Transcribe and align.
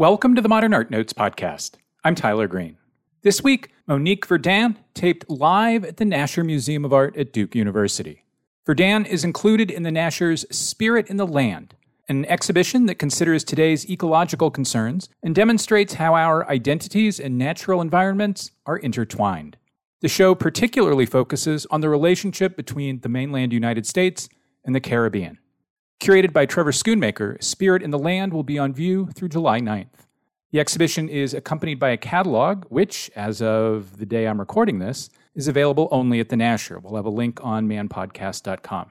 Welcome 0.00 0.34
to 0.34 0.40
the 0.40 0.48
Modern 0.48 0.72
Art 0.72 0.90
Notes 0.90 1.12
podcast. 1.12 1.72
I'm 2.04 2.14
Tyler 2.14 2.48
Green. 2.48 2.78
This 3.20 3.42
week, 3.42 3.68
Monique 3.86 4.26
Verdin 4.26 4.78
taped 4.94 5.28
live 5.28 5.84
at 5.84 5.98
the 5.98 6.06
Nasher 6.06 6.42
Museum 6.42 6.86
of 6.86 6.94
Art 6.94 7.14
at 7.18 7.34
Duke 7.34 7.54
University. 7.54 8.24
Verdin 8.64 9.04
is 9.04 9.24
included 9.24 9.70
in 9.70 9.82
the 9.82 9.90
Nasher's 9.90 10.46
Spirit 10.50 11.10
in 11.10 11.18
the 11.18 11.26
Land, 11.26 11.74
an 12.08 12.24
exhibition 12.24 12.86
that 12.86 12.94
considers 12.94 13.44
today's 13.44 13.90
ecological 13.90 14.50
concerns 14.50 15.10
and 15.22 15.34
demonstrates 15.34 15.92
how 15.92 16.14
our 16.14 16.48
identities 16.48 17.20
and 17.20 17.36
natural 17.36 17.82
environments 17.82 18.52
are 18.64 18.78
intertwined. 18.78 19.58
The 20.00 20.08
show 20.08 20.34
particularly 20.34 21.04
focuses 21.04 21.66
on 21.66 21.82
the 21.82 21.90
relationship 21.90 22.56
between 22.56 23.00
the 23.00 23.10
mainland 23.10 23.52
United 23.52 23.84
States 23.84 24.30
and 24.64 24.74
the 24.74 24.80
Caribbean. 24.80 25.36
Curated 26.00 26.32
by 26.32 26.46
Trevor 26.46 26.72
Schoonmaker, 26.72 27.42
Spirit 27.44 27.82
in 27.82 27.90
the 27.90 27.98
Land 27.98 28.32
will 28.32 28.42
be 28.42 28.58
on 28.58 28.72
view 28.72 29.10
through 29.14 29.28
July 29.28 29.60
9th. 29.60 30.06
The 30.50 30.58
exhibition 30.58 31.10
is 31.10 31.34
accompanied 31.34 31.78
by 31.78 31.90
a 31.90 31.98
catalog, 31.98 32.64
which, 32.70 33.10
as 33.14 33.42
of 33.42 33.98
the 33.98 34.06
day 34.06 34.26
I'm 34.26 34.40
recording 34.40 34.78
this, 34.78 35.10
is 35.34 35.46
available 35.46 35.88
only 35.90 36.18
at 36.18 36.30
the 36.30 36.36
Nasher. 36.36 36.82
We'll 36.82 36.96
have 36.96 37.04
a 37.04 37.10
link 37.10 37.44
on 37.44 37.68
manpodcast.com. 37.68 38.90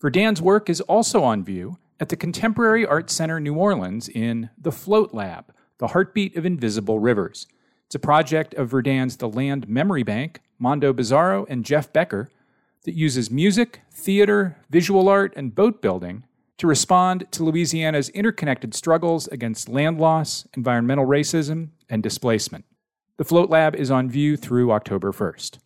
Verdin's 0.00 0.42
work 0.42 0.68
is 0.68 0.80
also 0.80 1.22
on 1.22 1.44
view 1.44 1.78
at 2.00 2.08
the 2.08 2.16
Contemporary 2.16 2.84
Art 2.84 3.08
Center 3.08 3.38
New 3.38 3.54
Orleans 3.54 4.08
in 4.08 4.50
The 4.58 4.72
Float 4.72 5.14
Lab, 5.14 5.54
The 5.78 5.86
Heartbeat 5.86 6.36
of 6.36 6.44
Invisible 6.44 6.98
Rivers. 6.98 7.46
It's 7.86 7.94
a 7.94 8.00
project 8.00 8.52
of 8.54 8.68
Verdin's 8.68 9.16
The 9.16 9.28
Land 9.28 9.68
Memory 9.68 10.02
Bank, 10.02 10.40
Mondo 10.58 10.92
Bizarro, 10.92 11.46
and 11.48 11.64
Jeff 11.64 11.92
Becker 11.92 12.32
that 12.82 12.96
uses 12.96 13.30
music, 13.30 13.82
theater, 13.92 14.56
visual 14.70 15.08
art, 15.08 15.32
and 15.36 15.54
boat 15.54 15.80
building 15.80 16.24
to 16.62 16.68
respond 16.68 17.26
to 17.32 17.42
Louisiana's 17.42 18.08
interconnected 18.10 18.72
struggles 18.72 19.26
against 19.26 19.68
land 19.68 19.98
loss, 19.98 20.46
environmental 20.56 21.04
racism, 21.04 21.70
and 21.90 22.04
displacement. 22.04 22.64
The 23.16 23.24
Float 23.24 23.50
Lab 23.50 23.74
is 23.74 23.90
on 23.90 24.08
view 24.08 24.36
through 24.36 24.70
October 24.70 25.10
1st. 25.10 25.58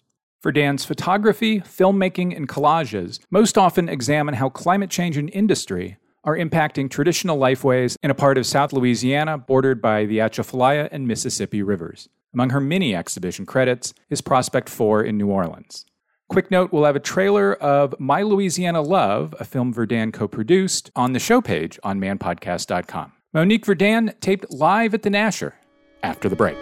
Verdin's 0.42 0.86
photography, 0.86 1.60
filmmaking, 1.60 2.34
and 2.34 2.48
collages 2.48 3.20
most 3.30 3.58
often 3.58 3.90
examine 3.90 4.36
how 4.36 4.48
climate 4.48 4.88
change 4.88 5.18
and 5.18 5.28
industry 5.34 5.98
are 6.24 6.34
impacting 6.34 6.90
traditional 6.90 7.36
lifeways 7.36 7.98
in 8.02 8.10
a 8.10 8.14
part 8.14 8.38
of 8.38 8.46
South 8.46 8.72
Louisiana 8.72 9.36
bordered 9.36 9.82
by 9.82 10.06
the 10.06 10.20
Atchafalaya 10.22 10.88
and 10.90 11.06
Mississippi 11.06 11.62
rivers. 11.62 12.08
Among 12.32 12.48
her 12.50 12.60
many 12.60 12.94
exhibition 12.94 13.44
credits 13.44 13.92
is 14.08 14.22
Prospect 14.22 14.70
4 14.70 15.04
in 15.04 15.18
New 15.18 15.28
Orleans. 15.28 15.84
Quick 16.28 16.50
note 16.50 16.72
we'll 16.72 16.84
have 16.84 16.96
a 16.96 17.00
trailer 17.00 17.54
of 17.54 17.94
My 18.00 18.22
Louisiana 18.22 18.82
Love, 18.82 19.34
a 19.38 19.44
film 19.44 19.72
Verdin 19.72 20.12
co 20.12 20.26
produced, 20.26 20.90
on 20.96 21.12
the 21.12 21.20
show 21.20 21.40
page 21.40 21.78
on 21.84 22.00
manpodcast.com. 22.00 23.12
Monique 23.32 23.64
Verdin 23.64 24.12
taped 24.20 24.50
live 24.50 24.92
at 24.92 25.02
the 25.02 25.10
Nasher 25.10 25.52
after 26.02 26.28
the 26.28 26.36
break. 26.36 26.56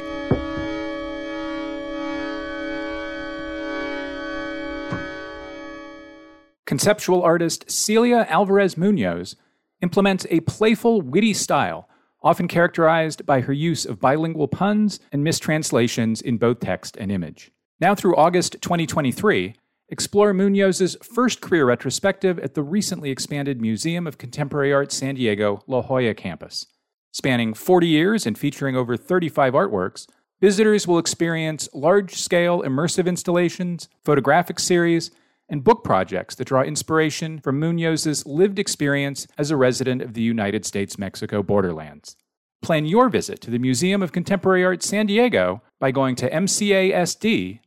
Conceptual 6.66 7.22
artist 7.22 7.70
Celia 7.70 8.26
Alvarez 8.28 8.76
Munoz 8.76 9.36
implements 9.80 10.26
a 10.30 10.40
playful, 10.40 11.00
witty 11.00 11.34
style, 11.34 11.88
often 12.22 12.48
characterized 12.48 13.24
by 13.24 13.40
her 13.40 13.52
use 13.52 13.84
of 13.84 14.00
bilingual 14.00 14.48
puns 14.48 14.98
and 15.12 15.22
mistranslations 15.22 16.20
in 16.20 16.38
both 16.38 16.60
text 16.60 16.96
and 16.96 17.12
image. 17.12 17.50
Now 17.84 17.94
through 17.94 18.16
August 18.16 18.56
2023, 18.62 19.56
explore 19.90 20.32
Munoz's 20.32 20.96
first 21.02 21.42
career 21.42 21.66
retrospective 21.66 22.38
at 22.38 22.54
the 22.54 22.62
recently 22.62 23.10
expanded 23.10 23.60
Museum 23.60 24.06
of 24.06 24.16
Contemporary 24.16 24.72
Art 24.72 24.90
San 24.90 25.16
Diego 25.16 25.62
La 25.66 25.82
Jolla 25.82 26.14
campus. 26.14 26.64
Spanning 27.12 27.52
40 27.52 27.86
years 27.86 28.24
and 28.24 28.38
featuring 28.38 28.74
over 28.74 28.96
35 28.96 29.52
artworks, 29.52 30.06
visitors 30.40 30.88
will 30.88 30.96
experience 30.96 31.68
large 31.74 32.14
scale 32.14 32.62
immersive 32.62 33.06
installations, 33.06 33.90
photographic 34.02 34.60
series, 34.60 35.10
and 35.50 35.62
book 35.62 35.84
projects 35.84 36.34
that 36.36 36.46
draw 36.46 36.62
inspiration 36.62 37.38
from 37.38 37.60
Munoz's 37.60 38.24
lived 38.24 38.58
experience 38.58 39.26
as 39.36 39.50
a 39.50 39.58
resident 39.58 40.00
of 40.00 40.14
the 40.14 40.22
United 40.22 40.64
States 40.64 40.96
Mexico 40.96 41.42
borderlands. 41.42 42.16
Plan 42.64 42.86
your 42.86 43.10
visit 43.10 43.42
to 43.42 43.50
the 43.50 43.58
Museum 43.58 44.02
of 44.02 44.12
Contemporary 44.12 44.64
Art 44.64 44.82
San 44.82 45.04
Diego 45.04 45.60
by 45.78 45.90
going 45.90 46.16
to 46.16 46.30
mcasd.org. 46.30 47.60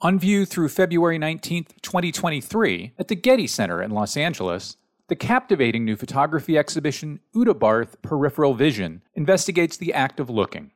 On 0.00 0.18
view 0.18 0.46
through 0.46 0.70
February 0.70 1.18
19, 1.18 1.66
2023, 1.82 2.94
at 2.98 3.08
the 3.08 3.14
Getty 3.14 3.46
Center 3.46 3.82
in 3.82 3.90
Los 3.90 4.16
Angeles, 4.16 4.78
the 5.08 5.16
captivating 5.16 5.84
new 5.84 5.96
photography 5.96 6.56
exhibition 6.56 7.20
Uta 7.34 7.52
Barth 7.52 8.00
Peripheral 8.00 8.54
Vision 8.54 9.02
investigates 9.12 9.76
the 9.76 9.92
act 9.92 10.18
of 10.18 10.30
looking. 10.30 10.70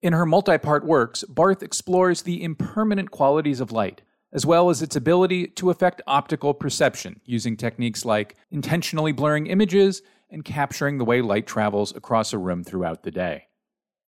In 0.00 0.12
her 0.12 0.24
multi 0.24 0.56
part 0.56 0.86
works, 0.86 1.24
Barth 1.24 1.64
explores 1.64 2.22
the 2.22 2.44
impermanent 2.44 3.10
qualities 3.10 3.58
of 3.58 3.72
light, 3.72 4.02
as 4.32 4.46
well 4.46 4.70
as 4.70 4.82
its 4.82 4.94
ability 4.94 5.48
to 5.48 5.70
affect 5.70 6.00
optical 6.06 6.54
perception 6.54 7.20
using 7.24 7.56
techniques 7.56 8.04
like 8.04 8.36
intentionally 8.52 9.10
blurring 9.10 9.48
images 9.48 10.00
and 10.30 10.44
capturing 10.44 10.98
the 10.98 11.04
way 11.04 11.20
light 11.20 11.46
travels 11.46 11.94
across 11.94 12.32
a 12.32 12.38
room 12.38 12.64
throughout 12.64 13.02
the 13.02 13.10
day. 13.10 13.48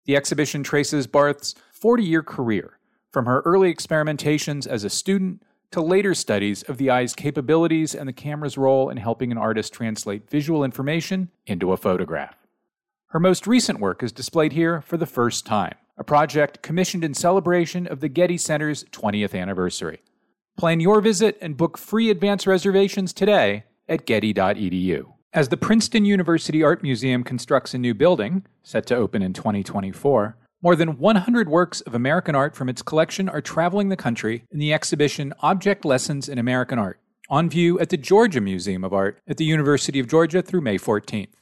The 0.07 0.17
exhibition 0.17 0.63
traces 0.63 1.07
Barth's 1.07 1.55
40 1.73 2.03
year 2.03 2.23
career, 2.23 2.79
from 3.11 3.27
her 3.27 3.41
early 3.45 3.73
experimentations 3.73 4.67
as 4.67 4.85
a 4.85 4.91
student 4.91 5.43
to 5.71 5.81
later 5.83 6.15
studies 6.15 6.63
of 6.63 6.79
the 6.79 6.91
eye's 6.91 7.15
capabilities 7.15 7.95
and 7.95 8.09
the 8.09 8.13
camera's 8.13 8.57
role 8.57 8.89
in 8.89 8.97
helping 8.97 9.31
an 9.31 9.39
artist 9.39 9.73
translate 9.73 10.29
visual 10.29 10.65
information 10.65 11.31
into 11.47 11.73
a 11.73 11.77
photograph. 11.77 12.37
Her 13.09 13.21
most 13.21 13.47
recent 13.47 13.81
work 13.81 14.03
is 14.03 14.13
displayed 14.13 14.53
here 14.53 14.81
for 14.81 14.97
the 14.97 15.07
first 15.07 15.47
time, 15.47 15.75
a 15.97 16.05
project 16.05 16.63
commissioned 16.63 17.05
in 17.05 17.15
celebration 17.15 17.87
of 17.87 18.01
the 18.01 18.09
Getty 18.09 18.39
Center's 18.39 18.85
20th 18.85 19.39
anniversary. 19.39 20.01
Plan 20.57 20.81
your 20.81 21.01
visit 21.01 21.39
and 21.41 21.57
book 21.57 21.79
free 21.79 22.11
advance 22.11 22.47
reservations 22.47 23.13
today 23.13 23.65
at 23.89 24.07
getty.edu. 24.07 25.18
As 25.35 25.51
the 25.51 25.59
Princeton 25.59 26.07
University 26.07 26.63
Art 26.63 26.83
Museum 26.83 27.23
constructs 27.23 27.75
a 27.75 27.79
new 27.79 27.93
building, 27.93 28.47
set 28.63 28.87
to 28.87 28.97
open 28.97 29.21
in 29.21 29.35
2024, 29.35 30.39
more 30.63 30.75
than 30.75 30.97
100 30.97 31.51
works 31.51 31.83
of 31.83 31.95
American 31.95 32.35
art 32.35 32.57
from 32.57 32.71
its 32.71 32.81
collection 32.81 33.29
are 33.29 33.43
traveling 33.43 33.91
the 33.91 33.97
country 33.97 34.45
in 34.51 34.59
the 34.59 34.73
exhibition 34.73 35.35
Object 35.41 35.85
Lessons 35.85 36.31
in 36.31 36.39
American 36.39 36.79
Art, 36.79 36.99
on 37.29 37.51
view 37.51 37.79
at 37.79 37.91
the 37.91 37.99
Georgia 37.99 38.41
Museum 38.41 38.83
of 38.83 38.95
Art 38.95 39.21
at 39.29 39.37
the 39.37 39.45
University 39.45 40.01
of 40.01 40.09
Georgia 40.09 40.41
through 40.41 40.63
May 40.63 40.79
14th. 40.79 41.35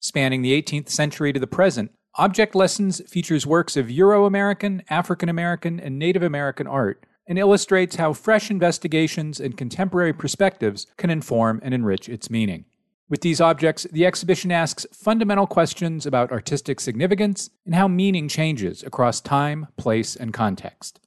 Spanning 0.00 0.42
the 0.42 0.62
18th 0.62 0.90
century 0.90 1.32
to 1.32 1.40
the 1.40 1.46
present, 1.46 1.92
Object 2.16 2.54
Lessons 2.54 3.00
features 3.08 3.46
works 3.46 3.74
of 3.74 3.90
Euro 3.90 4.26
American, 4.26 4.82
African 4.90 5.30
American, 5.30 5.80
and 5.80 5.98
Native 5.98 6.22
American 6.22 6.66
art 6.66 7.06
and 7.26 7.38
illustrates 7.38 7.96
how 7.96 8.12
fresh 8.12 8.50
investigations 8.50 9.40
and 9.40 9.56
contemporary 9.56 10.12
perspectives 10.12 10.86
can 10.98 11.08
inform 11.08 11.58
and 11.62 11.72
enrich 11.72 12.06
its 12.06 12.28
meaning. 12.28 12.66
With 13.10 13.20
these 13.20 13.40
objects, 13.40 13.86
the 13.92 14.06
exhibition 14.06 14.50
asks 14.50 14.86
fundamental 14.92 15.46
questions 15.46 16.06
about 16.06 16.32
artistic 16.32 16.80
significance 16.80 17.50
and 17.66 17.74
how 17.74 17.88
meaning 17.88 18.28
changes 18.28 18.82
across 18.82 19.20
time, 19.20 19.66
place, 19.76 20.16
and 20.16 20.32
context. 20.32 21.00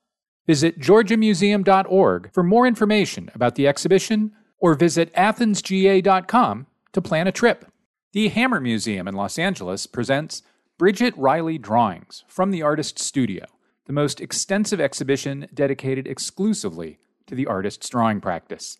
Visit 0.45 0.79
georgiamuseum.org 0.79 2.31
for 2.31 2.43
more 2.43 2.67
information 2.67 3.31
about 3.33 3.55
the 3.55 3.67
exhibition 3.67 4.33
or 4.59 4.75
visit 4.75 5.11
athensga.com 5.15 6.67
to 6.91 7.01
plan 7.01 7.27
a 7.27 7.31
trip. 7.31 7.65
The 8.11 8.27
Hammer 8.27 8.59
Museum 8.59 9.07
in 9.07 9.15
Los 9.15 9.39
Angeles 9.39 9.87
presents 9.87 10.43
Bridget 10.77 11.15
Riley 11.17 11.57
Drawings 11.57 12.23
from 12.27 12.51
the 12.51 12.61
Artist's 12.61 13.03
Studio 13.03 13.45
the 13.85 13.93
most 13.93 14.21
extensive 14.21 14.79
exhibition 14.79 15.47
dedicated 15.53 16.07
exclusively 16.07 16.99
to 17.27 17.35
the 17.35 17.47
artist's 17.47 17.89
drawing 17.89 18.21
practice. 18.21 18.77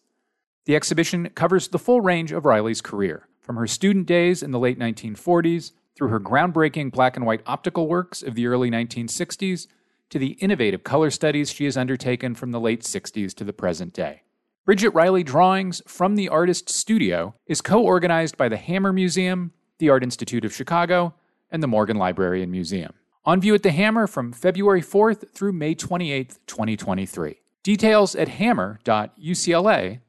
The 0.65 0.75
exhibition 0.75 1.29
covers 1.35 1.67
the 1.67 1.79
full 1.79 1.99
range 1.99 2.31
of 2.31 2.45
Riley's 2.45 2.79
career, 2.81 3.27
from 3.41 3.57
her 3.57 3.67
student 3.67 4.05
days 4.05 4.41
in 4.41 4.51
the 4.51 4.59
late 4.59 4.79
1940s 4.79 5.73
through 5.95 6.07
her 6.07 6.19
groundbreaking 6.19 6.91
black 6.91 7.17
and 7.17 7.25
white 7.25 7.41
optical 7.45 7.87
works 7.87 8.23
of 8.23 8.35
the 8.35 8.47
early 8.47 8.71
1960s 8.71 9.67
to 10.09 10.17
the 10.17 10.31
innovative 10.33 10.83
color 10.83 11.09
studies 11.09 11.51
she 11.51 11.65
has 11.65 11.75
undertaken 11.75 12.33
from 12.33 12.51
the 12.51 12.59
late 12.59 12.81
60s 12.81 13.33
to 13.33 13.43
the 13.43 13.51
present 13.51 13.93
day. 13.93 14.21
Bridget 14.65 14.91
Riley 14.91 15.23
Drawings 15.23 15.81
from 15.85 16.15
the 16.15 16.29
Artist 16.29 16.69
Studio 16.69 17.35
is 17.45 17.59
co 17.59 17.81
organized 17.81 18.37
by 18.37 18.47
the 18.47 18.55
Hammer 18.55 18.93
Museum, 18.93 19.51
the 19.79 19.89
Art 19.89 20.03
Institute 20.03 20.45
of 20.45 20.53
Chicago, 20.53 21.13
and 21.51 21.61
the 21.61 21.67
Morgan 21.67 21.97
Library 21.97 22.41
and 22.41 22.51
Museum. 22.51 22.93
On 23.25 23.41
view 23.41 23.53
at 23.53 23.63
the 23.63 23.71
Hammer 23.71 24.07
from 24.07 24.31
February 24.31 24.81
4th 24.81 25.29
through 25.33 25.51
May 25.51 25.75
28th, 25.75 26.39
2023. 26.47 27.41
Details 27.63 28.15
at 28.15 28.29
hammer.ucla.edu. 28.29 29.99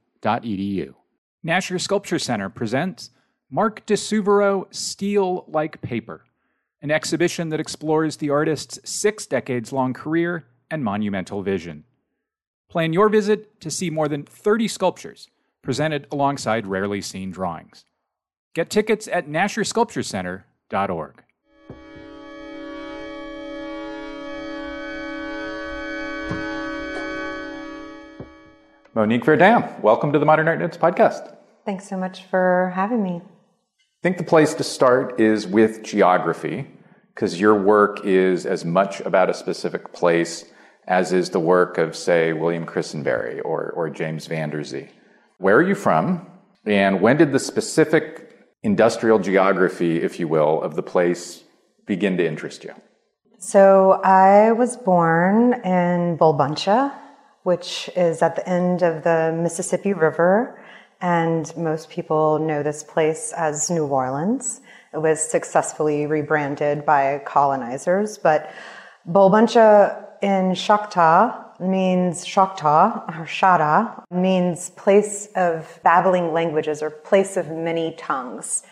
Nasher 1.45 1.79
Sculpture 1.79 2.19
Center 2.19 2.49
presents 2.49 3.11
Mark 3.51 3.85
di 3.85 3.93
Suvero 3.93 4.67
Steel 4.75 5.45
Like 5.49 5.83
Paper, 5.83 6.25
an 6.81 6.91
exhibition 6.91 7.51
that 7.51 7.61
explores 7.61 8.17
the 8.17 8.31
artist's 8.31 8.79
six 8.91 9.27
decades 9.27 9.71
long 9.71 9.93
career 9.93 10.47
and 10.71 10.83
monumental 10.83 11.43
vision. 11.43 11.85
Plan 12.71 12.95
your 12.95 13.11
visit 13.11 13.61
to 13.61 13.71
see 13.71 13.91
more 13.91 14.09
than 14.09 14.23
30 14.25 14.67
sculptures 14.67 15.29
presented 15.61 16.07
alongside 16.11 16.67
rarely 16.67 17.03
seen 17.03 17.31
drawings. 17.31 17.85
Get 18.55 18.71
tickets 18.71 19.07
at 19.07 19.29
NasherSculptureCenter.org. 19.29 21.23
Monique 28.97 29.25
Verdin, 29.25 29.83
welcome 29.83 30.13
to 30.13 30.21
the 30.21 30.25
Modern 30.25 30.47
Art 30.47 30.61
Notes 30.61 30.77
podcast. 30.77 31.37
Thanks 31.67 31.89
so 31.89 31.97
much 31.97 32.23
for 32.27 32.73
having 32.77 33.03
me. 33.03 33.21
I 33.25 34.03
think 34.05 34.19
the 34.19 34.23
place 34.23 34.55
to 34.55 34.63
start 34.63 35.19
is 35.19 35.49
with 35.49 35.83
geography, 35.83 36.69
because 37.13 37.41
your 37.41 37.61
work 37.61 38.05
is 38.05 38.47
as 38.47 38.65
much 38.65 39.01
about 39.01 39.29
a 39.29 39.35
specific 39.35 39.93
place 39.93 40.45
as 40.87 41.13
is 41.13 41.31
the 41.31 41.41
work 41.41 41.77
of, 41.77 41.97
say, 41.97 42.33
William 42.33 42.65
Christenberry 42.65 43.41
or, 43.41 43.73
or 43.73 43.91
James 43.91 44.29
Van 44.29 44.51
Der 44.51 44.63
Zee. 44.63 44.91
Where 45.39 45.57
are 45.57 45.69
you 45.69 45.75
from? 45.75 46.31
And 46.65 47.01
when 47.01 47.17
did 47.17 47.33
the 47.33 47.41
specific 47.41 48.47
industrial 48.63 49.19
geography, 49.19 50.03
if 50.03 50.21
you 50.21 50.29
will, 50.29 50.63
of 50.63 50.77
the 50.77 50.85
place 50.85 51.43
begin 51.85 52.17
to 52.19 52.25
interest 52.25 52.63
you? 52.63 52.75
So 53.39 54.01
I 54.05 54.53
was 54.53 54.77
born 54.77 55.55
in 55.65 56.17
Bulbancha, 56.17 56.93
which 57.45 57.89
is 57.95 58.21
at 58.21 58.37
the 58.37 58.49
end 58.49 58.83
of 58.83 59.05
the 59.05 59.39
Mississippi 59.41 59.93
River, 59.93 60.61
and 61.01 61.55
most 61.57 61.91
people 61.91 62.39
know 62.39 62.63
this 62.63 62.83
place 62.83 63.33
as 63.37 63.71
New 63.71 63.87
Orleans. 63.87 64.61
It 64.93 64.99
was 64.99 65.21
successfully 65.23 66.07
rebranded 66.07 66.85
by 66.85 67.23
colonizers, 67.25 68.19
but 68.19 68.51
Bulbancha 69.09 70.07
in 70.23 70.55
Choctaw 70.55 71.45
means 71.61 72.25
Choctaw 72.25 73.05
or 73.09 73.27
Shada 73.27 74.03
means 74.11 74.71
place 74.71 75.29
of 75.37 75.81
babbling 75.85 76.33
languages 76.33 76.83
or 76.83 76.91
place 76.91 77.37
of 77.37 77.51
many 77.51 77.95
tongues. 77.97 78.63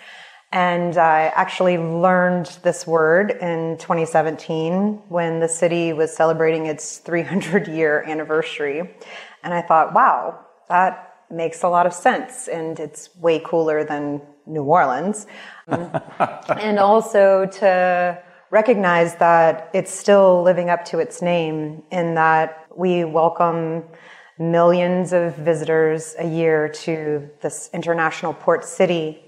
And 0.53 0.99
I 0.99 1.33
actually 1.35 1.79
learned 1.79 2.59
this 2.63 2.87
word 2.87 3.31
in 3.31 3.79
2017 3.79 5.03
when 5.09 5.41
the 5.41 5.49
city 5.49 5.95
was 5.95 6.15
celebrating 6.15 6.67
its 6.67 6.99
300 6.99 7.69
year 7.69 8.05
anniversary. 8.07 8.95
And 9.43 9.55
I 9.55 9.63
thought, 9.63 9.95
wow, 9.95 10.39
that 10.69 11.25
makes 11.31 11.63
a 11.63 11.69
lot 11.69 11.87
of 11.87 11.95
sense. 11.95 12.49
And 12.49 12.79
it's 12.79 13.15
way 13.17 13.41
cooler 13.43 13.83
than 13.83 14.21
New 14.47 14.65
Orleans. 14.65 15.27
Um, 15.69 15.91
and 16.61 16.79
also 16.79 17.47
to 17.47 18.23
recognize 18.51 19.15
that 19.17 19.71
it's 19.73 19.91
still 19.91 20.43
living 20.43 20.69
up 20.69 20.85
to 20.85 20.99
its 20.99 21.23
name 21.23 21.83
in 21.91 22.15
that 22.15 22.67
we 22.77 23.05
welcome 23.05 23.85
millions 24.39 25.13
of 25.13 25.35
visitors 25.37 26.15
a 26.19 26.27
year 26.27 26.69
to 26.69 27.31
this 27.41 27.71
international 27.73 28.35
port 28.35 28.65
city. 28.65 29.23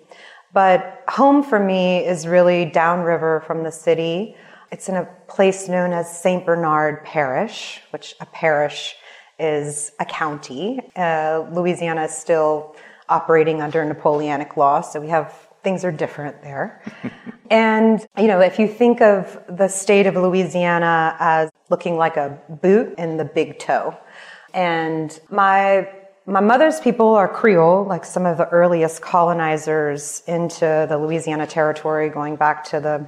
But 0.55 1.03
home 1.09 1.43
for 1.43 1.59
me 1.59 2.07
is 2.07 2.29
really 2.29 2.65
downriver 2.65 3.41
from 3.41 3.65
the 3.65 3.73
city. 3.73 4.37
It's 4.71 4.89
in 4.89 4.95
a 4.95 5.05
place 5.27 5.69
known 5.69 5.93
as 5.93 6.21
St. 6.21 6.47
Bernard 6.47 7.05
Parish, 7.05 7.83
which 7.91 8.15
a 8.21 8.27
parish 8.27 8.95
is 9.41 9.91
a 9.99 10.05
county. 10.05 10.81
Uh, 10.97 11.45
Louisiana 11.53 12.05
is 12.05 12.13
still 12.17 12.77
operating 13.09 13.61
under 13.61 13.85
Napoleonic 13.85 14.57
law, 14.57 14.81
so 14.81 15.01
we 15.01 15.09
have 15.09 15.35
things 15.65 15.85
are 15.85 15.91
different 15.91 16.41
there. 16.43 16.81
and, 17.51 18.07
you 18.17 18.29
know, 18.29 18.41
if 18.41 18.59
you 18.61 18.69
think 18.69 19.01
of 19.01 19.43
the 19.49 19.67
state 19.67 20.07
of 20.07 20.15
Louisiana 20.15 21.17
as 21.19 21.51
looking 21.69 21.97
like 21.97 22.17
a 22.17 22.39
boot 22.49 22.95
in 22.97 23.17
the 23.17 23.25
big 23.25 23.59
toe, 23.59 23.97
and 24.53 25.19
my 25.31 25.89
my 26.27 26.41
mother's 26.41 26.81
people 26.81 27.09
are 27.15 27.29
Creole, 27.29 27.85
like 27.85 28.05
some 28.05 28.25
of 28.25 28.39
the 28.39 28.49
earliest 28.49 29.03
colonizers 29.03 30.23
into 30.27 30.87
the 30.89 30.97
Louisiana 30.97 31.47
territory, 31.47 32.09
going 32.09 32.37
back 32.37 32.65
to 32.65 32.81
the 32.81 33.07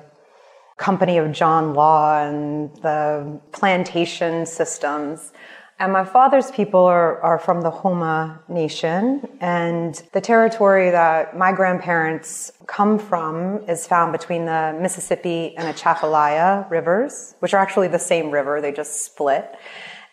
company 0.76 1.16
of 1.16 1.32
John 1.32 1.72
Law 1.72 2.22
and 2.22 2.70
the 2.82 3.40
plantation 3.52 4.44
systems. 4.44 5.32
And 5.78 5.92
my 5.92 6.04
father's 6.04 6.50
people 6.50 6.80
are, 6.80 7.20
are 7.22 7.38
from 7.38 7.62
the 7.62 7.70
Houma 7.70 8.42
Nation, 8.48 9.26
and 9.40 9.94
the 10.12 10.20
territory 10.20 10.90
that 10.90 11.36
my 11.36 11.52
grandparents 11.52 12.50
come 12.66 12.98
from 12.98 13.64
is 13.68 13.86
found 13.86 14.12
between 14.12 14.44
the 14.44 14.76
Mississippi 14.80 15.54
and 15.56 15.66
the 15.66 15.72
Atchafalaya 15.72 16.66
rivers, 16.70 17.34
which 17.38 17.54
are 17.54 17.58
actually 17.58 17.88
the 17.88 17.98
same 17.98 18.30
river, 18.30 18.60
they 18.60 18.72
just 18.72 19.04
split. 19.04 19.54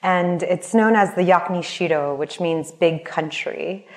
And 0.03 0.43
it's 0.43 0.73
known 0.73 0.95
as 0.95 1.15
the 1.15 1.21
Yakni 1.21 1.61
Chitto, 1.61 2.15
which 2.15 2.39
means 2.39 2.71
big 2.71 3.05
country. 3.05 3.87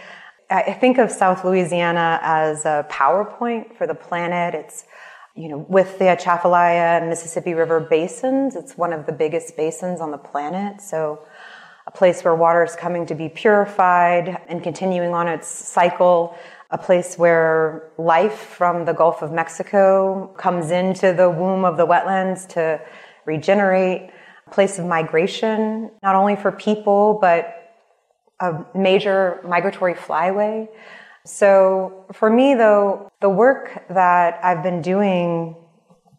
I 0.49 0.73
think 0.73 0.99
of 0.99 1.11
South 1.11 1.45
Louisiana 1.45 2.21
as 2.23 2.65
a 2.65 2.87
PowerPoint 2.89 3.77
for 3.77 3.89
the 3.89 3.95
planet. 3.95 4.55
It's 4.55 4.85
you 5.35 5.49
know, 5.49 5.67
with 5.69 5.99
the 5.99 6.07
Atchafalaya 6.07 6.99
and 6.99 7.11
Mississippi 7.11 7.53
River 7.53 7.79
basins, 7.79 8.57
it's 8.57 8.79
one 8.79 8.95
of 8.95 9.05
the 9.05 9.13
biggest 9.13 9.55
basins 9.55 10.01
on 10.01 10.11
the 10.11 10.19
planet. 10.19 10.81
So 10.81 11.21
a 11.87 11.91
place 11.91 12.25
where 12.25 12.35
water 12.35 12.65
is 12.65 12.75
coming 12.75 13.05
to 13.07 13.15
be 13.15 13.29
purified 13.29 14.41
and 14.49 14.63
continuing 14.63 15.13
on 15.13 15.29
its 15.29 15.47
cycle, 15.47 16.35
a 16.71 16.79
place 16.79 17.19
where 17.19 17.91
life 17.99 18.39
from 18.39 18.87
the 18.87 18.95
Gulf 18.95 19.21
of 19.21 19.31
Mexico 19.31 20.29
comes 20.39 20.71
into 20.71 21.13
the 21.13 21.29
womb 21.29 21.65
of 21.67 21.77
the 21.77 21.87
wetlands 21.87 22.49
to 22.55 22.81
regenerate, 23.27 24.11
place 24.51 24.79
of 24.79 24.87
migration, 24.87 25.91
not 26.03 26.15
only 26.15 26.37
for 26.37 26.53
people, 26.53 27.19
but 27.21 27.53
a 28.41 28.65
major 28.75 29.41
migratory 29.47 29.95
flyway. 29.95 30.69
So 31.25 32.05
for 32.13 32.31
me, 32.31 32.55
though, 32.55 33.11
the 33.21 33.31
work 33.31 33.85
that 33.89 34.39
I've 34.45 34.63
been 34.63 34.83
doing, 34.83 35.57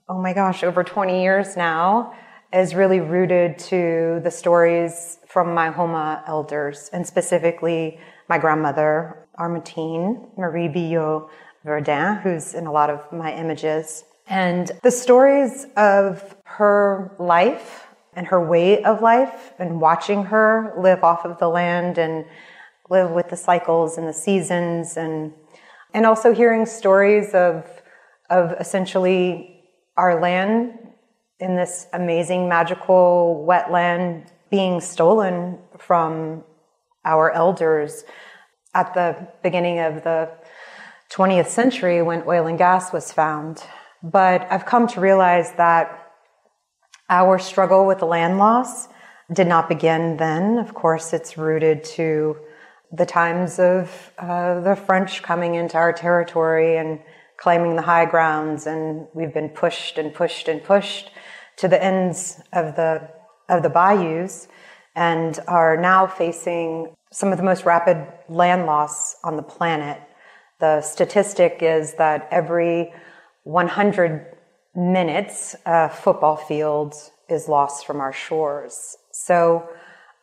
oh 0.10 0.20
my 0.20 0.34
gosh, 0.34 0.64
over 0.64 0.84
20 0.84 1.22
years 1.22 1.56
now, 1.56 2.14
is 2.54 2.76
really 2.76 3.00
rooted 3.00 3.60
to 3.60 4.20
the 4.24 4.32
stories 4.32 5.20
from 5.28 5.54
my 5.54 5.70
Houma 5.70 6.24
elders, 6.28 6.90
and 6.94 7.06
specifically 7.06 8.00
my 8.30 8.38
grandmother, 8.38 9.28
Armentine 9.38 10.38
Marie 10.38 10.68
Billot 10.68 11.30
Verdin, 11.66 12.22
who's 12.22 12.54
in 12.54 12.66
a 12.66 12.72
lot 12.72 12.90
of 12.90 13.12
my 13.12 13.34
images. 13.34 14.04
And 14.28 14.72
the 14.84 14.92
stories 14.92 15.68
of 15.78 16.36
her 16.44 17.16
life 17.20 17.87
and 18.18 18.28
her 18.28 18.46
way 18.46 18.84
of 18.84 19.02
life, 19.02 19.54
and 19.60 19.80
watching 19.80 20.26
her 20.26 20.74
live 20.78 21.04
off 21.04 21.24
of 21.24 21.38
the 21.38 21.48
land 21.48 21.98
and 21.98 22.26
live 22.90 23.12
with 23.12 23.30
the 23.30 23.38
cycles 23.38 23.98
and 23.98 24.08
the 24.08 24.14
seasons, 24.14 24.98
and 24.98 25.32
and 25.94 26.06
also 26.06 26.34
hearing 26.34 26.66
stories 26.66 27.34
of 27.34 27.66
of 28.30 28.52
essentially 28.60 29.64
our 29.96 30.20
land 30.20 30.74
in 31.40 31.56
this 31.56 31.88
amazing 31.94 32.50
magical 32.50 33.46
wetland 33.48 34.28
being 34.50 34.82
stolen 34.82 35.60
from 35.78 36.44
our 37.06 37.32
elders 37.32 38.04
at 38.74 38.94
the 38.94 39.28
beginning 39.44 39.80
of 39.80 40.04
the 40.04 40.30
20th 41.12 41.48
century 41.48 42.02
when 42.02 42.24
oil 42.28 42.48
and 42.48 42.58
gas 42.58 42.92
was 42.92 43.12
found. 43.12 43.64
But 44.04 44.52
I've 44.52 44.66
come 44.66 44.88
to 44.88 45.00
realize 45.00 45.54
that 45.54 46.07
our 47.10 47.40
struggle 47.40 47.86
with 47.86 48.02
land 48.02 48.38
loss 48.38 48.88
did 49.32 49.48
not 49.48 49.70
begin 49.70 50.18
then. 50.18 50.58
Of 50.58 50.74
course, 50.74 51.14
it's 51.14 51.38
rooted 51.38 51.84
to 51.96 52.38
the 52.92 53.06
times 53.06 53.60
of 53.60 54.14
uh, 54.18 54.62
the 54.62 54.76
French 54.76 55.22
coming 55.22 55.56
into 55.56 55.78
our 55.78 55.92
territory 55.92 56.78
and 56.78 57.00
claiming 57.38 57.76
the 57.76 57.82
high 57.82 58.06
grounds, 58.06 58.66
and 58.66 59.08
we've 59.14 59.34
been 59.34 59.50
pushed 59.50 59.98
and 59.98 60.14
pushed 60.14 60.48
and 60.48 60.64
pushed 60.64 61.12
to 61.58 61.68
the 61.68 61.82
ends 61.84 62.42
of 62.54 62.76
the 62.76 63.10
of 63.50 63.64
the 63.64 63.70
bayous 63.70 64.48
and 64.96 65.40
are 65.48 65.78
now 65.78 66.08
facing 66.08 66.94
some 67.12 67.32
of 67.32 67.38
the 67.38 67.44
most 67.44 67.66
rapid 67.66 68.06
land 68.28 68.66
loss 68.66 69.16
on 69.24 69.38
the 69.38 69.44
planet. 69.44 70.02
The 70.60 70.82
statistic 70.82 71.60
is 71.62 71.94
that 71.96 72.28
every 72.32 72.94
100 73.44 74.37
minutes, 74.78 75.56
a 75.66 75.90
football 75.90 76.38
field 76.38 76.94
is 77.28 77.50
lost 77.50 77.86
from 77.86 78.00
our 78.00 78.14
shores. 78.14 78.96
So, 79.12 79.68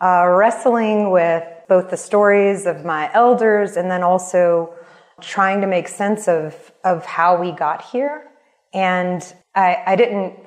uh, 0.01 0.27
wrestling 0.29 1.11
with 1.11 1.45
both 1.69 1.91
the 1.91 1.97
stories 1.97 2.67
of 2.67 2.85
my 2.85 3.13
elders 3.13 3.77
and 3.77 3.91
then 3.91 4.03
also 4.03 4.75
trying 5.21 5.61
to 5.61 5.67
make 5.67 5.89
sense 5.89 6.29
of, 6.29 6.73
of 6.85 7.05
how 7.05 7.41
we 7.41 7.51
got 7.53 7.85
here. 7.85 8.31
And 8.73 9.23
I, 9.55 9.83
I 9.87 9.97
didn't 9.97 10.39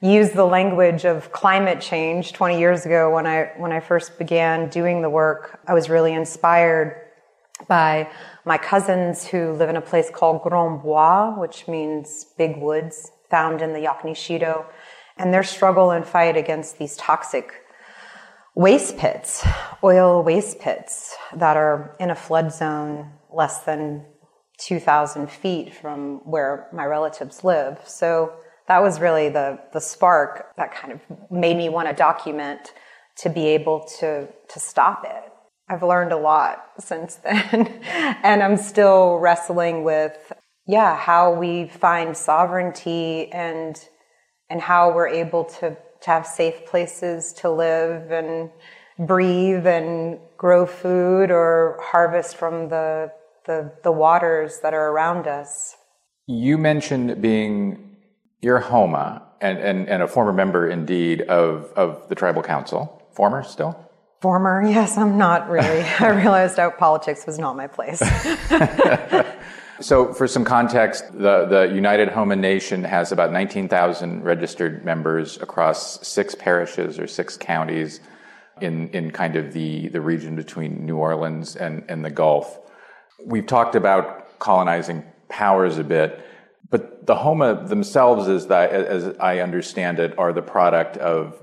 use 0.00 0.30
the 0.30 0.44
language 0.44 1.04
of 1.04 1.32
climate 1.32 1.80
change 1.80 2.32
20 2.34 2.58
years 2.58 2.84
ago 2.84 3.14
when 3.14 3.26
I, 3.26 3.52
when 3.56 3.72
I 3.72 3.80
first 3.80 4.18
began 4.18 4.68
doing 4.68 5.02
the 5.02 5.10
work. 5.10 5.60
I 5.66 5.74
was 5.74 5.88
really 5.88 6.12
inspired 6.12 7.00
by 7.68 8.08
my 8.44 8.58
cousins 8.58 9.26
who 9.26 9.52
live 9.52 9.70
in 9.70 9.76
a 9.76 9.80
place 9.80 10.10
called 10.10 10.42
Grand 10.42 10.82
Bois, 10.82 11.38
which 11.38 11.66
means 11.66 12.26
big 12.36 12.58
woods, 12.58 13.10
found 13.30 13.62
in 13.62 13.72
the 13.72 13.80
Yakni 13.80 14.12
Chitto, 14.12 14.66
and 15.16 15.32
their 15.32 15.42
struggle 15.42 15.90
and 15.90 16.06
fight 16.06 16.36
against 16.36 16.78
these 16.78 16.96
toxic 16.96 17.52
waste 18.54 18.96
pits, 18.96 19.46
oil 19.84 20.22
waste 20.22 20.58
pits 20.60 21.14
that 21.34 21.56
are 21.56 21.94
in 22.00 22.10
a 22.10 22.14
flood 22.14 22.52
zone 22.52 23.12
less 23.30 23.60
than 23.60 24.04
2,000 24.58 25.30
feet 25.30 25.74
from 25.74 26.20
where 26.24 26.68
my 26.72 26.84
relatives 26.84 27.44
live. 27.44 27.78
So 27.84 28.32
that 28.68 28.82
was 28.82 29.00
really 29.00 29.28
the, 29.28 29.58
the 29.72 29.80
spark 29.80 30.56
that 30.56 30.74
kind 30.74 30.92
of 30.92 31.00
made 31.30 31.56
me 31.56 31.68
want 31.68 31.88
to 31.88 31.94
document 31.94 32.72
to 33.18 33.28
be 33.28 33.48
able 33.48 33.86
to, 34.00 34.28
to 34.48 34.60
stop 34.60 35.04
it. 35.04 35.32
I've 35.68 35.82
learned 35.82 36.12
a 36.12 36.16
lot 36.16 36.64
since 36.78 37.16
then. 37.24 37.80
and 38.22 38.42
I'm 38.42 38.56
still 38.56 39.16
wrestling 39.16 39.84
with, 39.84 40.32
yeah, 40.66 40.96
how 40.96 41.32
we 41.32 41.68
find 41.68 42.16
sovereignty 42.16 43.30
and, 43.32 43.80
and 44.50 44.60
how 44.60 44.92
we're 44.92 45.08
able 45.08 45.44
to, 45.44 45.76
to 46.02 46.10
have 46.10 46.26
safe 46.26 46.66
places 46.66 47.32
to 47.34 47.50
live 47.50 48.10
and 48.10 48.50
breathe 48.98 49.66
and 49.66 50.18
grow 50.36 50.66
food 50.66 51.30
or 51.30 51.78
harvest 51.82 52.36
from 52.36 52.68
the, 52.68 53.12
the, 53.46 53.72
the 53.84 53.92
waters 53.92 54.60
that 54.62 54.74
are 54.74 54.88
around 54.90 55.26
us. 55.26 55.76
You 56.26 56.58
mentioned 56.58 57.22
being 57.22 57.96
your 58.40 58.60
Houma 58.60 59.22
and, 59.40 59.58
and, 59.58 59.88
and 59.88 60.02
a 60.02 60.08
former 60.08 60.32
member 60.32 60.68
indeed 60.68 61.22
of, 61.22 61.72
of 61.76 62.08
the 62.08 62.14
tribal 62.14 62.42
council. 62.42 63.02
Former 63.14 63.44
still? 63.44 63.78
Former, 64.20 64.62
yes, 64.66 64.96
I'm 64.96 65.16
not 65.16 65.48
really. 65.48 65.82
I 66.00 66.08
realized 66.08 66.58
out 66.58 66.78
politics 66.78 67.26
was 67.26 67.38
not 67.38 67.56
my 67.56 67.66
place. 67.66 68.00
so, 69.80 70.12
for 70.12 70.26
some 70.26 70.44
context, 70.44 71.04
the, 71.12 71.44
the 71.46 71.70
United 71.74 72.08
Houma 72.08 72.36
Nation 72.36 72.82
has 72.84 73.12
about 73.12 73.32
19,000 73.32 74.22
registered 74.22 74.84
members 74.84 75.36
across 75.36 76.06
six 76.06 76.34
parishes 76.34 76.98
or 76.98 77.06
six 77.06 77.36
counties 77.36 78.00
in, 78.60 78.88
in 78.88 79.10
kind 79.10 79.36
of 79.36 79.52
the, 79.52 79.88
the 79.88 80.00
region 80.00 80.34
between 80.34 80.86
New 80.86 80.96
Orleans 80.96 81.56
and, 81.56 81.84
and 81.88 82.04
the 82.04 82.10
Gulf. 82.10 82.58
We've 83.24 83.46
talked 83.46 83.74
about 83.74 84.38
colonizing 84.38 85.04
powers 85.28 85.78
a 85.78 85.84
bit, 85.84 86.24
but 86.70 87.06
the 87.06 87.16
Houma 87.16 87.66
themselves, 87.66 88.28
as, 88.28 88.46
that, 88.46 88.70
as 88.70 89.16
I 89.20 89.40
understand 89.40 89.98
it, 89.98 90.18
are 90.18 90.32
the 90.32 90.42
product 90.42 90.96
of 90.96 91.42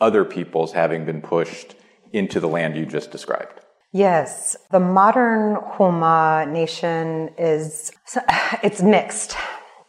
other 0.00 0.24
peoples 0.24 0.72
having 0.72 1.04
been 1.04 1.22
pushed 1.22 1.74
into 2.12 2.40
the 2.40 2.48
land 2.48 2.76
you 2.76 2.86
just 2.86 3.10
described. 3.10 3.60
Yes, 3.92 4.54
the 4.70 4.80
modern 4.80 5.56
Houma 5.76 6.44
nation 6.46 7.30
is 7.38 7.90
it's 8.62 8.82
mixed. 8.82 9.36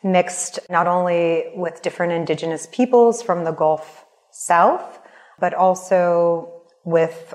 Mixed 0.03 0.59
not 0.69 0.87
only 0.87 1.51
with 1.55 1.81
different 1.81 2.13
indigenous 2.13 2.67
peoples 2.71 3.21
from 3.21 3.43
the 3.43 3.51
Gulf 3.51 4.05
South, 4.31 4.99
but 5.39 5.53
also 5.53 6.61
with 6.85 7.33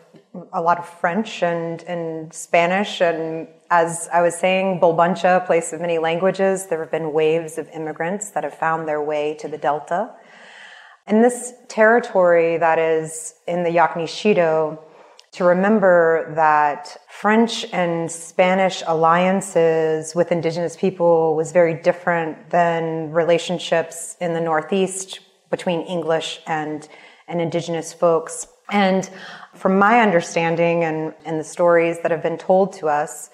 a 0.54 0.62
lot 0.62 0.78
of 0.78 0.88
French 0.88 1.42
and, 1.42 1.82
and 1.82 2.32
Spanish. 2.32 3.02
And 3.02 3.48
as 3.70 4.08
I 4.10 4.22
was 4.22 4.34
saying, 4.34 4.80
Bulbancha, 4.80 5.44
place 5.44 5.74
of 5.74 5.82
many 5.82 5.98
languages, 5.98 6.66
there 6.66 6.80
have 6.80 6.90
been 6.90 7.12
waves 7.12 7.58
of 7.58 7.68
immigrants 7.68 8.30
that 8.30 8.42
have 8.42 8.54
found 8.54 8.88
their 8.88 9.02
way 9.02 9.34
to 9.40 9.48
the 9.48 9.58
Delta. 9.58 10.10
And 11.06 11.22
this 11.22 11.52
territory 11.68 12.56
that 12.56 12.78
is 12.78 13.34
in 13.46 13.62
the 13.62 13.70
Yaquni 13.70 14.08
to 15.34 15.42
remember 15.42 16.32
that 16.36 16.96
French 17.08 17.66
and 17.72 18.08
Spanish 18.08 18.84
alliances 18.86 20.14
with 20.14 20.30
indigenous 20.30 20.76
people 20.76 21.34
was 21.34 21.50
very 21.50 21.74
different 21.74 22.50
than 22.50 23.10
relationships 23.10 24.16
in 24.20 24.32
the 24.32 24.40
Northeast 24.40 25.18
between 25.50 25.80
English 25.82 26.40
and, 26.46 26.88
and 27.26 27.40
indigenous 27.40 27.92
folks. 27.92 28.46
And 28.70 29.10
from 29.54 29.76
my 29.76 30.00
understanding 30.02 30.84
and, 30.84 31.12
and 31.24 31.40
the 31.40 31.44
stories 31.44 31.98
that 32.02 32.12
have 32.12 32.22
been 32.22 32.38
told 32.38 32.72
to 32.74 32.86
us, 32.86 33.30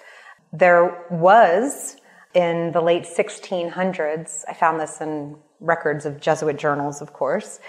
there 0.51 1.05
was 1.11 1.97
in 2.33 2.71
the 2.71 2.81
late 2.81 3.03
1600s, 3.03 4.43
I 4.49 4.53
found 4.53 4.79
this 4.79 5.01
in 5.01 5.35
records 5.59 6.07
of 6.07 6.19
Jesuit 6.19 6.57
journals, 6.57 6.99
of 6.99 7.13
course. 7.13 7.59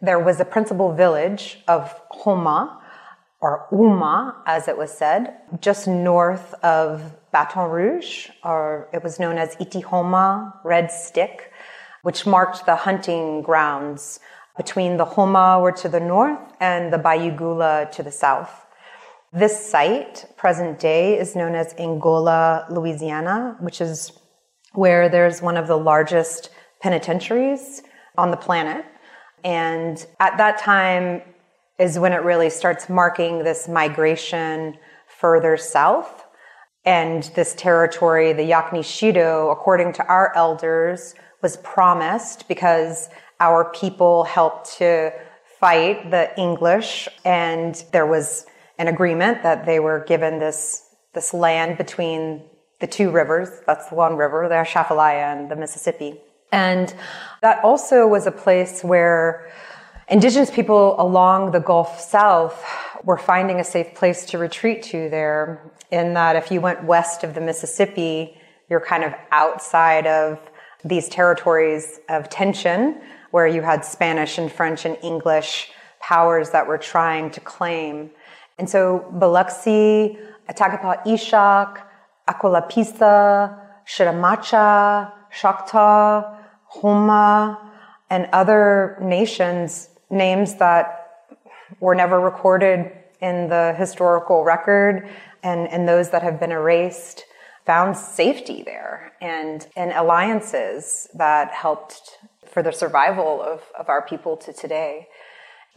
There 0.00 0.18
was 0.18 0.40
a 0.40 0.46
principal 0.46 0.94
village 0.94 1.58
of 1.68 1.94
Houma, 2.24 2.81
or 3.42 3.66
Uma, 3.72 4.40
as 4.46 4.68
it 4.68 4.78
was 4.78 4.96
said, 4.96 5.34
just 5.60 5.88
north 5.88 6.54
of 6.62 7.12
Baton 7.32 7.68
Rouge, 7.68 8.28
or 8.44 8.88
it 8.94 9.02
was 9.02 9.18
known 9.18 9.36
as 9.36 9.56
Itihoma, 9.56 10.54
Red 10.64 10.92
Stick, 10.92 11.52
which 12.02 12.24
marked 12.24 12.64
the 12.66 12.76
hunting 12.76 13.42
grounds 13.42 14.20
between 14.56 14.96
the 14.96 15.04
Houma 15.04 15.58
were 15.60 15.72
to 15.72 15.88
the 15.88 15.98
north 15.98 16.38
and 16.60 16.92
the 16.92 16.98
Bayogoula 16.98 17.90
to 17.92 18.02
the 18.02 18.12
south. 18.12 18.64
This 19.32 19.66
site, 19.66 20.26
present 20.36 20.78
day, 20.78 21.18
is 21.18 21.34
known 21.34 21.54
as 21.56 21.74
Angola, 21.78 22.66
Louisiana, 22.70 23.56
which 23.60 23.80
is 23.80 24.12
where 24.72 25.08
there's 25.08 25.42
one 25.42 25.56
of 25.56 25.66
the 25.66 25.78
largest 25.78 26.50
penitentiaries 26.80 27.82
on 28.16 28.30
the 28.30 28.36
planet. 28.36 28.84
And 29.42 30.04
at 30.20 30.36
that 30.36 30.58
time 30.58 31.22
is 31.82 31.98
when 31.98 32.12
it 32.12 32.22
really 32.22 32.48
starts 32.48 32.88
marking 32.88 33.42
this 33.42 33.66
migration 33.66 34.78
further 35.08 35.56
south. 35.56 36.24
And 36.84 37.24
this 37.34 37.54
territory, 37.54 38.32
the 38.32 38.42
Yakni 38.42 38.82
Chitto, 38.94 39.50
according 39.50 39.92
to 39.94 40.06
our 40.06 40.32
elders, 40.36 41.16
was 41.42 41.56
promised 41.58 42.46
because 42.46 43.08
our 43.40 43.72
people 43.72 44.22
helped 44.22 44.78
to 44.78 45.12
fight 45.58 46.10
the 46.12 46.24
English 46.40 47.08
and 47.24 47.84
there 47.92 48.06
was 48.06 48.46
an 48.78 48.86
agreement 48.86 49.42
that 49.42 49.66
they 49.66 49.80
were 49.80 50.04
given 50.04 50.38
this, 50.38 50.88
this 51.14 51.34
land 51.34 51.78
between 51.78 52.42
the 52.80 52.86
two 52.86 53.10
rivers. 53.10 53.48
That's 53.66 53.88
the 53.88 53.96
one 53.96 54.16
river, 54.16 54.48
the 54.48 54.54
Atchafalaya 54.54 55.36
and 55.36 55.50
the 55.50 55.56
Mississippi. 55.56 56.20
And 56.52 56.94
that 57.42 57.62
also 57.64 58.06
was 58.06 58.26
a 58.26 58.32
place 58.32 58.84
where 58.84 59.50
indigenous 60.08 60.50
people 60.50 61.00
along 61.00 61.52
the 61.52 61.60
Gulf 61.60 62.00
South 62.00 62.64
were 63.04 63.18
finding 63.18 63.60
a 63.60 63.64
safe 63.64 63.94
place 63.94 64.26
to 64.26 64.38
retreat 64.38 64.82
to 64.84 65.08
there. 65.08 65.72
In 65.90 66.14
that, 66.14 66.36
if 66.36 66.50
you 66.50 66.60
went 66.60 66.84
west 66.84 67.24
of 67.24 67.34
the 67.34 67.40
Mississippi, 67.40 68.38
you're 68.68 68.80
kind 68.80 69.04
of 69.04 69.12
outside 69.30 70.06
of 70.06 70.38
these 70.84 71.08
territories 71.08 72.00
of 72.08 72.28
tension 72.28 73.00
where 73.30 73.46
you 73.46 73.62
had 73.62 73.84
Spanish 73.84 74.38
and 74.38 74.50
French 74.50 74.84
and 74.84 74.96
English 75.02 75.70
powers 76.00 76.50
that 76.50 76.66
were 76.66 76.78
trying 76.78 77.30
to 77.30 77.40
claim. 77.40 78.10
And 78.58 78.68
so 78.68 79.10
Biloxi, 79.18 80.18
Atakapa 80.48 81.04
Ishak, 81.04 81.78
Acolapissa, 82.28 83.58
Chitimacha, 83.86 85.12
Choctaw, 85.32 86.36
Houma, 86.80 87.72
and 88.10 88.28
other 88.32 88.98
nations, 89.00 89.88
names 90.12 90.56
that 90.56 90.98
were 91.80 91.94
never 91.94 92.20
recorded 92.20 92.92
in 93.20 93.48
the 93.48 93.74
historical 93.78 94.44
record 94.44 95.08
and, 95.42 95.66
and 95.68 95.88
those 95.88 96.10
that 96.10 96.22
have 96.22 96.38
been 96.38 96.52
erased, 96.52 97.24
found 97.66 97.96
safety 97.96 98.62
there 98.62 99.12
and, 99.20 99.66
and 99.76 99.92
alliances 99.92 101.08
that 101.14 101.52
helped 101.52 102.18
for 102.46 102.62
the 102.62 102.72
survival 102.72 103.40
of, 103.40 103.62
of 103.78 103.88
our 103.88 104.02
people 104.02 104.36
to 104.36 104.52
today. 104.52 105.08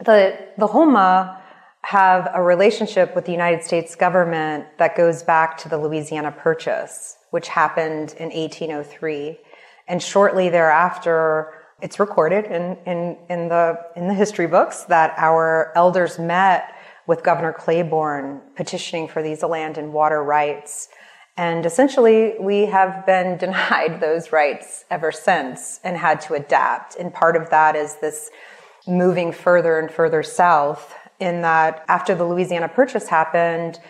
The, 0.04 0.38
the 0.58 0.66
Houma 0.66 1.40
have 1.82 2.28
a 2.34 2.42
relationship 2.42 3.14
with 3.14 3.24
the 3.24 3.32
United 3.32 3.62
States 3.62 3.94
government 3.94 4.66
that 4.78 4.96
goes 4.96 5.22
back 5.22 5.56
to 5.58 5.68
the 5.68 5.78
Louisiana 5.78 6.32
Purchase, 6.32 7.16
which 7.30 7.48
happened 7.48 8.14
in 8.18 8.30
1803. 8.30 9.38
And 9.86 10.02
shortly 10.02 10.48
thereafter, 10.48 11.55
it's 11.82 12.00
recorded 12.00 12.46
in, 12.46 12.76
in, 12.86 13.16
in, 13.28 13.48
the, 13.48 13.78
in 13.96 14.08
the 14.08 14.14
history 14.14 14.46
books 14.46 14.84
that 14.84 15.14
our 15.16 15.72
elders 15.74 16.18
met 16.18 16.74
with 17.06 17.22
Governor 17.22 17.52
Claiborne 17.52 18.40
petitioning 18.56 19.08
for 19.08 19.22
these 19.22 19.42
land 19.42 19.78
and 19.78 19.92
water 19.92 20.22
rights. 20.22 20.88
And 21.36 21.66
essentially, 21.66 22.34
we 22.40 22.66
have 22.66 23.04
been 23.04 23.36
denied 23.38 24.00
those 24.00 24.32
rights 24.32 24.84
ever 24.90 25.12
since 25.12 25.80
and 25.84 25.96
had 25.96 26.20
to 26.22 26.34
adapt. 26.34 26.96
And 26.96 27.12
part 27.12 27.36
of 27.36 27.50
that 27.50 27.76
is 27.76 27.96
this 27.96 28.30
moving 28.86 29.32
further 29.32 29.78
and 29.78 29.90
further 29.90 30.22
south, 30.22 30.94
in 31.18 31.42
that 31.42 31.84
after 31.88 32.14
the 32.14 32.24
Louisiana 32.24 32.68
Purchase 32.68 33.08
happened, 33.08 33.80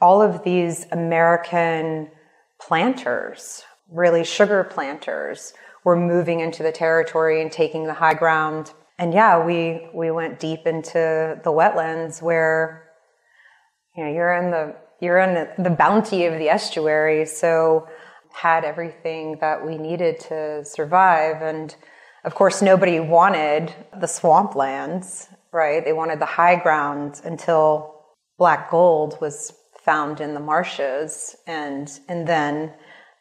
all 0.00 0.22
of 0.22 0.44
these 0.44 0.86
American 0.92 2.10
planters 2.58 3.64
really 3.90 4.24
sugar 4.24 4.64
planters 4.64 5.52
were 5.84 5.96
moving 5.96 6.40
into 6.40 6.62
the 6.62 6.72
territory 6.72 7.40
and 7.40 7.50
taking 7.50 7.86
the 7.86 7.94
high 7.94 8.14
ground. 8.14 8.72
And 8.98 9.14
yeah, 9.14 9.44
we, 9.44 9.88
we 9.94 10.10
went 10.10 10.38
deep 10.38 10.66
into 10.66 11.40
the 11.42 11.50
wetlands 11.50 12.20
where, 12.20 12.90
you 13.96 14.04
know, 14.04 14.12
you're 14.12 14.34
in 14.34 14.50
the, 14.50 14.76
you're 15.00 15.18
in 15.18 15.34
the, 15.34 15.62
the 15.62 15.70
bounty 15.70 16.26
of 16.26 16.38
the 16.38 16.50
estuary. 16.50 17.24
So 17.24 17.88
had 18.32 18.64
everything 18.64 19.38
that 19.40 19.64
we 19.64 19.78
needed 19.78 20.20
to 20.20 20.64
survive. 20.64 21.42
And 21.42 21.74
of 22.24 22.34
course, 22.34 22.60
nobody 22.62 23.00
wanted 23.00 23.74
the 23.98 24.06
swamplands, 24.06 25.28
right? 25.52 25.84
They 25.84 25.92
wanted 25.92 26.20
the 26.20 26.26
high 26.26 26.56
ground 26.56 27.20
until 27.24 28.04
black 28.38 28.70
gold 28.70 29.18
was 29.20 29.54
found 29.82 30.20
in 30.20 30.34
the 30.34 30.40
marshes. 30.40 31.36
And, 31.46 31.90
and 32.08 32.26
then 32.26 32.74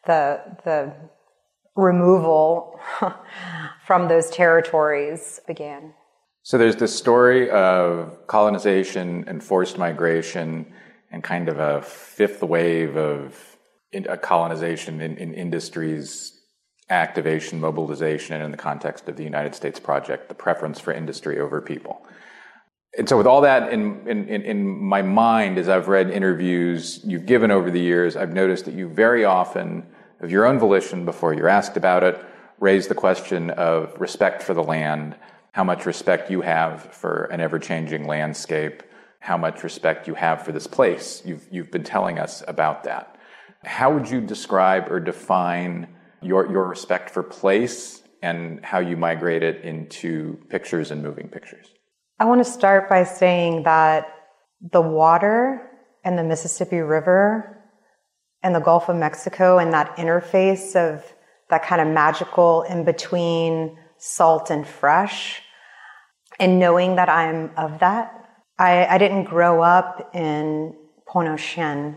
the, 0.06 0.42
the 0.66 0.94
removal 1.79 2.79
from 3.86 4.07
those 4.07 4.29
territories 4.29 5.39
began. 5.48 5.93
So 6.43 6.57
there's 6.57 6.75
this 6.75 6.95
story 6.95 7.50
of 7.50 8.27
colonization 8.27 9.25
and 9.27 9.43
forced 9.43 9.77
migration 9.77 10.65
and 11.12 11.24
kind 11.24 11.50
of 11.50 11.59
a 11.59 11.81
fifth 11.81 12.41
wave 12.43 12.95
of 12.98 13.57
a 13.93 14.17
colonization 14.17 15.01
in, 15.01 15.17
in 15.17 15.33
industries 15.33 16.39
activation, 16.89 17.59
mobilization, 17.59 18.36
and 18.36 18.43
in 18.43 18.51
the 18.51 18.57
context 18.57 19.07
of 19.07 19.15
the 19.15 19.24
United 19.24 19.53
States 19.53 19.79
project, 19.79 20.27
the 20.27 20.36
preference 20.36 20.79
for 20.79 20.91
industry 20.91 21.39
over 21.39 21.62
people. 21.62 22.05
And 22.98 23.07
so, 23.07 23.17
with 23.17 23.27
all 23.27 23.41
that 23.41 23.71
in, 23.71 24.07
in, 24.07 24.27
in 24.27 24.65
my 24.65 25.03
mind, 25.03 25.59
as 25.59 25.69
I've 25.69 25.88
read 25.88 26.09
interviews 26.09 27.01
you've 27.03 27.27
given 27.27 27.51
over 27.51 27.69
the 27.69 27.79
years, 27.79 28.15
I've 28.15 28.33
noticed 28.33 28.65
that 28.65 28.74
you 28.74 28.88
very 28.89 29.25
often, 29.25 29.86
of 30.20 30.32
your 30.32 30.46
own 30.46 30.60
volition, 30.60 31.06
before 31.06 31.34
you're 31.34 31.48
asked 31.50 31.78
about 31.78 32.04
it, 32.04 32.24
raise 32.60 32.88
the 32.88 32.96
question 32.96 33.50
of 33.52 33.94
respect 34.00 34.44
for 34.44 34.54
the 34.54 34.64
land, 34.64 35.16
how 35.52 35.64
much 35.64 35.86
respect 35.86 36.30
you 36.30 36.42
have 36.42 36.94
for 36.94 37.26
an 37.26 37.40
ever 37.40 37.60
changing 37.60 38.06
landscape, 38.06 38.84
how 39.20 39.38
much 39.38 39.64
respect 39.64 40.08
you 40.08 40.14
have 40.16 40.44
for 40.44 40.52
this 40.52 40.68
place. 40.68 41.22
You've, 41.26 41.48
you've 41.52 41.72
been 41.72 41.84
telling 41.84 42.20
us 42.20 42.44
about 42.48 42.84
that. 42.84 43.18
How 43.64 43.94
would 43.94 44.10
you 44.10 44.22
describe 44.22 44.90
or 44.90 45.00
define 45.00 45.88
your, 46.22 46.50
your 46.50 46.66
respect 46.68 47.10
for 47.10 47.24
place 47.24 48.02
and 48.22 48.64
how 48.64 48.80
you 48.80 48.98
migrate 48.98 49.44
it 49.44 49.64
into 49.64 50.38
pictures 50.50 50.92
and 50.92 51.02
moving 51.02 51.28
pictures? 51.28 51.68
I 52.20 52.26
want 52.26 52.44
to 52.44 52.50
start 52.50 52.90
by 52.90 53.04
saying 53.04 53.64
that 53.64 54.14
the 54.62 54.82
water 54.82 55.70
and 56.04 56.18
the 56.18 56.24
Mississippi 56.24 56.80
River 56.80 57.59
and 58.43 58.55
the 58.55 58.60
Gulf 58.60 58.89
of 58.89 58.96
Mexico 58.96 59.58
and 59.58 59.74
that 59.74 59.96
interface 59.98 60.75
of 60.75 61.03
that 61.50 61.63
kind 61.63 61.81
of 61.81 61.88
magical 61.88 62.63
in 62.63 62.84
between 62.84 63.77
salt 63.98 64.50
and 64.50 64.65
fresh, 64.65 65.41
and 66.39 66.60
knowing 66.60 66.96
that 66.96 67.10
I'm 67.10 67.51
of 67.58 67.79
that. 67.79 68.13
I, 68.58 68.86
I 68.86 68.98
didn't 68.98 69.25
grow 69.25 69.62
up 69.62 70.10
in 70.13 70.75
Pointe-aux-Chenes 71.08 71.96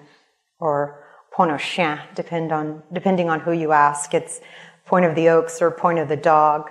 or 0.58 1.04
Pointe-aux-Chiens, 1.32 2.00
depend 2.14 2.52
on, 2.52 2.82
depending 2.92 3.28
on 3.28 3.40
who 3.40 3.52
you 3.52 3.72
ask. 3.72 4.14
It's 4.14 4.40
Point 4.87 5.04
of 5.04 5.14
the 5.14 5.28
Oaks 5.28 5.62
or 5.62 5.70
Point 5.70 5.99
of 5.99 6.08
the 6.08 6.16
Dog. 6.16 6.70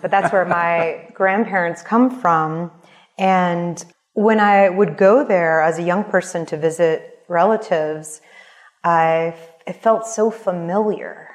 But 0.00 0.10
that's 0.10 0.32
where 0.32 0.44
my 0.44 1.08
grandparents 1.14 1.82
come 1.82 2.20
from. 2.20 2.70
And 3.18 3.84
when 4.14 4.38
I 4.38 4.68
would 4.68 4.96
go 4.96 5.24
there 5.24 5.60
as 5.60 5.78
a 5.78 5.82
young 5.82 6.04
person 6.04 6.46
to 6.46 6.56
visit 6.56 7.24
relatives, 7.28 8.20
I 8.84 9.34
it 9.66 9.82
felt 9.82 10.06
so 10.06 10.30
familiar. 10.30 11.28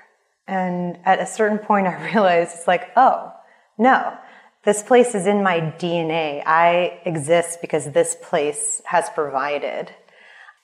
And 0.47 0.97
at 1.05 1.19
a 1.19 1.25
certain 1.25 1.59
point, 1.59 1.88
I 1.88 2.12
realized 2.12 2.55
it's 2.55 2.67
like, 2.67 2.91
oh, 2.95 3.31
no, 3.77 4.17
this 4.63 4.81
place 4.81 5.13
is 5.13 5.27
in 5.27 5.43
my 5.43 5.59
DNA. 5.59 6.41
I 6.45 7.00
exist 7.05 7.59
because 7.62 7.91
this 7.91 8.15
place 8.21 8.81
has 8.85 9.09
provided. 9.09 9.91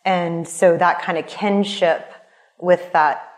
And 0.06 0.48
so 0.48 0.78
that 0.78 1.02
kind 1.02 1.18
of 1.18 1.28
kinship 1.28 2.12
with 2.60 2.92
that 2.94 3.30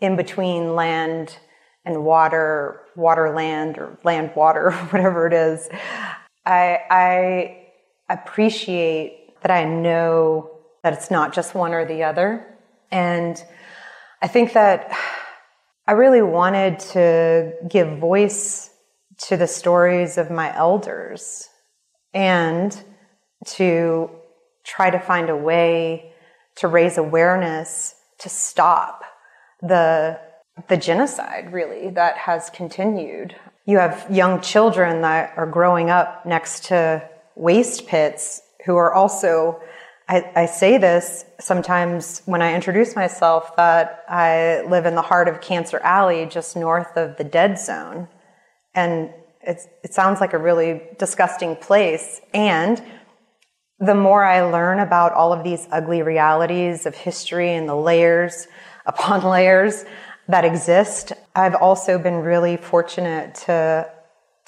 in 0.00 0.16
between 0.16 0.74
land 0.74 1.38
and 1.84 2.04
water, 2.04 2.82
water 2.96 3.34
land 3.34 3.78
or 3.78 3.98
land 4.04 4.32
water, 4.36 4.70
whatever 4.90 5.26
it 5.26 5.32
is, 5.32 5.68
I, 6.44 6.78
I 6.90 7.66
appreciate 8.08 9.40
that 9.42 9.50
I 9.50 9.64
know 9.64 10.50
that 10.82 10.92
it's 10.92 11.10
not 11.10 11.32
just 11.32 11.54
one 11.54 11.74
or 11.74 11.84
the 11.84 12.02
other. 12.02 12.57
And 12.90 13.42
I 14.22 14.28
think 14.28 14.52
that 14.54 14.90
I 15.86 15.92
really 15.92 16.22
wanted 16.22 16.78
to 16.80 17.52
give 17.68 17.98
voice 17.98 18.70
to 19.28 19.36
the 19.36 19.46
stories 19.46 20.18
of 20.18 20.30
my 20.30 20.54
elders 20.56 21.48
and 22.14 22.82
to 23.46 24.10
try 24.64 24.90
to 24.90 24.98
find 24.98 25.30
a 25.30 25.36
way 25.36 26.12
to 26.56 26.68
raise 26.68 26.98
awareness 26.98 27.94
to 28.18 28.28
stop 28.28 29.02
the 29.62 30.18
the 30.68 30.76
genocide 30.76 31.52
really 31.52 31.90
that 31.90 32.16
has 32.16 32.50
continued. 32.50 33.36
You 33.64 33.78
have 33.78 34.06
young 34.10 34.40
children 34.40 35.02
that 35.02 35.32
are 35.36 35.46
growing 35.46 35.88
up 35.88 36.26
next 36.26 36.64
to 36.64 37.08
waste 37.36 37.86
pits 37.86 38.42
who 38.66 38.76
are 38.76 38.92
also 38.92 39.60
I, 40.08 40.30
I, 40.34 40.46
say 40.46 40.78
this 40.78 41.26
sometimes 41.38 42.22
when 42.24 42.40
I 42.40 42.54
introduce 42.54 42.96
myself 42.96 43.54
that 43.56 44.04
I 44.08 44.62
live 44.62 44.86
in 44.86 44.94
the 44.94 45.02
heart 45.02 45.28
of 45.28 45.42
Cancer 45.42 45.78
Alley, 45.80 46.24
just 46.24 46.56
north 46.56 46.96
of 46.96 47.18
the 47.18 47.24
dead 47.24 47.58
zone. 47.58 48.08
And 48.74 49.10
it 49.42 49.92
sounds 49.92 50.20
like 50.20 50.32
a 50.32 50.38
really 50.38 50.82
disgusting 50.98 51.56
place. 51.56 52.20
And 52.34 52.82
the 53.78 53.94
more 53.94 54.24
I 54.24 54.42
learn 54.42 54.78
about 54.78 55.12
all 55.12 55.32
of 55.32 55.44
these 55.44 55.68
ugly 55.70 56.02
realities 56.02 56.86
of 56.86 56.94
history 56.94 57.54
and 57.54 57.68
the 57.68 57.76
layers 57.76 58.48
upon 58.86 59.22
layers 59.30 59.84
that 60.28 60.44
exist, 60.44 61.12
I've 61.34 61.54
also 61.54 61.98
been 61.98 62.16
really 62.16 62.56
fortunate 62.56 63.34
to 63.46 63.90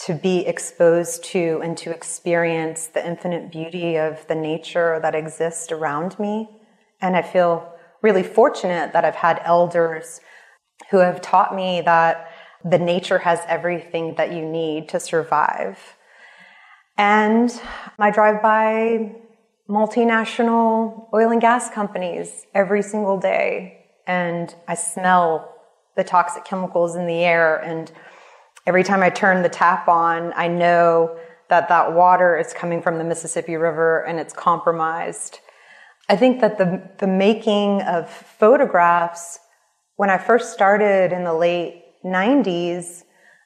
to 0.06 0.14
be 0.14 0.46
exposed 0.46 1.22
to 1.24 1.60
and 1.62 1.76
to 1.76 1.90
experience 1.90 2.86
the 2.86 3.06
infinite 3.06 3.52
beauty 3.52 3.96
of 3.96 4.26
the 4.28 4.34
nature 4.34 4.98
that 5.02 5.14
exists 5.14 5.70
around 5.70 6.18
me. 6.18 6.48
And 7.02 7.16
I 7.16 7.22
feel 7.22 7.72
really 8.02 8.22
fortunate 8.22 8.92
that 8.94 9.04
I've 9.04 9.16
had 9.16 9.42
elders 9.44 10.20
who 10.90 10.98
have 10.98 11.20
taught 11.20 11.54
me 11.54 11.82
that 11.82 12.30
the 12.64 12.78
nature 12.78 13.18
has 13.18 13.40
everything 13.46 14.14
that 14.16 14.32
you 14.32 14.44
need 14.44 14.88
to 14.90 15.00
survive. 15.00 15.78
And 16.96 17.50
I 17.98 18.10
drive 18.10 18.42
by 18.42 19.16
multinational 19.68 21.08
oil 21.14 21.30
and 21.30 21.40
gas 21.40 21.70
companies 21.70 22.46
every 22.54 22.82
single 22.82 23.18
day, 23.18 23.86
and 24.06 24.54
I 24.66 24.74
smell 24.74 25.54
the 25.96 26.04
toxic 26.04 26.44
chemicals 26.44 26.96
in 26.96 27.06
the 27.06 27.24
air. 27.24 27.56
And 27.56 27.90
every 28.66 28.84
time 28.84 29.02
I 29.02 29.10
turn 29.10 29.42
the 29.42 29.48
tap 29.48 29.88
on, 29.88 30.32
I 30.34 30.48
know 30.48 31.18
that 31.48 31.68
that 31.68 31.92
water 31.92 32.38
is 32.38 32.52
coming 32.52 32.80
from 32.80 32.98
the 32.98 33.04
Mississippi 33.04 33.56
River 33.56 34.04
and 34.06 34.18
it's 34.18 34.32
compromised. 34.32 35.40
I 36.08 36.16
think 36.16 36.40
that 36.40 36.58
the, 36.58 36.88
the 36.98 37.06
making 37.06 37.82
of 37.82 38.10
photographs, 38.10 39.38
when 39.96 40.10
I 40.10 40.18
first 40.18 40.52
started 40.52 41.12
in 41.12 41.24
the 41.24 41.34
late 41.34 41.82
90s, 42.04 43.02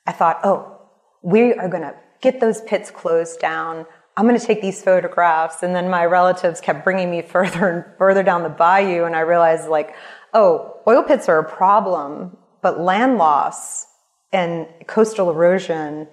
I 0.07 0.13
thought, 0.13 0.41
oh, 0.45 0.81
we 1.23 1.55
are 1.55 1.69
going 1.69 1.83
to 1.83 1.95
get 2.21 2.41
those 2.41 2.61
pits 2.63 2.91
closed 2.91 3.41
down. 3.41 3.87
I'm 4.17 4.27
going 4.27 4.39
to 4.39 4.47
take 4.47 4.63
these 4.63 4.83
photographs. 4.83 5.63
And 5.63 5.75
then 5.75 5.89
my 5.89 6.05
relatives 6.05 6.61
kept 6.61 6.85
bringing 6.85 7.11
me 7.11 7.23
further 7.37 7.69
and 7.69 7.85
further 7.99 8.23
down 8.23 8.43
the 8.43 8.51
bayou. 8.51 9.05
And 9.05 9.17
I 9.17 9.21
realized, 9.21 9.69
like, 9.69 9.95
oh, 10.33 10.81
oil 10.87 11.03
pits 11.03 11.29
are 11.29 11.39
a 11.39 11.49
problem, 11.49 12.37
but 12.63 12.81
land 12.81 13.17
loss 13.17 13.87
and 14.35 14.67
coastal 14.87 15.31
erosion 15.31 16.09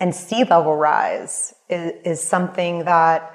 and 0.00 0.14
sea 0.14 0.42
level 0.44 0.74
rise 0.74 1.54
is, 1.68 1.92
is 2.04 2.20
something 2.20 2.84
that 2.86 3.32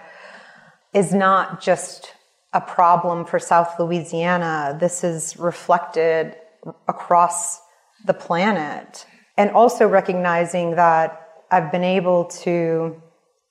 is 0.93 1.13
not 1.13 1.61
just 1.61 2.13
a 2.53 2.59
problem 2.59 3.23
for 3.25 3.39
South 3.39 3.79
Louisiana. 3.79 4.75
This 4.79 5.03
is 5.03 5.37
reflected 5.37 6.35
across 6.87 7.61
the 8.05 8.13
planet. 8.13 9.05
And 9.37 9.51
also 9.51 9.87
recognizing 9.87 10.75
that 10.75 11.29
I've 11.51 11.71
been 11.71 11.83
able 11.83 12.25
to 12.43 13.01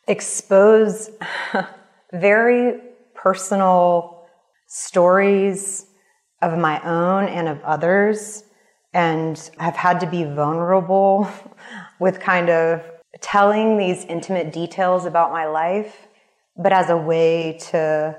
expose 0.08 1.10
very 2.12 2.80
personal 3.14 4.26
stories 4.66 5.86
of 6.42 6.58
my 6.58 6.82
own 6.82 7.28
and 7.28 7.48
of 7.48 7.62
others. 7.62 8.42
And 8.92 9.38
have 9.58 9.76
had 9.76 10.00
to 10.00 10.06
be 10.06 10.24
vulnerable 10.24 11.28
with 12.00 12.20
kind 12.20 12.48
of 12.48 12.82
telling 13.20 13.78
these 13.78 14.04
intimate 14.04 14.52
details 14.52 15.04
about 15.04 15.32
my 15.32 15.46
life, 15.46 16.08
but 16.56 16.72
as 16.72 16.90
a 16.90 16.96
way 16.96 17.58
to, 17.70 18.16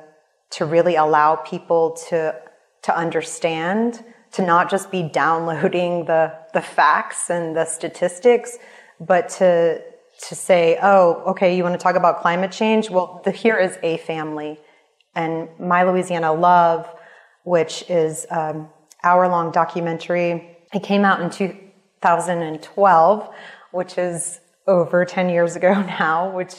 to 0.52 0.66
really 0.66 0.96
allow 0.96 1.36
people 1.36 1.98
to, 2.10 2.36
to 2.84 2.96
understand 2.96 4.04
to 4.32 4.42
not 4.42 4.70
just 4.70 4.92
be 4.92 5.04
downloading 5.04 6.06
the, 6.12 6.34
the 6.54 6.62
facts 6.62 7.30
and 7.30 7.56
the 7.56 7.66
statistics, 7.66 8.58
but 9.00 9.30
to, 9.30 9.82
to 10.28 10.36
say, 10.36 10.78
oh, 10.82 11.24
okay, 11.28 11.56
you 11.56 11.64
want 11.64 11.74
to 11.74 11.84
talk 11.84 11.96
about 11.96 12.22
climate 12.22 12.52
change? 12.52 12.90
Well, 12.90 13.22
the, 13.24 13.32
here 13.32 13.58
is 13.58 13.78
a 13.84 13.98
family. 13.98 14.60
And 15.16 15.50
My 15.60 15.84
Louisiana 15.84 16.34
Love, 16.34 16.88
which 17.44 17.84
is 17.90 18.26
um, 18.30 18.56
an 18.58 18.70
hour 19.04 19.28
long 19.28 19.52
documentary, 19.52 20.57
it 20.74 20.84
came 20.84 21.06
out 21.06 21.22
in 21.22 21.30
2012, 21.30 23.34
which 23.72 23.98
is 23.98 24.40
over 24.68 25.06
10 25.06 25.30
years 25.30 25.56
ago 25.56 25.74
now, 26.00 26.30
which 26.30 26.56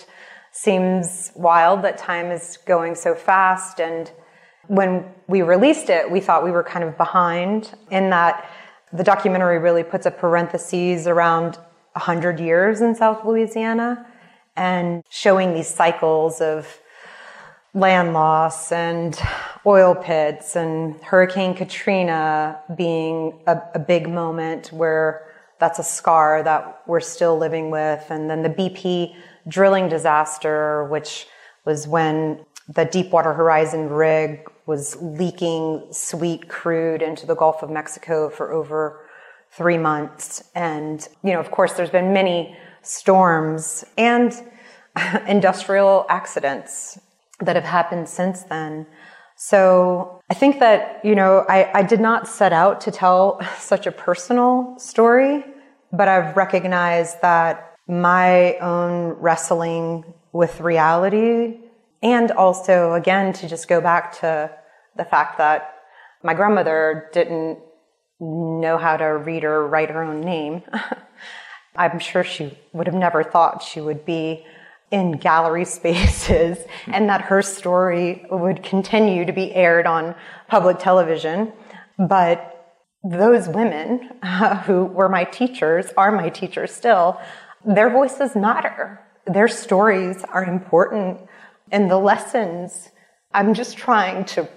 seems 0.53 1.31
wild 1.35 1.83
that 1.83 1.99
time 1.99 2.31
is 2.31 2.59
going 2.66 2.94
so 2.94 3.14
fast. 3.14 3.81
And 3.81 4.11
when 4.66 5.05
we 5.27 5.42
released 5.42 5.90
it, 5.90 6.11
we 6.11 6.21
thought 6.21 6.44
we 6.44 6.51
were 6.51 6.64
kind 6.64 6.85
of 6.85 6.97
behind 6.97 7.75
in 7.90 8.11
that 8.11 8.49
the 8.92 9.05
documentary 9.05 9.59
really 9.59 9.83
puts 9.83 10.07
a 10.07 10.11
parenthesis 10.11 11.07
around 11.07 11.57
100 11.92 12.40
years 12.40 12.81
in 12.81 12.94
South 12.94 13.25
Louisiana 13.25 14.07
and 14.57 15.05
showing 15.11 15.55
these 15.55 15.68
cycles 15.68 16.40
of 16.40 16.81
land 17.75 18.12
loss 18.12 18.73
and 18.73 19.21
oil 19.68 19.94
pits 19.94 20.57
and 20.57 20.98
Hurricane 21.02 21.54
Katrina 21.54 22.59
being 22.74 23.38
a, 23.46 23.61
a, 23.74 23.78
big 23.78 24.09
moment 24.09 24.72
where 24.72 25.26
that's 25.59 25.78
a 25.78 25.83
scar 25.83 26.42
that 26.42 26.83
we're 26.87 27.00
still 27.00 27.37
living 27.37 27.70
with. 27.70 28.04
And 28.09 28.31
then 28.31 28.42
the 28.42 28.48
BP 28.48 29.14
drilling 29.46 29.90
disaster, 29.90 30.85
which 30.85 31.26
was 31.66 31.87
when 31.87 32.46
the 32.68 32.87
Deepwater 32.87 33.35
Horizon 33.35 33.90
rig 33.90 34.50
was 34.64 34.96
leaking 35.02 35.87
sweet 35.90 36.48
crude 36.48 37.02
into 37.02 37.26
the 37.26 37.35
Gulf 37.35 37.62
of 37.62 37.68
Mexico 37.68 38.31
for 38.31 38.52
over 38.52 39.04
three 39.50 39.78
months. 39.78 40.44
And, 40.54 41.07
you 41.22 41.35
know, 41.35 41.40
of 41.40 41.50
course, 41.50 41.74
there's 41.74 41.90
been 41.90 42.14
many 42.14 42.57
storms 42.83 43.85
and 43.98 44.33
industrial 45.28 46.07
accidents 46.09 46.98
that 47.40 47.54
have 47.54 47.64
happened 47.64 48.09
since 48.09 48.42
then. 48.44 48.87
So 49.40 50.20
I 50.29 50.35
think 50.35 50.59
that, 50.59 51.01
you 51.05 51.14
know, 51.14 51.46
I, 51.48 51.70
I 51.72 51.83
did 51.85 52.01
not 52.01 52.27
set 52.27 52.53
out 52.53 52.81
to 52.83 52.90
tell 52.90 53.40
such 53.59 53.87
a 53.87 53.92
personal 53.92 54.77
story, 54.79 55.44
but 55.92 56.09
I've 56.09 56.37
recognized 56.37 57.22
that 57.22 57.77
my 57.87 58.57
own 58.57 59.11
wrestling 59.20 60.12
with 60.33 60.61
reality 60.61 61.61
and 62.03 62.33
also 62.33 62.94
again 62.94 63.33
to 63.35 63.48
just 63.48 63.68
go 63.68 63.81
back 63.81 64.18
to 64.20 64.51
the 64.96 65.05
fact 65.05 65.38
that 65.38 65.77
my 66.24 66.35
grandmother 66.35 67.09
didn't 67.12 67.61
know 68.20 68.77
how 68.77 68.96
to 68.96 69.05
read 69.05 69.44
or 69.44 69.68
write 69.68 69.90
her 69.90 70.03
own 70.03 70.20
name. 70.20 70.62
I'm 71.77 72.01
sure 72.01 72.24
she 72.24 72.59
would 72.72 72.88
have 72.88 72.96
never 72.96 73.22
thought 73.22 73.62
she 73.62 73.81
would 73.81 74.05
be 74.05 74.44
in 74.90 75.12
gallery 75.12 75.64
spaces 75.64 76.59
and 76.87 77.09
that 77.09 77.22
her 77.22 77.42
story 77.42 78.24
would 78.31 78.62
continue 78.62 79.24
to 79.24 79.33
be 79.33 79.55
aired 79.55 79.87
on 79.87 80.14
public 80.48 80.79
television. 80.79 81.53
But 81.98 82.55
those 83.05 83.48
women 83.48 84.11
uh, 84.22 84.57
who 84.62 84.85
were 84.85 85.09
my 85.09 85.24
teachers, 85.24 85.87
are 85.96 86.12
my 86.12 86.29
teachers 86.29 86.72
still, 86.72 87.20
their 87.64 87.90
voices 87.90 88.35
matter. 88.35 89.01
Their 89.27 89.48
stories 89.48 90.24
are 90.24 90.44
important 90.44 91.20
and 91.70 91.90
the 91.90 91.98
lessons, 91.98 92.88
I'm 93.33 93.55
just 93.55 93.77
trying 93.77 94.24
to, 94.27 94.48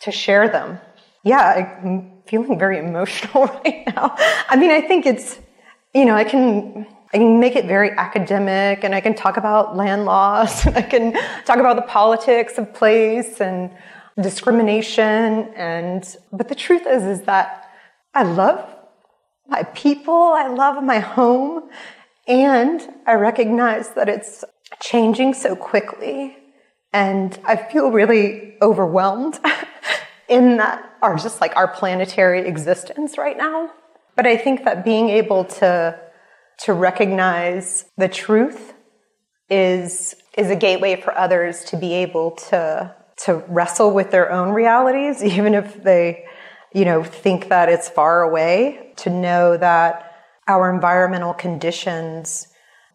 to 0.00 0.10
share 0.10 0.48
them. 0.48 0.80
Yeah, 1.22 1.78
I'm 1.82 2.22
feeling 2.26 2.58
very 2.58 2.78
emotional 2.86 3.46
right 3.46 3.84
now. 3.94 4.16
I 4.48 4.56
mean, 4.56 4.70
I 4.70 4.80
think 4.80 5.06
it's, 5.06 5.38
you 5.94 6.04
know, 6.04 6.14
I 6.14 6.24
can 6.24 6.86
I 7.12 7.16
can 7.16 7.40
make 7.40 7.56
it 7.56 7.64
very 7.64 7.90
academic 7.92 8.84
and 8.84 8.94
I 8.94 9.00
can 9.00 9.14
talk 9.14 9.38
about 9.38 9.76
land 9.76 10.04
laws 10.04 10.66
and 10.66 10.76
I 10.76 10.82
can 10.82 11.12
talk 11.44 11.58
about 11.58 11.76
the 11.76 11.82
politics 11.82 12.58
of 12.58 12.74
place 12.74 13.40
and 13.40 13.70
discrimination 14.20 15.52
and 15.54 16.16
but 16.32 16.48
the 16.48 16.54
truth 16.54 16.86
is 16.86 17.04
is 17.04 17.22
that 17.22 17.70
I 18.14 18.24
love 18.24 18.74
my 19.46 19.62
people, 19.62 20.14
I 20.14 20.48
love 20.48 20.82
my 20.82 20.98
home 20.98 21.70
and 22.26 22.82
I 23.06 23.14
recognize 23.14 23.90
that 23.90 24.08
it's 24.08 24.44
changing 24.80 25.32
so 25.32 25.56
quickly 25.56 26.36
and 26.92 27.38
I 27.44 27.56
feel 27.56 27.90
really 27.90 28.56
overwhelmed 28.60 29.38
in 30.28 30.58
that 30.58 30.84
our 31.00 31.16
just 31.16 31.40
like 31.40 31.56
our 31.56 31.68
planetary 31.68 32.46
existence 32.46 33.16
right 33.16 33.36
now. 33.36 33.70
But 34.16 34.26
I 34.26 34.36
think 34.36 34.64
that 34.64 34.84
being 34.84 35.08
able 35.10 35.44
to 35.44 35.98
to 36.58 36.72
recognize 36.72 37.84
the 37.96 38.08
truth 38.08 38.74
is 39.48 40.14
is 40.36 40.50
a 40.50 40.56
gateway 40.56 41.00
for 41.00 41.16
others 41.16 41.64
to 41.64 41.76
be 41.76 41.94
able 41.94 42.32
to 42.32 42.94
to 43.16 43.34
wrestle 43.48 43.92
with 43.92 44.10
their 44.10 44.30
own 44.30 44.50
realities 44.50 45.22
even 45.34 45.54
if 45.54 45.82
they 45.82 46.24
you 46.74 46.84
know 46.84 47.02
think 47.02 47.48
that 47.48 47.68
it's 47.68 47.88
far 47.88 48.22
away 48.22 48.92
to 48.96 49.10
know 49.10 49.56
that 49.56 50.12
our 50.46 50.72
environmental 50.72 51.32
conditions 51.32 52.48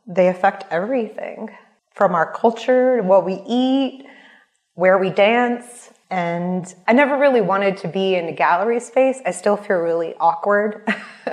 they 0.07 0.27
affect 0.27 0.65
everything 0.71 1.49
from 1.95 2.13
our 2.13 2.31
culture 2.31 3.01
what 3.01 3.25
we 3.25 3.41
eat 3.47 4.05
where 4.75 4.97
we 4.97 5.09
dance 5.09 5.89
and 6.09 6.75
I 6.87 6.93
never 6.93 7.17
really 7.17 7.41
wanted 7.41 7.77
to 7.77 7.87
be 7.87 8.13
in 8.13 8.27
a 8.27 8.31
gallery 8.33 8.79
space. 8.79 9.19
I 9.25 9.31
still 9.31 9.57
feel 9.57 9.77
really 9.77 10.13
awkward 10.19 10.87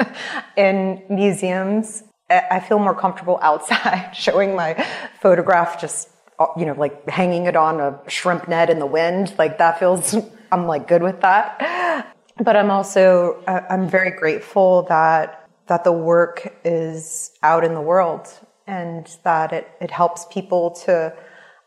in 0.56 1.02
museums 1.10 2.02
I 2.30 2.60
feel 2.60 2.78
more 2.78 2.94
comfortable 2.94 3.38
outside 3.42 4.12
showing 4.14 4.54
my 4.54 4.74
photograph 5.20 5.80
just 5.80 6.08
uh, 6.38 6.46
you 6.56 6.64
know 6.64 6.74
like 6.74 7.08
hanging 7.08 7.46
it 7.46 7.56
on 7.56 7.80
a 7.80 8.00
shrimp 8.08 8.48
net 8.48 8.70
in 8.70 8.78
the 8.78 8.86
wind. 8.86 9.34
Like 9.38 9.58
that 9.58 9.78
feels 9.78 10.14
I'm 10.52 10.66
like 10.66 10.88
good 10.88 11.02
with 11.02 11.20
that. 11.20 12.16
But 12.38 12.56
I'm 12.56 12.70
also 12.70 13.42
uh, 13.46 13.62
I'm 13.68 13.88
very 13.88 14.10
grateful 14.10 14.82
that 14.84 15.48
that 15.66 15.84
the 15.84 15.92
work 15.92 16.52
is 16.64 17.32
out 17.42 17.64
in 17.64 17.74
the 17.74 17.80
world 17.80 18.28
and 18.66 19.06
that 19.24 19.52
it, 19.52 19.68
it 19.80 19.90
helps 19.90 20.26
people 20.26 20.70
to 20.70 21.14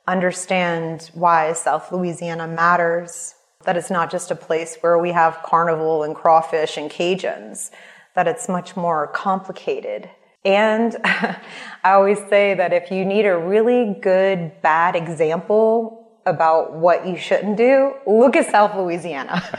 understand 0.08 1.10
why 1.14 1.54
South 1.54 1.92
Louisiana 1.92 2.48
matters. 2.48 3.36
That 3.66 3.78
it's 3.78 3.90
not 3.90 4.12
just 4.12 4.30
a 4.30 4.36
place 4.36 4.78
where 4.82 4.98
we 4.98 5.12
have 5.12 5.42
carnival 5.44 6.04
and 6.04 6.14
crawfish 6.14 6.76
and 6.76 6.92
Cajuns 6.92 7.72
that 8.16 8.28
it's 8.28 8.48
much 8.48 8.76
more 8.76 9.08
complicated 9.08 10.10
and 10.46 10.96
I 11.04 11.40
always 11.84 12.20
say 12.30 12.54
that 12.54 12.74
if 12.74 12.92
you 12.92 13.06
need 13.06 13.26
a 13.26 13.38
really 13.38 13.98
good 14.02 14.62
bad 14.62 14.96
example 14.96 16.00
about 16.26 16.74
what 16.74 17.06
you 17.06 17.18
shouldn't 17.18 17.58
do, 17.58 17.94
look 18.08 18.36
at 18.36 18.50
South 18.50 18.76
Louisiana. 18.76 19.44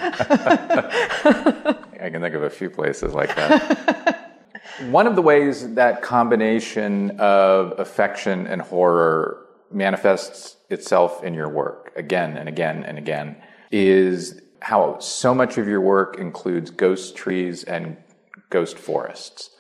I 2.01 2.11
can 2.11 2.23
think 2.23 2.35
of 2.35 2.43
a 2.43 2.51
few 2.51 2.71
places 2.71 3.13
like 3.13 3.35
that. 3.37 4.43
One 4.89 5.07
of 5.07 5.15
the 5.15 5.23
ways 5.23 5.75
that 5.75 6.03
combination 6.03 7.19
of 7.21 7.79
affection 7.79 8.47
and 8.47 8.63
horror 8.63 9.47
manifests 9.71 10.57
itself 10.71 11.23
in 11.23 11.35
your 11.35 11.49
work 11.49 11.93
again 11.97 12.37
and 12.37 12.49
again 12.49 12.85
and 12.85 12.97
again 12.99 13.37
is 13.71 14.41
how 14.61 14.99
so 14.99 15.35
much 15.35 15.59
of 15.59 15.69
your 15.69 15.81
work 15.81 16.19
includes 16.19 16.71
ghost 16.71 17.17
trees 17.17 17.65
and 17.65 17.97
ghost 18.51 18.79
forests. 18.79 19.51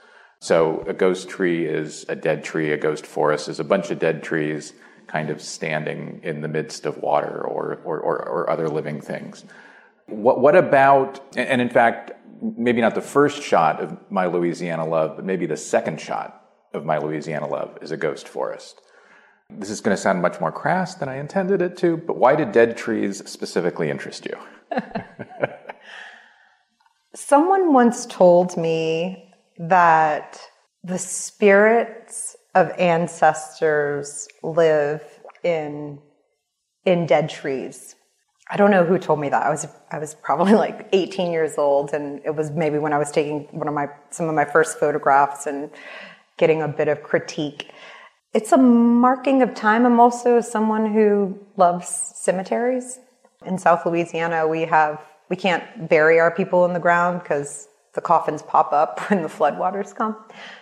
So 0.44 0.85
a 0.87 0.92
ghost 0.92 1.30
tree 1.30 1.64
is 1.64 2.04
a 2.11 2.14
dead 2.14 2.44
tree. 2.44 2.70
A 2.72 2.76
ghost 2.76 3.07
forest 3.07 3.48
is 3.48 3.61
a 3.61 3.64
bunch 3.64 3.90
of 3.90 3.98
dead 3.98 4.22
trees 4.22 4.74
kind 5.07 5.30
of 5.30 5.40
standing 5.40 6.20
in 6.22 6.42
the 6.42 6.48
midst 6.48 6.85
of 6.85 6.98
water 6.98 7.40
or, 7.40 7.80
or, 7.83 7.98
or, 7.98 8.28
or 8.28 8.50
other 8.50 8.68
living 8.68 9.00
things. 9.00 9.46
What, 10.04 10.42
what 10.42 10.54
about, 10.54 11.18
and 11.35 11.62
in 11.62 11.70
fact, 11.70 12.12
maybe 12.42 12.83
not 12.83 12.94
the 12.94 13.00
first 13.00 13.42
shot 13.42 13.80
of 13.80 13.96
My 14.11 14.26
Louisiana 14.26 14.87
Love, 14.87 15.16
but 15.16 15.24
maybe 15.24 15.46
the 15.46 15.57
second 15.57 15.98
shot 15.98 16.46
of 16.74 16.85
My 16.85 16.98
Louisiana 16.98 17.48
Love 17.48 17.78
is 17.80 17.90
a 17.90 17.96
ghost 17.96 18.28
forest. 18.28 18.83
This 19.48 19.70
is 19.70 19.80
going 19.80 19.96
to 19.96 20.02
sound 20.02 20.20
much 20.20 20.42
more 20.42 20.52
crass 20.52 20.94
than 20.94 21.09
I 21.09 21.16
intended 21.16 21.62
it 21.62 21.78
to, 21.78 21.96
but 21.96 22.18
why 22.18 22.37
did 22.37 22.52
dead 22.52 22.76
trees 22.76 23.22
specifically 23.24 23.88
interest 23.88 24.26
you? 24.26 24.37
Someone 27.14 27.72
once 27.72 28.04
told 28.04 28.59
me 28.59 29.23
that 29.58 30.40
the 30.82 30.98
spirits 30.98 32.36
of 32.54 32.70
ancestors 32.78 34.28
live 34.42 35.02
in 35.42 35.98
in 36.84 37.06
dead 37.06 37.30
trees. 37.30 37.96
I 38.50 38.58
don't 38.58 38.70
know 38.70 38.84
who 38.84 38.98
told 38.98 39.20
me 39.20 39.30
that. 39.30 39.42
I 39.42 39.50
was 39.50 39.66
I 39.90 39.98
was 39.98 40.14
probably 40.14 40.52
like 40.66 40.88
18 40.92 41.32
years 41.32 41.56
old 41.58 41.92
and 41.92 42.20
it 42.24 42.34
was 42.34 42.50
maybe 42.50 42.78
when 42.78 42.92
I 42.92 42.98
was 42.98 43.10
taking 43.10 43.48
one 43.52 43.68
of 43.68 43.74
my 43.74 43.88
some 44.10 44.28
of 44.28 44.34
my 44.34 44.44
first 44.44 44.78
photographs 44.78 45.46
and 45.46 45.70
getting 46.36 46.62
a 46.62 46.68
bit 46.68 46.88
of 46.88 47.02
critique. 47.02 47.70
It's 48.34 48.50
a 48.52 48.58
marking 48.58 49.42
of 49.42 49.54
time. 49.54 49.86
I'm 49.86 50.00
also 50.00 50.40
someone 50.40 50.92
who 50.92 51.38
loves 51.56 51.88
cemeteries. 51.88 52.98
In 53.46 53.58
South 53.58 53.86
Louisiana, 53.86 54.48
we 54.48 54.62
have 54.62 55.00
we 55.30 55.36
can't 55.36 55.88
bury 55.88 56.20
our 56.20 56.30
people 56.30 56.64
in 56.64 56.72
the 56.72 56.80
ground 56.80 57.22
because 57.22 57.68
the 57.94 58.00
coffins 58.00 58.42
pop 58.42 58.72
up 58.72 59.00
when 59.11 59.22
the 59.22 59.28
floodwaters 59.28 59.94
come. 59.94 60.16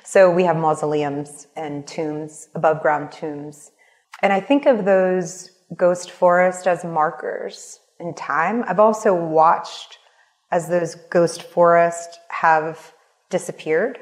So 0.04 0.30
we 0.30 0.44
have 0.44 0.56
mausoleums 0.56 1.46
and 1.56 1.86
tombs, 1.86 2.48
above 2.54 2.82
ground 2.82 3.12
tombs. 3.12 3.72
And 4.22 4.32
I 4.32 4.40
think 4.40 4.66
of 4.66 4.84
those 4.84 5.50
ghost 5.76 6.10
forests 6.10 6.66
as 6.66 6.84
markers 6.84 7.80
in 7.98 8.14
time. 8.14 8.64
I've 8.66 8.80
also 8.80 9.14
watched 9.14 9.98
as 10.50 10.68
those 10.68 10.94
ghost 10.94 11.42
forests 11.42 12.18
have 12.28 12.92
disappeared. 13.30 13.98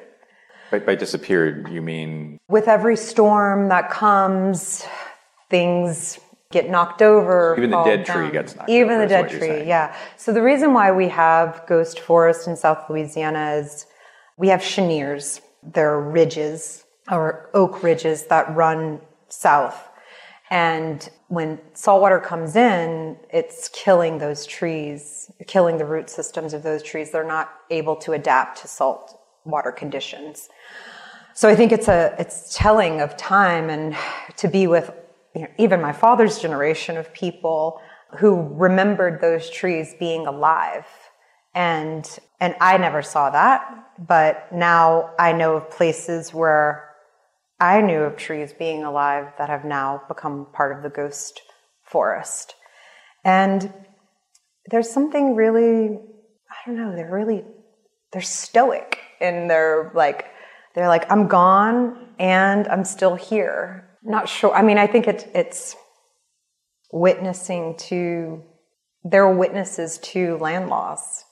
By, 0.71 0.81
by 0.81 0.95
disappeared, 0.95 1.69
you 1.71 1.81
mean? 1.81 2.39
With 2.49 2.69
every 2.69 2.97
storm 2.97 3.69
that 3.69 3.91
comes, 3.91 4.85
things 5.49 6.19
get 6.51 6.69
knocked 6.69 7.03
over. 7.03 7.55
Even 7.57 7.71
the 7.71 7.83
dead 7.85 8.05
down. 8.05 8.17
tree 8.17 8.31
gets 8.31 8.57
knocked 8.57 8.69
Even 8.69 8.95
over. 8.95 9.05
Even 9.05 9.09
the 9.09 9.29
dead 9.29 9.31
tree, 9.31 9.69
yeah. 9.69 9.97
So 10.17 10.33
the 10.33 10.43
reason 10.43 10.75
why 10.75 10.91
we 10.91 11.09
have 11.09 11.63
ghost 11.69 12.01
forest 12.01 12.49
in 12.49 12.57
South 12.57 12.91
Louisiana 12.91 13.55
is 13.55 13.87
we 14.37 14.49
have 14.49 14.63
cheniers. 14.63 15.41
They're 15.63 16.01
ridges 16.01 16.85
or 17.11 17.51
oak 17.55 17.83
ridges 17.83 18.27
that 18.27 18.55
run 18.55 19.01
south. 19.29 19.89
And 20.51 21.09
when 21.29 21.61
saltwater 21.75 22.19
comes 22.19 22.57
in, 22.57 23.17
it's 23.33 23.69
killing 23.73 24.19
those 24.19 24.45
trees, 24.45 25.31
killing 25.47 25.79
the 25.79 25.85
root 25.85 26.11
systems 26.11 26.53
of 26.53 26.65
those 26.65 26.83
trees. 26.83 27.13
They're 27.13 27.23
not 27.23 27.53
able 27.71 27.95
to 27.97 28.13
adapt 28.13 28.63
to 28.63 28.69
salt 28.69 29.17
water 29.45 29.71
conditions. 29.71 30.49
So 31.35 31.49
I 31.49 31.55
think 31.55 31.71
it's 31.71 31.87
a 31.87 32.17
it's 32.19 32.57
telling 32.57 33.01
of 33.01 33.17
time 33.17 33.71
and 33.71 33.97
to 34.39 34.49
be 34.49 34.67
with 34.67 34.91
you 35.35 35.43
know, 35.43 35.49
even 35.59 35.81
my 35.81 35.93
father's 35.93 36.39
generation 36.39 36.97
of 36.97 37.13
people 37.13 37.81
who 38.19 38.49
remembered 38.55 39.21
those 39.21 39.49
trees 39.51 39.95
being 39.99 40.27
alive. 40.27 40.87
And 41.55 42.09
and 42.41 42.55
I 42.61 42.79
never 42.79 43.03
saw 43.03 43.31
that, 43.31 43.91
but 43.99 44.53
now 44.53 45.11
I 45.19 45.33
know 45.33 45.57
of 45.57 45.71
places 45.71 46.33
where 46.33 46.95
I 47.61 47.83
knew 47.83 48.01
of 48.01 48.17
trees 48.17 48.55
being 48.55 48.85
alive 48.85 49.33
that 49.37 49.51
have 49.51 49.65
now 49.65 50.03
become 50.09 50.47
part 50.53 50.75
of 50.75 50.83
the 50.83 50.89
ghost 50.89 51.43
forest. 51.83 52.55
And 53.25 53.73
there's 54.71 54.91
something 54.91 55.35
really, 55.35 55.89
I 55.89 56.57
don't 56.67 56.77
know, 56.77 56.97
they're 56.97 57.13
really, 57.13 57.45
they're 58.13 58.23
stoic 58.23 58.99
in 59.21 59.49
their 59.49 59.93
like, 59.95 60.27
they're 60.75 60.89
like, 60.89 61.11
I'm 61.13 61.29
gone 61.29 62.15
and 62.19 62.67
I'm 62.69 62.85
still 62.85 63.17
here. 63.17 63.90
Not 64.03 64.29
sure. 64.29 64.55
I 64.55 64.63
mean, 64.63 64.79
I 64.79 64.87
think 64.87 65.07
it, 65.07 65.31
it's 65.35 65.77
witnessing 66.93 67.77
to, 67.77 68.43
they're 69.05 69.31
witnesses 69.31 69.99
to 69.99 70.37
land 70.39 70.69
loss. 70.69 71.25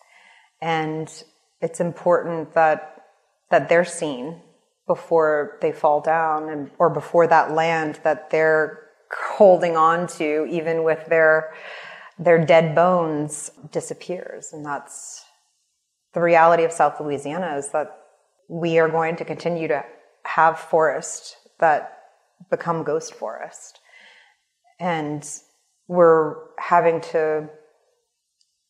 And 0.61 1.11
it's 1.61 1.81
important 1.81 2.55
that, 2.55 3.05
that 3.51 3.69
they're 3.69 3.85
seen 3.85 4.43
before 4.89 5.59
they 5.61 5.71
fall 5.71 6.01
down 6.01 6.49
and 6.49 6.71
or 6.79 6.91
before 6.91 7.27
that 7.29 7.53
land 7.53 8.01
that 8.03 8.31
they're 8.31 8.81
holding 9.13 9.77
on 9.77 10.07
to 10.07 10.47
even 10.51 10.83
with 10.83 11.07
their 11.07 11.53
their 12.19 12.45
dead 12.45 12.75
bones 12.75 13.51
disappears 13.71 14.49
and 14.53 14.65
that's 14.65 15.25
the 16.15 16.21
reality 16.21 16.65
of 16.65 16.73
South 16.73 16.99
Louisiana 17.01 17.57
is 17.57 17.69
that 17.69 18.01
we 18.49 18.79
are 18.79 18.89
going 18.89 19.15
to 19.17 19.25
continue 19.25 19.69
to 19.69 19.85
have 20.25 20.59
forest 20.59 21.37
that 21.61 21.98
become 22.51 22.85
ghost 22.85 23.15
forest 23.15 23.81
and 24.81 25.29
we're 25.87 26.37
having 26.59 27.01
to 27.01 27.49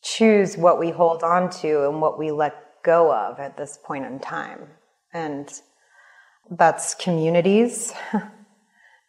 choose 0.03 0.57
what 0.57 0.79
we 0.79 0.91
hold 0.91 1.23
on 1.23 1.51
to 1.51 1.89
and 1.89 2.01
what 2.01 2.19
we 2.19 2.31
let 2.31 2.83
go 2.85 3.13
of 3.13 3.39
at 3.39 3.57
this 3.57 3.79
point 3.85 4.05
in 4.05 4.19
time 4.19 4.69
and 5.13 5.61
that's 6.51 6.95
communities 6.95 7.93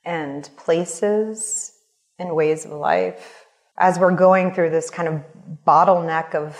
and 0.06 0.50
places 0.58 1.74
and 2.17 2.36
ways 2.36 2.65
of 2.65 2.72
life. 2.72 3.45
As 3.78 3.98
we're 3.98 4.15
going 4.15 4.54
through 4.54 4.72
this 4.72 4.89
kind 4.89 5.08
of 5.08 5.24
bottleneck 5.65 6.36
of, 6.36 6.58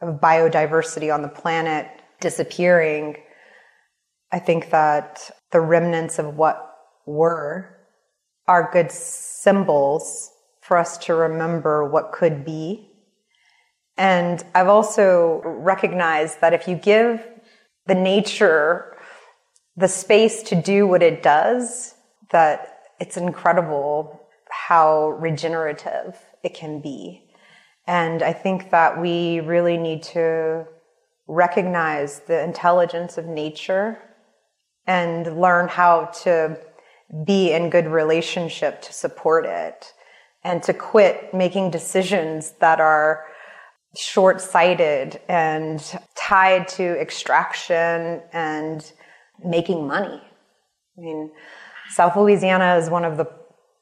of 0.00 0.20
biodiversity 0.20 1.14
on 1.14 1.22
the 1.22 1.28
planet 1.28 1.86
disappearing, 2.20 3.16
I 4.32 4.40
think 4.40 4.70
that 4.70 5.30
the 5.52 5.60
remnants 5.60 6.18
of 6.18 6.36
what 6.36 6.69
were 7.06 7.76
are 8.46 8.70
good 8.72 8.90
symbols 8.90 10.32
for 10.60 10.76
us 10.76 10.98
to 10.98 11.14
remember 11.14 11.88
what 11.88 12.12
could 12.12 12.44
be. 12.44 12.88
And 13.96 14.42
I've 14.54 14.68
also 14.68 15.40
recognized 15.44 16.40
that 16.40 16.52
if 16.52 16.66
you 16.66 16.74
give 16.74 17.26
the 17.86 17.94
nature 17.94 18.96
the 19.76 19.88
space 19.88 20.42
to 20.44 20.54
do 20.54 20.86
what 20.86 21.02
it 21.02 21.22
does, 21.22 21.94
that 22.30 22.80
it's 22.98 23.16
incredible 23.16 24.20
how 24.48 25.10
regenerative 25.10 26.18
it 26.42 26.54
can 26.54 26.80
be. 26.80 27.22
And 27.86 28.22
I 28.22 28.32
think 28.32 28.70
that 28.70 29.00
we 29.00 29.40
really 29.40 29.76
need 29.76 30.02
to 30.14 30.66
recognize 31.26 32.20
the 32.20 32.42
intelligence 32.42 33.16
of 33.16 33.26
nature 33.26 33.98
and 34.86 35.40
learn 35.40 35.68
how 35.68 36.06
to 36.22 36.58
be 37.24 37.52
in 37.52 37.70
good 37.70 37.86
relationship 37.86 38.82
to 38.82 38.92
support 38.92 39.44
it 39.46 39.92
and 40.44 40.62
to 40.62 40.72
quit 40.72 41.34
making 41.34 41.70
decisions 41.70 42.52
that 42.60 42.80
are 42.80 43.24
short 43.96 44.40
sighted 44.40 45.20
and 45.28 45.98
tied 46.14 46.68
to 46.68 47.00
extraction 47.00 48.22
and 48.32 48.92
making 49.44 49.86
money. 49.86 50.22
I 50.96 51.00
mean, 51.00 51.30
South 51.90 52.16
Louisiana 52.16 52.76
is 52.76 52.88
one 52.88 53.04
of 53.04 53.16
the 53.16 53.26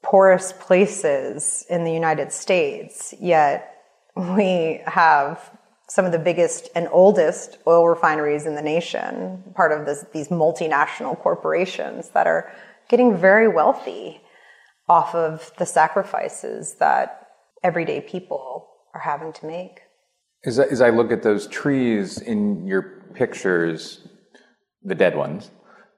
poorest 0.02 0.58
places 0.60 1.66
in 1.68 1.84
the 1.84 1.92
United 1.92 2.32
States, 2.32 3.12
yet 3.20 3.74
we 4.16 4.80
have 4.86 5.50
some 5.88 6.04
of 6.04 6.12
the 6.12 6.18
biggest 6.18 6.68
and 6.74 6.88
oldest 6.90 7.58
oil 7.66 7.86
refineries 7.88 8.46
in 8.46 8.54
the 8.54 8.62
nation, 8.62 9.42
part 9.54 9.72
of 9.72 9.86
this, 9.86 10.04
these 10.12 10.28
multinational 10.28 11.18
corporations 11.18 12.10
that 12.10 12.26
are 12.26 12.52
getting 12.88 13.16
very 13.16 13.48
wealthy 13.48 14.20
off 14.88 15.14
of 15.14 15.52
the 15.58 15.66
sacrifices 15.66 16.76
that 16.80 17.26
everyday 17.62 18.00
people 18.00 18.68
are 18.94 19.00
having 19.00 19.32
to 19.34 19.46
make. 19.46 19.80
As 20.44 20.58
I, 20.58 20.64
as 20.64 20.80
I 20.80 20.90
look 20.90 21.12
at 21.12 21.22
those 21.22 21.46
trees 21.46 22.18
in 22.20 22.66
your 22.66 22.82
pictures, 23.14 24.06
the 24.82 24.94
dead 24.94 25.16
ones. 25.16 25.50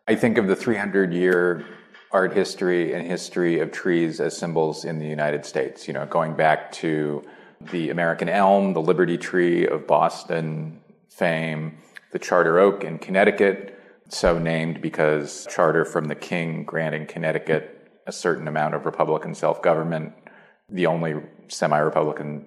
I 0.09 0.15
think 0.15 0.39
of 0.39 0.49
the 0.49 0.57
300 0.57 1.13
year 1.13 1.65
art 2.13 2.33
history 2.33 2.93
and 2.93 3.07
history 3.07 3.61
of 3.61 3.71
trees 3.71 4.21
as 4.21 4.37
symbols 4.37 4.85
in 4.85 4.99
the 4.99 5.07
United 5.07 5.45
States, 5.45 5.87
you 5.87 5.95
know, 5.95 6.07
going 6.07 6.35
back 6.35 6.73
to 6.73 7.23
the 7.71 7.91
American 7.91 8.29
elm, 8.29 8.73
the 8.73 8.81
Liberty 8.81 9.17
tree 9.17 9.67
of 9.67 9.87
Boston 9.87 10.81
fame, 11.09 11.79
the 12.13 12.19
Charter 12.19 12.59
oak 12.59 12.83
in 12.83 12.99
Connecticut, 12.99 13.80
so 14.13 14.39
named 14.39 14.81
because 14.81 15.47
charter 15.51 15.85
from 15.85 16.07
the 16.07 16.15
king 16.15 16.65
granting 16.65 17.07
Connecticut 17.07 17.81
a 18.07 18.13
certain 18.13 18.49
amount 18.49 18.75
of 18.75 18.85
Republican 18.85 19.35
self 19.35 19.63
government, 19.63 20.13
the 20.69 20.87
only 20.87 21.15
semi 21.49 21.79
Republican 21.79 22.47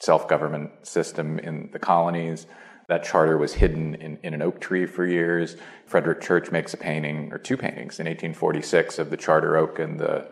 self 0.00 0.28
government 0.28 0.70
system 0.82 1.38
in 1.38 1.70
the 1.72 1.78
colonies. 1.78 2.46
That 2.88 3.04
charter 3.04 3.36
was 3.36 3.52
hidden 3.54 3.94
in, 3.96 4.18
in 4.22 4.32
an 4.32 4.40
oak 4.40 4.60
tree 4.60 4.86
for 4.86 5.06
years. 5.06 5.56
Frederic 5.86 6.22
Church 6.22 6.50
makes 6.50 6.72
a 6.72 6.78
painting, 6.78 7.30
or 7.32 7.38
two 7.38 7.56
paintings, 7.56 8.00
in 8.00 8.06
1846 8.06 8.98
of 8.98 9.10
the 9.10 9.16
charter 9.16 9.56
oak 9.56 9.78
and 9.78 9.98
the 9.98 10.26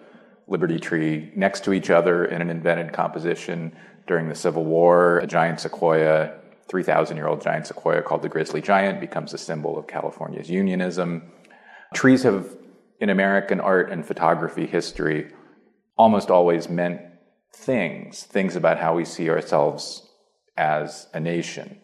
Liberty 0.49 0.79
tree 0.79 1.33
next 1.35 1.65
to 1.65 1.73
each 1.73 1.91
other 1.91 2.25
in 2.25 2.41
an 2.41 2.51
invented 2.51 2.93
composition 2.93 3.77
during 4.07 4.29
the 4.29 4.35
Civil 4.35 4.65
War. 4.65 5.19
A 5.19 5.27
giant 5.27 5.61
sequoia, 5.61 6.39
3,000 6.69 7.17
year 7.17 7.29
old 7.29 7.41
giant 7.41 7.67
sequoia 7.67 8.03
called 8.03 8.23
the 8.23 8.29
grizzly 8.29 8.61
giant, 8.61 9.01
becomes 9.01 9.33
a 9.33 9.39
symbol 9.39 9.79
of 9.79 9.87
California's 9.87 10.51
unionism. 10.51 11.23
Trees 11.95 12.23
have, 12.25 12.57
in 13.01 13.11
American 13.11 13.61
art 13.61 13.91
and 13.91 14.05
photography 14.05 14.67
history, 14.67 15.33
almost 15.97 16.31
always 16.31 16.69
meant 16.69 17.01
things, 17.55 18.25
things 18.25 18.57
about 18.57 18.79
how 18.79 18.95
we 18.95 19.05
see 19.05 19.31
ourselves 19.31 20.09
as 20.57 21.07
a 21.15 21.21
nation. 21.21 21.81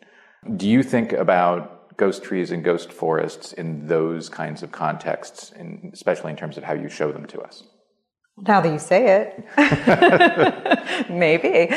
Do 0.57 0.68
you 0.68 0.83
think 0.83 1.12
about 1.12 1.97
ghost 1.97 2.25
trees 2.25 2.51
and 2.51 2.64
ghost 2.64 2.92
forests 2.92 3.53
in 3.53 3.87
those 3.87 4.29
kinds 4.29 4.62
of 4.62 4.73
contexts, 4.73 5.53
in, 5.53 5.90
especially 5.92 6.31
in 6.31 6.37
terms 6.37 6.59
of 6.59 6.64
how 6.64 6.75
you 6.75 6.88
show 6.88 7.12
them 7.12 7.27
to 7.27 7.40
us? 7.40 7.62
Now 8.38 8.61
that 8.61 8.73
you 8.73 8.79
say 8.79 9.31
it, 9.57 11.11
maybe. 11.11 11.68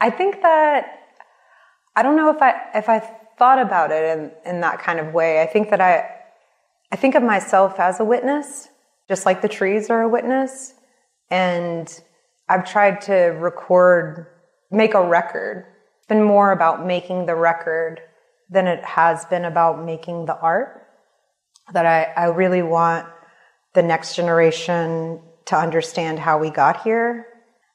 I 0.00 0.10
think 0.10 0.40
that 0.42 1.03
I 1.96 2.02
don't 2.02 2.16
know 2.16 2.30
if 2.30 2.42
I 2.42 2.54
if 2.74 2.88
I 2.88 3.00
thought 3.38 3.58
about 3.58 3.90
it 3.90 4.18
in, 4.18 4.32
in 4.44 4.60
that 4.60 4.80
kind 4.80 4.98
of 4.98 5.12
way. 5.12 5.40
I 5.42 5.46
think 5.46 5.70
that 5.70 5.80
I 5.80 6.10
I 6.92 6.96
think 6.96 7.14
of 7.14 7.22
myself 7.22 7.80
as 7.80 8.00
a 8.00 8.04
witness, 8.04 8.68
just 9.08 9.26
like 9.26 9.42
the 9.42 9.48
trees 9.48 9.90
are 9.90 10.02
a 10.02 10.08
witness. 10.08 10.74
And 11.30 11.88
I've 12.48 12.64
tried 12.70 13.00
to 13.02 13.14
record, 13.14 14.26
make 14.70 14.94
a 14.94 15.04
record. 15.04 15.66
It's 15.98 16.06
been 16.06 16.22
more 16.22 16.52
about 16.52 16.86
making 16.86 17.26
the 17.26 17.34
record 17.34 18.00
than 18.50 18.66
it 18.66 18.84
has 18.84 19.24
been 19.24 19.44
about 19.44 19.84
making 19.84 20.26
the 20.26 20.36
art. 20.36 20.86
That 21.72 21.86
I, 21.86 22.12
I 22.16 22.26
really 22.26 22.62
want 22.62 23.06
the 23.72 23.82
next 23.82 24.14
generation 24.14 25.20
to 25.46 25.56
understand 25.56 26.18
how 26.18 26.38
we 26.38 26.50
got 26.50 26.82
here. 26.82 27.26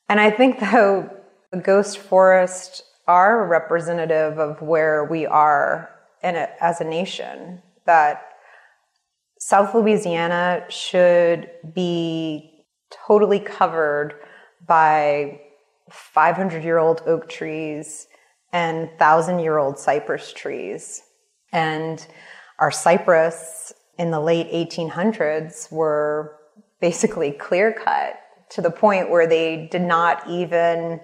And 0.07 0.19
I 0.19 0.31
think 0.31 0.59
though 0.59 1.09
the 1.51 1.59
ghost 1.59 1.97
forest 1.97 2.83
are 3.09 3.47
representative 3.47 4.37
of 4.37 4.61
where 4.61 5.03
we 5.03 5.25
are 5.25 5.89
in 6.21 6.35
it 6.35 6.51
as 6.61 6.79
a 6.79 6.83
nation, 6.83 7.59
that 7.87 8.21
South 9.39 9.73
Louisiana 9.73 10.63
should 10.69 11.49
be 11.73 12.65
totally 13.07 13.39
covered 13.39 14.13
by 14.67 15.41
500 15.89 16.63
year 16.63 16.77
old 16.77 17.01
oak 17.07 17.27
trees 17.27 18.07
and 18.53 18.91
thousand 18.99 19.39
year 19.39 19.57
old 19.57 19.79
cypress 19.79 20.31
trees. 20.31 21.01
And 21.51 22.05
our 22.59 22.69
cypress 22.69 23.73
in 23.97 24.11
the 24.11 24.19
late 24.19 24.51
1800s 24.51 25.71
were 25.71 26.35
basically 26.79 27.31
clear 27.31 27.73
cut 27.73 28.19
to 28.51 28.61
the 28.61 28.69
point 28.69 29.09
where 29.09 29.25
they 29.25 29.67
did 29.71 29.81
not 29.81 30.29
even 30.29 30.99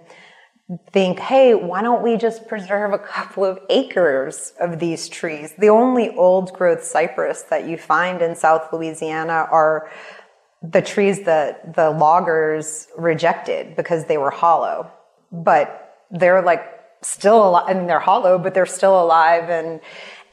think, 0.92 1.20
hey, 1.20 1.54
why 1.54 1.82
don't 1.82 2.02
we 2.02 2.18
just 2.18 2.48
preserve 2.48 2.92
a 2.92 2.98
couple 2.98 3.46
of 3.46 3.60
acres 3.70 4.54
of 4.60 4.80
these 4.80 5.08
trees? 5.08 5.54
The 5.60 5.70
only 5.70 6.10
old 6.10 6.54
growth 6.54 6.84
cypress 6.84 7.44
that 7.44 7.68
you 7.68 7.78
find 7.78 8.22
in 8.22 8.36
South 8.36 8.74
Louisiana 8.74 9.48
are 9.52 9.92
the 10.64 10.82
trees 10.82 11.24
that 11.26 11.76
the 11.76 11.92
loggers 11.92 12.88
rejected 12.98 13.76
because 13.76 14.06
they 14.06 14.18
were 14.18 14.32
hollow. 14.32 14.92
But 15.32 15.96
they're 16.10 16.42
like 16.42 16.64
still 17.04 17.50
alive, 17.50 17.66
and 17.68 17.88
they're 17.88 18.00
hollow, 18.00 18.40
but 18.40 18.56
they're 18.56 18.66
still 18.66 19.00
alive 19.00 19.50
and 19.50 19.80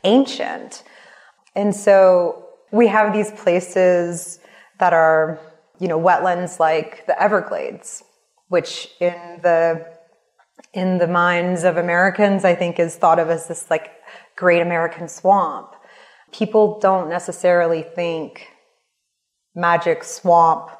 ancient. 0.05 0.83
And 1.55 1.75
so 1.75 2.47
we 2.71 2.87
have 2.87 3.13
these 3.13 3.31
places 3.33 4.39
that 4.79 4.95
are, 4.95 5.39
you 5.79 5.89
know, 5.89 6.01
wetlands 6.01 6.59
like 6.59 7.07
the 7.07 7.23
Everglades, 7.23 8.03
which 8.49 8.89
in 8.99 9.41
the 9.43 9.87
in 10.75 10.99
the 10.99 11.07
minds 11.07 11.65
of 11.65 11.77
Americans, 11.77 12.45
I 12.45 12.55
think 12.55 12.79
is 12.79 12.97
thought 12.97 13.19
of 13.19 13.29
as 13.29 13.49
this 13.49 13.71
like 13.71 13.91
great 14.37 14.63
American 14.63 15.09
swamp. 15.09 15.75
People 16.33 16.79
don't 16.81 17.11
necessarily 17.11 17.83
think 17.83 18.49
magic 19.55 20.03
swamp, 20.03 20.71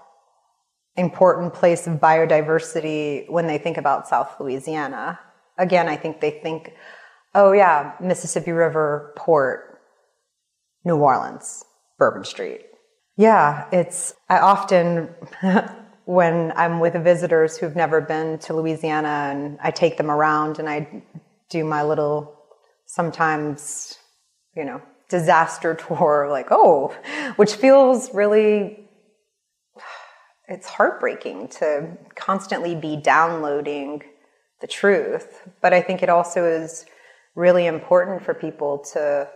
important 0.97 1.53
place 1.53 1.87
of 1.87 1.99
biodiversity 1.99 3.31
when 3.31 3.47
they 3.47 3.59
think 3.59 3.77
about 3.77 4.09
South 4.09 4.35
Louisiana. 4.41 5.19
Again, 5.59 5.89
I 5.89 5.97
think 5.97 6.21
they 6.21 6.31
think, 6.31 6.73
oh 7.35 7.53
yeah, 7.53 7.93
Mississippi 8.01 8.53
River, 8.53 9.13
port, 9.17 9.81
New 10.85 10.97
Orleans, 10.97 11.65
Bourbon 11.99 12.25
Street. 12.25 12.63
Yeah, 13.17 13.69
it's, 13.73 14.15
I 14.29 14.39
often, 14.39 15.15
when 16.05 16.53
I'm 16.57 16.81
with 16.81 16.95
visitors 16.95 17.57
who've 17.57 17.77
never 17.77 18.01
been 18.01 18.39
to 18.41 18.55
Louisiana 18.55 19.31
and 19.33 19.59
I 19.63 19.71
take 19.71 19.97
them 19.97 20.11
around 20.11 20.59
and 20.59 20.69
I 20.69 21.03
do 21.49 21.65
my 21.65 21.83
little, 21.83 22.37
sometimes, 22.87 23.99
you 24.57 24.65
know, 24.65 24.83
disaster 25.09 25.75
tour, 25.89 26.29
like, 26.31 26.49
oh, 26.51 26.95
which 27.37 27.55
feels 27.55 28.13
really, 28.15 28.89
it's 30.49 30.67
heartbreaking 30.67 31.49
to 31.49 31.97
constantly 32.17 32.75
be 32.75 32.97
downloading 32.97 34.03
the 34.61 34.67
truth. 34.67 35.49
But 35.61 35.73
I 35.73 35.83
think 35.83 36.03
it 36.03 36.09
also 36.09 36.45
is 36.45 36.87
really 37.35 37.67
important 37.67 38.25
for 38.25 38.35
people 38.35 38.79
to 38.93 39.29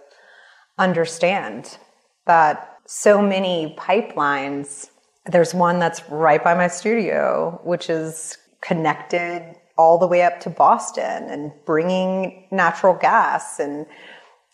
understand 0.79 1.79
that 2.26 2.79
so 2.87 3.22
many 3.22 3.74
pipelines, 3.79 4.90
there's 5.26 5.54
one 5.54 5.78
that's 5.78 6.02
right 6.08 6.42
by 6.42 6.54
my 6.54 6.68
studio, 6.68 7.60
which 7.64 7.90
is 7.90 8.38
connected 8.60 9.54
all 9.78 9.98
the 9.98 10.06
way 10.06 10.22
up 10.22 10.40
to 10.40 10.50
Boston 10.50 11.28
and 11.28 11.52
bringing 11.64 12.48
natural 12.50 12.94
gas 12.94 13.58
and 13.58 13.86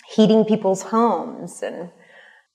heating 0.08 0.44
people's 0.44 0.82
homes 0.82 1.62
and 1.62 1.90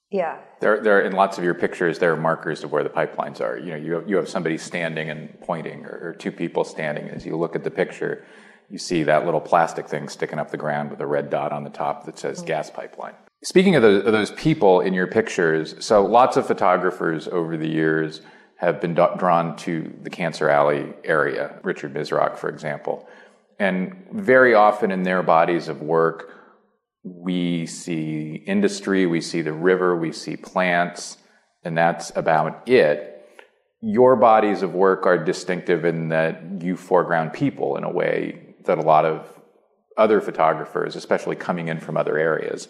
yeah. 0.10 0.40
There, 0.62 0.82
there 0.82 1.02
in 1.02 1.14
lots 1.14 1.38
of 1.38 1.44
your 1.44 1.54
pictures, 1.54 2.00
there 2.00 2.14
are 2.14 2.18
markers 2.18 2.64
of 2.64 2.72
where 2.72 2.84
the 2.84 2.90
pipelines 2.90 3.42
are. 3.42 3.58
You 3.58 3.72
know, 3.72 3.76
you 3.76 3.94
have, 3.94 4.10
you 4.10 4.16
have 4.16 4.30
somebody 4.30 4.58
standing 4.58 5.10
and 5.10 5.38
pointing, 5.42 5.86
or, 5.86 6.00
or 6.02 6.16
two 6.18 6.32
people 6.32 6.64
standing. 6.64 7.10
As 7.10 7.26
you 7.26 7.36
look 7.36 7.56
at 7.56 7.66
the 7.66 7.72
picture, 7.72 8.26
you 8.70 8.78
see 8.78 9.04
that 9.04 9.26
little 9.26 9.42
plastic 9.42 9.88
thing 9.88 10.08
sticking 10.08 10.40
up 10.40 10.50
the 10.50 10.58
ground 10.58 10.92
with 10.92 11.02
a 11.02 11.06
red 11.06 11.30
dot 11.30 11.52
on 11.52 11.66
the 11.66 11.70
top 11.70 12.06
that 12.06 12.18
says 12.18 12.38
mm-hmm. 12.38 12.48
gas 12.48 12.70
pipeline. 12.70 13.16
Speaking 13.44 13.76
of 13.76 13.84
those, 13.84 14.04
of 14.04 14.12
those, 14.12 14.32
people 14.32 14.82
in 14.82 14.94
your 14.94 15.08
pictures, 15.08 15.76
so 15.86 16.04
lots 16.04 16.38
of 16.38 16.48
photographers 16.48 17.28
over 17.28 17.56
the 17.56 17.70
years 17.70 18.22
have 18.58 18.82
been 18.82 18.96
drawn 18.96 19.56
to 19.58 19.94
the 20.02 20.10
Cancer 20.10 20.50
Alley 20.50 20.94
area, 21.04 21.60
Richard 21.62 21.94
Misrach, 21.94 22.38
for 22.38 22.50
example. 22.50 23.08
And 23.60 24.08
very 24.12 24.56
often 24.56 24.92
in 24.92 25.04
their 25.04 25.22
bodies 25.22 25.68
of 25.68 25.82
work, 25.82 26.34
we 27.04 27.68
see 27.68 28.44
industry, 28.48 29.06
we 29.06 29.22
see 29.22 29.42
the 29.42 29.54
river, 29.54 29.96
we 29.96 30.12
see 30.12 30.36
plants, 30.36 31.18
and 31.64 31.78
that's 31.78 32.12
about 32.16 32.68
it. 32.68 33.14
Your 33.82 34.16
bodies 34.16 34.64
of 34.64 34.74
work 34.74 35.06
are 35.06 35.24
distinctive 35.24 35.86
in 35.86 36.10
that 36.10 36.42
you 36.62 36.76
foreground 36.76 37.34
people 37.34 37.78
in 37.78 37.84
a 37.84 37.92
way 37.92 38.56
that 38.66 38.80
a 38.80 38.82
lot 38.82 39.06
of 39.06 39.28
other 39.96 40.22
photographers, 40.22 40.96
especially 40.96 41.36
coming 41.36 41.68
in 41.68 41.80
from 41.80 41.98
other 41.98 42.18
areas, 42.18 42.68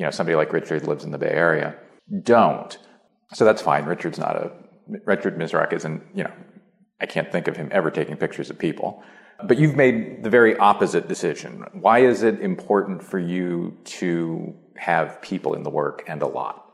you 0.00 0.06
know, 0.06 0.10
somebody 0.10 0.34
like 0.34 0.50
Richard 0.54 0.86
lives 0.86 1.04
in 1.04 1.10
the 1.10 1.18
Bay 1.18 1.28
Area, 1.28 1.76
don't. 2.22 2.78
So 3.34 3.44
that's 3.44 3.60
fine. 3.60 3.84
Richard's 3.84 4.18
not 4.18 4.34
a, 4.34 4.50
Richard 5.04 5.36
Misrach 5.36 5.74
isn't, 5.74 6.02
you 6.14 6.24
know, 6.24 6.32
I 7.02 7.04
can't 7.04 7.30
think 7.30 7.48
of 7.48 7.56
him 7.56 7.68
ever 7.70 7.90
taking 7.90 8.16
pictures 8.16 8.48
of 8.48 8.58
people. 8.58 9.02
But 9.44 9.58
you've 9.58 9.76
made 9.76 10.22
the 10.22 10.30
very 10.30 10.56
opposite 10.56 11.06
decision. 11.06 11.66
Why 11.74 11.98
is 11.98 12.22
it 12.22 12.40
important 12.40 13.02
for 13.02 13.18
you 13.18 13.76
to 14.00 14.54
have 14.78 15.20
people 15.20 15.52
in 15.52 15.64
the 15.64 15.70
work 15.70 16.02
and 16.08 16.22
a 16.22 16.26
lot? 16.26 16.64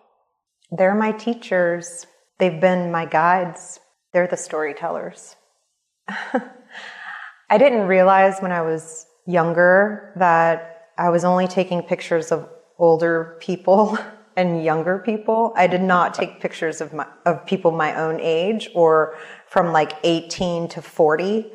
They're 0.71 0.95
my 0.95 1.11
teachers. 1.11 2.07
They've 2.39 2.61
been 2.61 2.93
my 2.93 3.07
guides. 3.07 3.81
They're 4.13 4.29
the 4.29 4.37
storytellers. 4.37 5.35
I 6.09 7.59
didn't 7.59 7.89
realize 7.89 8.39
when 8.39 8.53
I 8.53 8.63
was 8.63 9.05
younger 9.27 10.13
that 10.15 10.91
I 10.97 11.11
was 11.11 11.25
only 11.25 11.49
taking 11.49 11.83
pictures 11.83 12.31
of 12.31 12.49
older 12.79 13.37
people 13.41 13.99
and 14.37 14.63
younger 14.63 14.99
people. 14.99 15.53
I 15.57 15.67
did 15.67 15.83
not 15.83 16.15
take 16.15 16.41
pictures 16.41 16.81
of 16.81 16.93
my, 16.93 17.07
of 17.25 17.47
people 17.47 17.71
my 17.73 17.95
own 17.95 18.21
age 18.21 18.69
or 18.75 19.17
from 19.47 19.73
like 19.73 19.93
18 20.05 20.69
to 20.69 20.83
40 20.83 21.47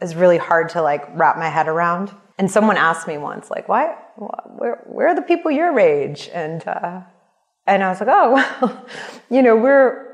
It's 0.00 0.14
really 0.14 0.38
hard 0.38 0.68
to 0.70 0.82
like 0.82 1.08
wrap 1.14 1.38
my 1.38 1.48
head 1.48 1.68
around. 1.68 2.12
And 2.38 2.50
someone 2.50 2.76
asked 2.76 3.08
me 3.08 3.18
once, 3.18 3.50
like, 3.50 3.68
why, 3.68 3.96
where, 4.16 4.84
where 4.86 5.08
are 5.08 5.14
the 5.14 5.22
people 5.22 5.50
your 5.50 5.76
age? 5.78 6.30
And, 6.32 6.66
uh, 6.68 7.00
and 7.66 7.82
I 7.82 7.88
was 7.88 8.00
like, 8.00 8.08
oh, 8.12 8.32
well, 8.60 8.86
you 9.28 9.42
know, 9.42 9.56
we're, 9.56 10.08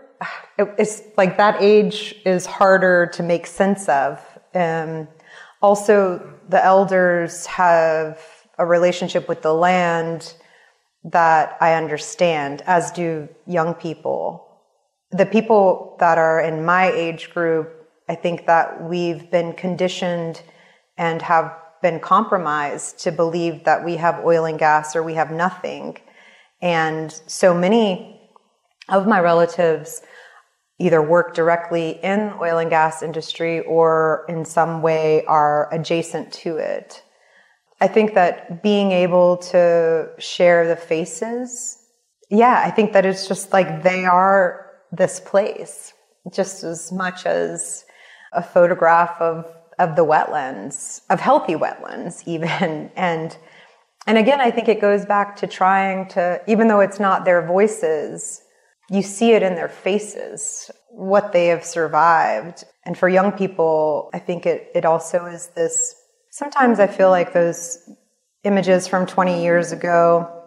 it's 0.59 1.03
like 1.19 1.37
that 1.37 1.61
age 1.61 2.15
is 2.25 2.47
harder 2.47 3.11
to 3.15 3.23
make 3.23 3.47
sense 3.47 3.89
of. 3.89 4.21
Um, 4.55 5.09
also, 5.61 6.33
the 6.49 6.65
elders 6.65 7.47
have 7.47 8.21
a 8.59 8.65
relationship 8.65 9.29
with 9.29 9.43
the 9.43 9.53
land 9.53 10.35
that 11.05 11.57
I 11.61 11.75
understand, 11.75 12.63
as 12.67 12.91
do 12.93 13.29
young 13.47 13.75
people. 13.75 14.49
The 15.11 15.27
people 15.27 15.97
that 16.01 16.19
are 16.19 16.41
in 16.41 16.65
my 16.65 16.91
age 16.91 17.31
group 17.33 17.85
I 18.09 18.15
think 18.15 18.47
that 18.47 18.83
we've 18.83 19.31
been 19.31 19.55
conditioned 19.55 20.43
and 20.99 21.23
have 21.23 21.57
been 21.81 22.01
compromised 22.01 22.99
to 23.01 23.13
believe 23.13 23.65
that 23.65 23.85
we 23.85 23.97
have 23.97 24.25
oil 24.25 24.45
and 24.45 24.59
gas 24.59 24.95
or 24.95 25.03
we 25.03 25.15
have 25.15 25.31
nothing. 25.31 25.97
And 26.61 27.11
so 27.27 27.55
many 27.55 28.21
of 28.89 29.07
my 29.07 29.21
relatives 29.21 30.03
either 30.79 31.01
work 31.01 31.35
directly 31.35 31.99
in 32.03 32.35
oil 32.41 32.59
and 32.59 32.69
gas 32.69 33.03
industry 33.03 33.61
or 33.61 34.27
in 34.29 34.45
some 34.45 34.83
way 34.83 35.25
are 35.25 35.73
adjacent 35.73 36.33
to 36.33 36.57
it. 36.57 37.03
I 37.81 37.89
think 37.89 38.15
that 38.15 38.63
being 38.63 38.93
able 38.93 39.37
to 39.39 40.09
share 40.19 40.67
the 40.67 40.77
faces, 40.77 41.79
yeah, 42.31 42.63
I 42.65 42.71
think 42.71 42.93
that 42.93 43.05
it's 43.05 43.29
just 43.29 43.53
like 43.53 43.83
they 43.83 44.05
are 44.05 44.71
this 44.93 45.21
place 45.21 45.93
just 46.33 46.65
as 46.65 46.91
much 46.93 47.27
as 47.27 47.85
a 48.33 48.43
photograph 48.43 49.21
of 49.21 49.47
of 49.79 49.97
the 49.97 50.05
wetlands, 50.05 51.03
of 51.11 51.21
healthy 51.21 51.55
wetlands 51.55 52.23
even. 52.27 52.91
And 52.97 53.37
and 54.07 54.19
again, 54.19 54.41
I 54.41 54.51
think 54.51 54.69
it 54.69 54.81
goes 54.81 55.07
back 55.07 55.37
to 55.37 55.47
trying 55.47 56.09
to, 56.09 56.41
even 56.47 56.69
though 56.69 56.81
it's 56.81 57.01
not 57.01 57.25
their 57.25 57.47
voices, 57.47 58.43
you 58.91 59.01
see 59.01 59.33
it 59.33 59.43
in 59.43 59.55
their 59.55 59.69
faces, 59.69 60.71
what 60.91 61.33
they 61.33 61.47
have 61.47 61.65
survived. 61.65 62.65
And 62.85 62.99
for 62.99 63.09
young 63.09 63.33
people, 63.33 64.11
I 64.13 64.19
think 64.19 64.45
it, 64.45 64.71
it 64.75 64.85
also 64.85 65.25
is 65.25 65.49
this, 65.57 65.95
sometimes 66.35 66.81
I 66.81 66.87
feel 66.87 67.11
like 67.11 67.33
those 67.33 67.89
images 68.43 68.89
from 68.89 69.07
20 69.07 69.43
years 69.43 69.73
ago, 69.73 70.45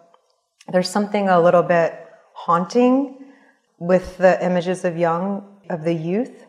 there's 0.68 0.90
something 0.90 1.28
a 1.28 1.40
little 1.40 1.62
bit 1.62 1.98
haunting 2.34 3.32
with 3.78 4.18
the 4.18 4.44
images 4.44 4.84
of 4.84 4.96
young, 4.96 5.60
of 5.70 5.84
the 5.84 5.94
youth 5.94 6.44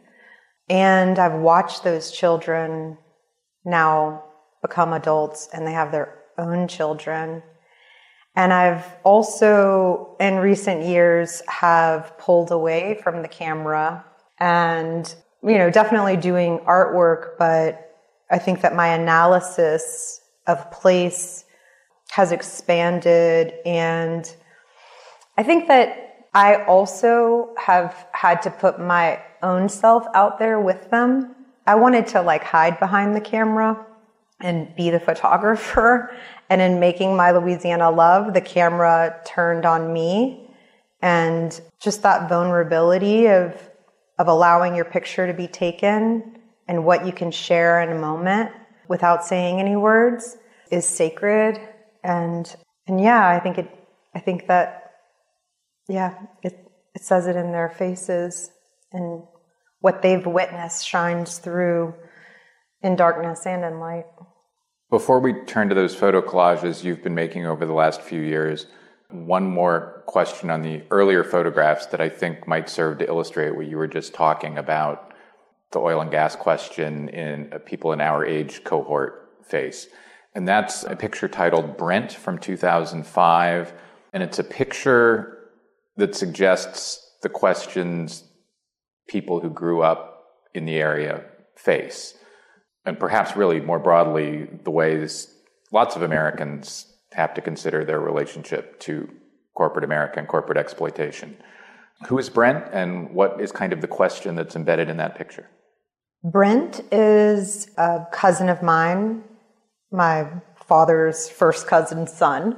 and 0.70 1.18
I've 1.18 1.40
watched 1.40 1.84
those 1.84 2.12
children 2.12 2.98
now 3.66 4.24
become 4.62 4.94
adults 4.94 5.50
and 5.52 5.66
they 5.66 5.72
have 5.72 5.92
their 5.92 6.20
own 6.38 6.68
children. 6.68 7.42
And 8.36 8.54
I've 8.54 8.86
also, 9.04 10.16
in 10.20 10.36
recent 10.36 10.84
years, 10.84 11.42
have 11.48 12.18
pulled 12.20 12.52
away 12.52 13.00
from 13.04 13.24
the 13.24 13.28
camera 13.28 14.06
and, 14.40 15.14
you 15.44 15.58
know, 15.58 15.72
definitely 15.72 16.16
doing 16.18 16.60
artwork, 16.60 17.38
but 17.40 17.89
I 18.32 18.38
think 18.38 18.62
that 18.62 18.76
my 18.76 18.90
analysis 18.90 20.22
of 20.48 20.72
place 20.72 21.46
has 22.12 22.32
expanded. 22.32 23.54
And 23.66 24.34
I 25.38 25.44
think 25.44 25.68
that 25.68 26.28
I 26.34 26.64
also 26.66 27.54
have 27.58 28.08
had 28.12 28.42
to 28.44 28.52
put 28.52 28.80
my 28.80 29.22
own 29.42 29.70
self 29.70 30.06
out 30.14 30.38
there 30.40 30.60
with 30.60 30.90
them. 30.90 31.36
I 31.66 31.76
wanted 31.76 32.08
to 32.08 32.22
like 32.22 32.44
hide 32.44 32.80
behind 32.80 33.16
the 33.16 33.22
camera 33.22 33.86
and 34.42 34.76
be 34.76 34.90
the 34.90 35.00
photographer. 35.00 36.16
And 36.52 36.62
in 36.62 36.80
making 36.80 37.16
my 37.16 37.30
Louisiana 37.30 37.92
love, 37.92 38.34
the 38.34 38.42
camera 38.42 39.22
turned 39.24 39.68
on 39.68 39.94
me 39.94 40.50
and 41.00 41.62
just 41.80 42.02
that 42.02 42.28
vulnerability 42.28 43.28
of, 43.28 43.70
of 44.18 44.28
allowing 44.28 44.76
your 44.76 44.86
picture 44.86 45.28
to 45.28 45.34
be 45.36 45.46
taken 45.48 46.39
and 46.70 46.86
what 46.86 47.04
you 47.04 47.12
can 47.12 47.32
share 47.32 47.82
in 47.82 47.90
a 47.90 48.00
moment 48.00 48.52
without 48.88 49.26
saying 49.26 49.60
any 49.60 49.76
words 49.76 50.38
is 50.72 50.86
sacred. 50.86 51.60
And, 52.04 52.56
and 52.88 53.02
yeah, 53.02 53.28
I 53.28 53.40
think 53.40 53.58
it, 53.58 53.68
I 54.14 54.20
think 54.20 54.48
that, 54.48 54.92
yeah, 55.90 56.14
it, 56.44 56.54
it 56.94 57.02
says 57.02 57.26
it 57.26 57.36
in 57.36 57.52
their 57.52 57.70
faces 57.70 58.52
and 58.94 59.24
what 59.80 60.04
they've 60.04 60.26
witnessed 60.26 60.88
shines 60.88 61.40
through 61.40 61.96
in 62.84 62.96
darkness 62.96 63.48
and 63.48 63.66
in 63.66 63.80
light. 63.80 64.06
Before 64.92 65.20
we 65.20 65.34
turn 65.46 65.70
to 65.70 65.76
those 65.76 65.96
photo 65.96 66.22
collages 66.22 66.84
you've 66.84 67.04
been 67.04 67.16
making 67.16 67.48
over 67.48 67.66
the 67.66 67.74
last 67.74 68.02
few 68.02 68.22
years, 68.22 68.68
one 69.10 69.44
more 69.44 70.04
question 70.06 70.52
on 70.52 70.62
the 70.62 70.84
earlier 70.92 71.24
photographs 71.24 71.88
that 71.88 72.00
I 72.00 72.10
think 72.10 72.48
might 72.48 72.70
serve 72.70 73.00
to 73.00 73.08
illustrate 73.08 73.56
what 73.56 73.66
you 73.66 73.78
were 73.78 73.88
just 73.88 74.14
talking 74.14 74.60
about 74.60 75.09
the 75.72 75.80
oil 75.80 76.02
and 76.02 76.12
gas 76.12 76.36
question 76.36 77.10
in 77.10 77.52
people 77.66 77.92
in 77.92 78.02
our 78.02 78.26
age 78.26 78.64
cohort 78.64 79.38
face. 79.44 79.88
And 80.36 80.48
that's 80.48 80.84
a 80.84 80.96
picture 80.96 81.28
titled 81.28 81.78
Brent 81.78 82.12
from 82.12 82.38
2005. 82.38 83.74
And 84.14 84.24
it's 84.24 84.40
a 84.40 84.44
picture 84.44 85.50
that 85.98 86.16
suggests 86.16 87.18
the 87.22 87.30
questions 87.30 88.24
people 89.08 89.40
who 89.42 89.50
grew 89.50 89.82
up 89.82 90.26
in 90.54 90.66
the 90.66 90.78
area 90.78 91.26
face. 91.56 92.16
And 92.86 93.00
perhaps 93.00 93.36
really 93.36 93.60
more 93.60 93.80
broadly, 93.80 94.48
the 94.64 94.72
ways 94.72 95.34
lots 95.72 95.96
of 95.96 96.02
Americans 96.02 96.88
have 97.14 97.34
to 97.34 97.42
consider 97.42 97.84
their 97.84 98.00
relationship 98.00 98.80
to 98.80 99.10
corporate 99.56 99.84
America 99.84 100.20
and 100.20 100.28
corporate 100.28 100.58
exploitation. 100.58 101.38
Who 102.08 102.18
is 102.18 102.30
Brent, 102.30 102.66
and 102.72 103.14
what 103.14 103.42
is 103.42 103.52
kind 103.52 103.74
of 103.74 103.82
the 103.82 103.88
question 103.88 104.36
that's 104.36 104.56
embedded 104.56 104.90
in 104.90 104.98
that 104.98 105.16
picture? 105.16 105.48
Brent 106.24 106.82
is 106.92 107.70
a 107.78 108.06
cousin 108.12 108.50
of 108.50 108.62
mine, 108.62 109.24
my 109.92 110.28
father's 110.68 111.30
first 111.30 111.66
cousin's 111.66 112.12
son. 112.12 112.58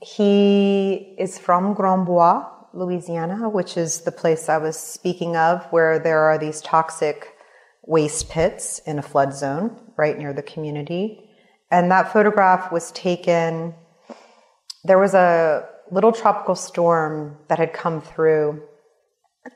He 0.00 1.14
is 1.18 1.38
from 1.38 1.74
Grand 1.74 2.06
Bois, 2.06 2.48
Louisiana, 2.72 3.50
which 3.50 3.76
is 3.76 4.00
the 4.00 4.12
place 4.12 4.48
I 4.48 4.56
was 4.56 4.78
speaking 4.78 5.36
of, 5.36 5.64
where 5.66 5.98
there 5.98 6.20
are 6.20 6.38
these 6.38 6.62
toxic 6.62 7.34
waste 7.82 8.30
pits 8.30 8.80
in 8.86 8.98
a 8.98 9.02
flood 9.02 9.34
zone 9.34 9.78
right 9.98 10.16
near 10.16 10.32
the 10.32 10.42
community. 10.42 11.28
And 11.70 11.90
that 11.90 12.12
photograph 12.12 12.72
was 12.72 12.92
taken, 12.92 13.74
there 14.84 14.98
was 14.98 15.12
a 15.12 15.68
little 15.90 16.12
tropical 16.12 16.54
storm 16.54 17.36
that 17.48 17.58
had 17.58 17.74
come 17.74 18.00
through, 18.00 18.62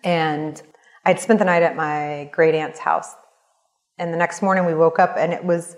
and 0.05 0.61
I'd 1.07 1.20
spent 1.20 1.38
the 1.38 1.47
night 1.47 1.62
at 1.62 1.74
my 1.74 2.28
great 2.32 2.55
aunt's 2.55 2.78
house. 2.78 3.14
And 4.01 4.12
the 4.12 4.16
next 4.16 4.42
morning 4.42 4.64
we 4.64 4.74
woke 4.74 4.98
up, 4.98 5.14
and 5.16 5.32
it 5.32 5.44
was, 5.44 5.76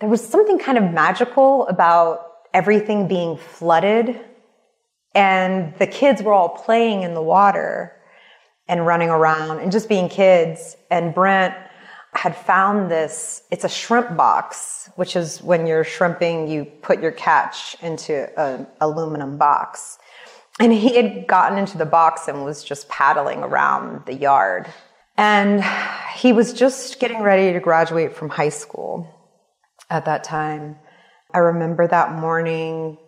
there 0.00 0.08
was 0.08 0.26
something 0.26 0.58
kind 0.58 0.78
of 0.78 0.92
magical 0.92 1.68
about 1.68 2.32
everything 2.54 3.06
being 3.06 3.36
flooded. 3.36 4.18
And 5.14 5.74
the 5.78 5.86
kids 5.86 6.22
were 6.22 6.32
all 6.32 6.48
playing 6.48 7.02
in 7.02 7.12
the 7.14 7.22
water 7.22 7.94
and 8.66 8.86
running 8.86 9.10
around 9.10 9.60
and 9.60 9.70
just 9.70 9.88
being 9.88 10.08
kids. 10.08 10.76
And 10.90 11.14
Brent, 11.14 11.54
had 12.14 12.36
found 12.36 12.90
this. 12.90 13.42
It's 13.50 13.64
a 13.64 13.68
shrimp 13.68 14.16
box, 14.16 14.90
which 14.96 15.16
is 15.16 15.42
when 15.42 15.66
you're 15.66 15.84
shrimping, 15.84 16.48
you 16.48 16.64
put 16.64 17.00
your 17.00 17.12
catch 17.12 17.76
into 17.82 18.28
an 18.38 18.66
aluminum 18.80 19.38
box. 19.38 19.98
And 20.60 20.72
he 20.72 20.96
had 20.96 21.26
gotten 21.26 21.56
into 21.58 21.78
the 21.78 21.86
box 21.86 22.28
and 22.28 22.44
was 22.44 22.62
just 22.62 22.88
paddling 22.88 23.38
around 23.38 24.04
the 24.04 24.14
yard. 24.14 24.68
And 25.16 25.62
he 26.14 26.32
was 26.32 26.52
just 26.52 27.00
getting 27.00 27.22
ready 27.22 27.52
to 27.52 27.60
graduate 27.60 28.14
from 28.14 28.28
high 28.28 28.48
school 28.48 29.08
at 29.90 30.06
that 30.06 30.24
time. 30.24 30.76
I 31.34 31.38
remember 31.38 31.86
that 31.86 32.12
morning 32.12 32.98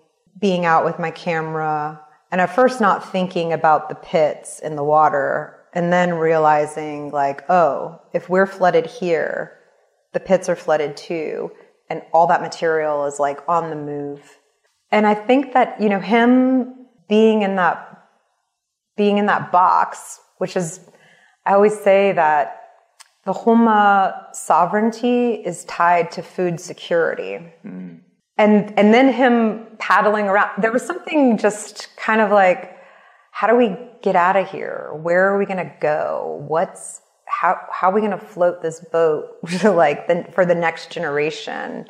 being 0.40 0.64
out 0.64 0.84
with 0.84 0.98
my 0.98 1.10
camera 1.10 2.00
and 2.30 2.40
at 2.40 2.54
first 2.54 2.80
not 2.80 3.12
thinking 3.12 3.52
about 3.52 3.88
the 3.88 3.94
pits 3.94 4.58
in 4.58 4.76
the 4.76 4.84
water 4.84 5.60
and 5.72 5.92
then 5.92 6.14
realizing 6.14 7.10
like, 7.10 7.48
oh, 7.50 8.00
if 8.12 8.28
we're 8.28 8.46
flooded 8.46 8.86
here, 8.86 9.58
the 10.12 10.20
pits 10.20 10.48
are 10.48 10.56
flooded 10.56 10.96
too, 10.96 11.50
and 11.90 12.02
all 12.12 12.28
that 12.28 12.40
material 12.40 13.06
is 13.06 13.18
like 13.18 13.40
on 13.48 13.70
the 13.70 13.76
move. 13.76 14.38
And 14.90 15.06
I 15.06 15.14
think 15.14 15.52
that, 15.54 15.80
you 15.80 15.88
know, 15.88 16.00
him 16.00 16.86
being 17.08 17.42
in 17.42 17.56
that 17.56 17.90
being 18.96 19.18
in 19.18 19.26
that 19.26 19.50
box, 19.50 20.20
which 20.38 20.56
is 20.56 20.80
I 21.46 21.54
always 21.54 21.78
say 21.78 22.12
that 22.12 22.60
the 23.24 23.32
Houma 23.32 24.28
sovereignty 24.32 25.34
is 25.34 25.64
tied 25.64 26.10
to 26.12 26.22
food 26.22 26.60
security. 26.60 27.52
Mm. 27.64 28.00
And 28.36 28.78
and 28.78 28.92
then 28.92 29.12
him 29.12 29.66
paddling 29.78 30.26
around, 30.26 30.50
there 30.62 30.72
was 30.72 30.84
something 30.84 31.38
just 31.38 31.96
kind 31.96 32.20
of 32.20 32.30
like, 32.30 32.76
how 33.30 33.46
do 33.46 33.56
we 33.56 33.76
get 34.02 34.16
out 34.16 34.36
of 34.36 34.50
here? 34.50 34.90
Where 34.94 35.28
are 35.28 35.38
we 35.38 35.46
going 35.46 35.64
to 35.64 35.72
go? 35.80 36.44
What's 36.48 37.00
how 37.26 37.58
how 37.70 37.90
are 37.90 37.94
we 37.94 38.00
going 38.00 38.18
to 38.18 38.18
float 38.18 38.62
this 38.62 38.84
boat 38.92 39.26
like 39.64 40.06
the, 40.08 40.26
for 40.32 40.44
the 40.44 40.54
next 40.54 40.90
generation 40.90 41.86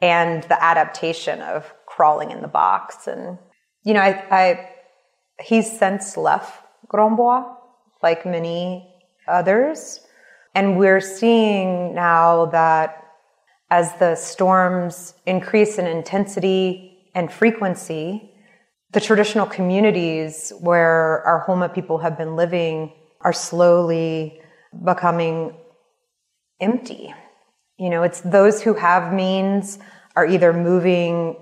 and 0.00 0.42
the 0.44 0.62
adaptation 0.62 1.40
of 1.40 1.72
crawling 1.86 2.30
in 2.30 2.40
the 2.40 2.48
box 2.48 3.06
and 3.06 3.38
you 3.84 3.94
know 3.94 4.00
I, 4.00 4.24
I 4.30 4.70
he's 5.42 5.78
since 5.78 6.16
left 6.16 6.62
Grand 6.88 7.16
Bois 7.16 7.44
like 8.02 8.24
many 8.24 8.97
others 9.28 10.00
and 10.54 10.78
we're 10.78 11.00
seeing 11.00 11.94
now 11.94 12.46
that 12.46 13.04
as 13.70 13.94
the 13.94 14.14
storms 14.14 15.14
increase 15.26 15.78
in 15.78 15.86
intensity 15.86 17.10
and 17.14 17.30
frequency 17.30 18.32
the 18.92 19.00
traditional 19.00 19.46
communities 19.46 20.52
where 20.60 21.22
our 21.26 21.40
Houma 21.40 21.68
people 21.68 21.98
have 21.98 22.16
been 22.16 22.36
living 22.36 22.92
are 23.20 23.32
slowly 23.32 24.40
becoming 24.84 25.54
empty. 26.60 27.14
You 27.78 27.90
know, 27.90 28.02
it's 28.02 28.20
those 28.22 28.62
who 28.62 28.74
have 28.74 29.12
means 29.12 29.78
are 30.16 30.26
either 30.26 30.52
moving 30.52 31.36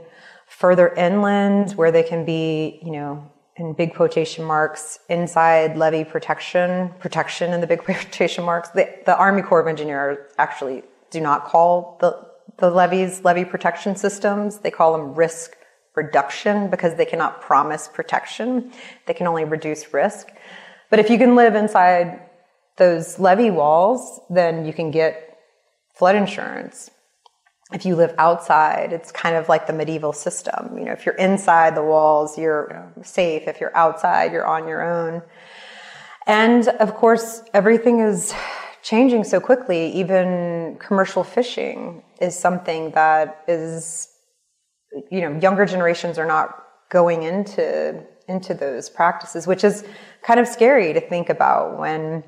further 0.48 0.92
inland 0.94 1.72
where 1.72 1.92
they 1.92 2.02
can 2.02 2.24
be, 2.24 2.80
you 2.82 2.92
know, 2.92 3.30
in 3.56 3.72
big 3.72 3.94
quotation 3.94 4.44
marks, 4.44 4.98
inside 5.08 5.76
levee 5.76 6.04
protection, 6.04 6.90
protection 6.98 7.52
in 7.52 7.60
the 7.60 7.66
big 7.66 7.78
quotation 7.84 8.44
marks. 8.44 8.68
The, 8.70 8.94
the 9.06 9.16
Army 9.16 9.42
Corps 9.42 9.60
of 9.60 9.66
Engineers 9.66 10.18
actually 10.38 10.82
do 11.10 11.20
not 11.20 11.44
call 11.44 11.96
the, 12.00 12.26
the 12.58 12.70
levees 12.70 13.24
levee 13.24 13.44
protection 13.44 13.96
systems. 13.96 14.58
They 14.58 14.70
call 14.70 14.92
them 14.92 15.14
risk 15.14 15.56
reduction 15.94 16.68
because 16.68 16.94
they 16.96 17.06
cannot 17.06 17.40
promise 17.40 17.88
protection. 17.88 18.72
They 19.06 19.14
can 19.14 19.26
only 19.26 19.44
reduce 19.44 19.92
risk. 19.94 20.28
But 20.90 20.98
if 20.98 21.08
you 21.08 21.18
can 21.18 21.34
live 21.34 21.54
inside 21.54 22.20
those 22.76 23.18
levee 23.18 23.50
walls, 23.50 24.20
then 24.28 24.66
you 24.66 24.72
can 24.72 24.90
get 24.90 25.38
flood 25.94 26.14
insurance. 26.14 26.90
If 27.72 27.84
you 27.84 27.96
live 27.96 28.14
outside, 28.18 28.92
it's 28.92 29.10
kind 29.10 29.34
of 29.34 29.48
like 29.48 29.66
the 29.66 29.72
medieval 29.72 30.12
system. 30.12 30.78
You 30.78 30.84
know, 30.84 30.92
if 30.92 31.04
you're 31.04 31.16
inside 31.16 31.74
the 31.74 31.82
walls, 31.82 32.38
you're 32.38 32.68
yeah. 32.70 33.02
safe. 33.02 33.48
If 33.48 33.60
you're 33.60 33.76
outside, 33.76 34.32
you're 34.32 34.46
on 34.46 34.68
your 34.68 34.82
own. 34.82 35.22
And 36.26 36.68
of 36.68 36.94
course, 36.94 37.42
everything 37.52 38.00
is 38.00 38.32
changing 38.82 39.24
so 39.24 39.40
quickly. 39.40 39.92
Even 39.92 40.76
commercial 40.78 41.24
fishing 41.24 42.02
is 42.20 42.38
something 42.38 42.92
that 42.92 43.42
is 43.48 44.08
you 45.10 45.20
know, 45.20 45.38
younger 45.40 45.66
generations 45.66 46.18
are 46.18 46.26
not 46.26 46.64
going 46.90 47.22
into 47.22 48.02
into 48.28 48.54
those 48.54 48.90
practices, 48.90 49.46
which 49.46 49.62
is 49.62 49.84
kind 50.22 50.40
of 50.40 50.48
scary 50.48 50.92
to 50.92 51.00
think 51.00 51.28
about 51.28 51.78
when, 51.78 52.24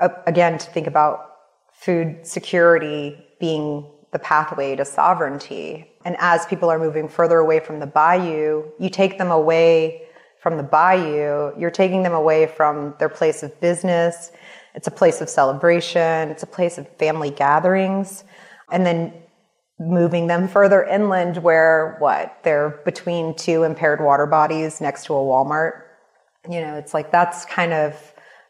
uh, 0.00 0.10
again, 0.26 0.58
to 0.58 0.70
think 0.70 0.86
about 0.86 1.36
food 1.72 2.26
security 2.26 3.16
being 3.40 3.90
the 4.12 4.18
pathway 4.18 4.76
to 4.76 4.84
sovereignty. 4.84 5.90
And 6.04 6.16
as 6.18 6.46
people 6.46 6.70
are 6.70 6.78
moving 6.78 7.08
further 7.08 7.38
away 7.38 7.60
from 7.60 7.80
the 7.80 7.86
bayou, 7.86 8.64
you 8.78 8.90
take 8.90 9.18
them 9.18 9.30
away 9.30 10.02
from 10.40 10.56
the 10.56 10.62
bayou, 10.62 11.52
you're 11.58 11.70
taking 11.70 12.02
them 12.02 12.14
away 12.14 12.46
from 12.46 12.94
their 12.98 13.08
place 13.08 13.42
of 13.42 13.60
business. 13.60 14.30
It's 14.74 14.86
a 14.86 14.90
place 14.92 15.20
of 15.20 15.28
celebration, 15.28 16.30
it's 16.30 16.42
a 16.42 16.46
place 16.46 16.78
of 16.78 16.88
family 16.96 17.30
gatherings. 17.30 18.24
And 18.70 18.86
then 18.86 19.12
moving 19.80 20.26
them 20.26 20.48
further 20.48 20.84
inland 20.84 21.38
where 21.38 21.96
what 21.98 22.38
they're 22.42 22.80
between 22.84 23.34
two 23.34 23.62
impaired 23.62 24.00
water 24.00 24.26
bodies 24.26 24.80
next 24.80 25.04
to 25.06 25.14
a 25.14 25.16
Walmart 25.16 25.82
You 26.48 26.60
know, 26.60 26.74
it's 26.76 26.94
like 26.94 27.12
that's 27.12 27.44
kind 27.44 27.72
of 27.72 27.94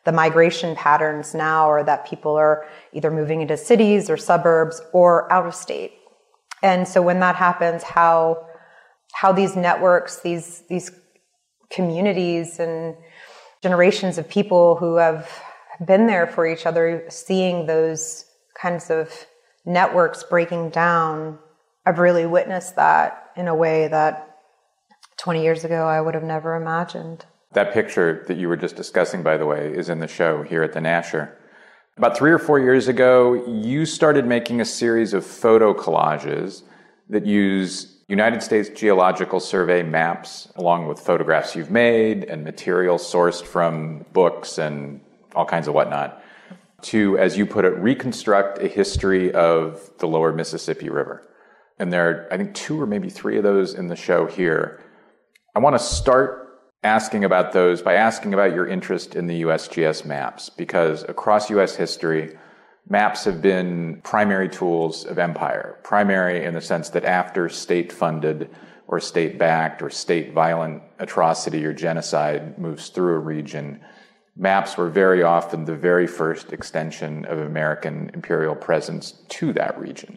the 0.09 0.13
migration 0.13 0.75
patterns 0.75 1.35
now 1.35 1.69
are 1.69 1.85
that 1.85 2.07
people 2.07 2.35
are 2.35 2.67
either 2.95 3.11
moving 3.11 3.43
into 3.43 3.59
cities 3.59 4.09
or 4.09 4.17
suburbs 4.17 4.81
or 4.95 5.31
out 5.31 5.47
of 5.47 5.55
state. 5.55 5.93
And 6.63 6.89
so 6.89 7.03
when 7.03 7.21
that 7.21 7.37
happens, 7.37 7.83
how 7.83 8.47
how 9.13 9.33
these 9.33 9.55
networks, 9.55 10.21
these 10.21 10.63
these 10.71 10.91
communities 11.69 12.59
and 12.59 12.97
generations 13.63 14.17
of 14.17 14.27
people 14.31 14.77
who 14.77 14.97
have 14.97 15.31
been 15.85 16.07
there 16.07 16.27
for 16.27 16.47
each 16.47 16.65
other, 16.65 17.05
seeing 17.11 17.67
those 17.67 18.25
kinds 18.59 18.89
of 18.89 19.13
networks 19.67 20.25
breaking 20.25 20.71
down, 20.71 21.39
I've 21.85 21.99
really 21.99 22.25
witnessed 22.25 22.77
that 22.77 23.31
in 23.37 23.47
a 23.47 23.55
way 23.55 23.89
that 23.89 24.39
20 25.19 25.43
years 25.43 25.65
ago 25.65 25.87
I 25.87 26.01
would 26.01 26.15
have 26.15 26.25
never 26.25 26.55
imagined. 26.55 27.27
That 27.53 27.73
picture 27.73 28.25
that 28.29 28.37
you 28.37 28.49
were 28.49 28.57
just 28.57 28.77
discussing, 28.77 29.23
by 29.23 29.37
the 29.39 29.47
way, 29.47 29.73
is 29.73 29.89
in 29.89 30.01
the 30.01 30.09
show 30.09 30.43
here 30.43 30.63
at 30.63 30.73
the 30.73 30.81
Nasher. 30.81 31.33
About 31.97 32.17
three 32.17 32.31
or 32.31 32.39
four 32.39 32.61
years 32.61 32.89
ago, 32.89 33.45
you 33.47 33.87
started 33.87 34.27
making 34.27 34.61
a 34.61 34.65
series 34.65 35.15
of 35.15 35.25
photo 35.25 35.73
collages 35.75 36.63
that 37.09 37.27
use 37.27 37.97
United 38.07 38.43
States 38.43 38.69
Geological 38.69 39.41
Survey 39.41 39.83
maps, 39.83 40.53
along 40.57 40.89
with 40.89 41.01
photographs 41.01 41.57
you've 41.57 41.71
made 41.71 42.25
and 42.25 42.45
material 42.45 42.99
sourced 42.99 43.43
from 43.43 44.05
books 44.13 44.59
and 44.59 45.01
all 45.35 45.45
kinds 45.45 45.69
of 45.69 45.75
whatnot, 45.75 46.23
to, 46.83 47.19
as 47.19 47.37
you 47.37 47.47
put 47.47 47.65
it, 47.65 47.75
reconstruct 47.79 48.63
a 48.63 48.69
history 48.69 49.33
of 49.33 49.91
the 49.99 50.07
lower 50.07 50.33
Mississippi 50.33 50.89
River. 50.91 51.27
And 51.79 51.93
there 51.93 52.09
are, 52.09 52.33
I 52.33 52.37
think, 52.37 52.55
two 52.55 52.81
or 52.81 52.87
maybe 52.87 53.09
three 53.09 53.39
of 53.39 53.43
those 53.43 53.75
in 53.75 53.89
the 53.89 53.97
show 53.97 54.27
here. 54.27 54.83
I 55.55 55.59
want 55.59 55.75
to 55.75 55.83
start 55.83 56.38
asking 56.85 57.25
about 57.25 57.53
those 57.53 57.83
by 57.83 57.95
asking 57.95 58.35
about 58.35 58.55
your 58.55 58.67
interest 58.67 59.17
in 59.17 59.27
the 59.27 59.43
USGS 59.43 60.05
maps, 60.05 60.49
because 60.49 61.03
across 61.05 61.51
US 61.51 61.75
history, 61.75 62.39
maps 62.89 63.25
have 63.25 63.43
been 63.43 64.01
primary 64.03 64.49
tools 64.49 65.05
of 65.05 65.19
empire. 65.19 65.79
Primary 65.83 66.45
in 66.45 66.55
the 66.55 66.61
sense 66.61 66.91
that 66.91 67.05
after 67.05 67.49
state 67.49 67.93
funded 67.93 68.49
or 68.87 69.01
state 69.01 69.39
backed 69.39 69.83
or 69.83 69.91
state 69.91 70.33
violent 70.33 70.83
atrocity 70.99 71.65
or 71.65 71.75
genocide 71.75 72.59
moves 72.59 72.89
through 72.89 73.17
a 73.17 73.19
region, 73.19 73.81
maps 74.37 74.77
were 74.77 74.89
very 74.89 75.23
often 75.23 75.65
the 75.65 75.75
very 75.75 76.07
first 76.07 76.53
extension 76.53 77.25
of 77.27 77.39
American 77.39 78.11
imperial 78.15 78.55
presence 78.55 79.13
to 79.29 79.53
that 79.53 79.79
region 79.79 80.17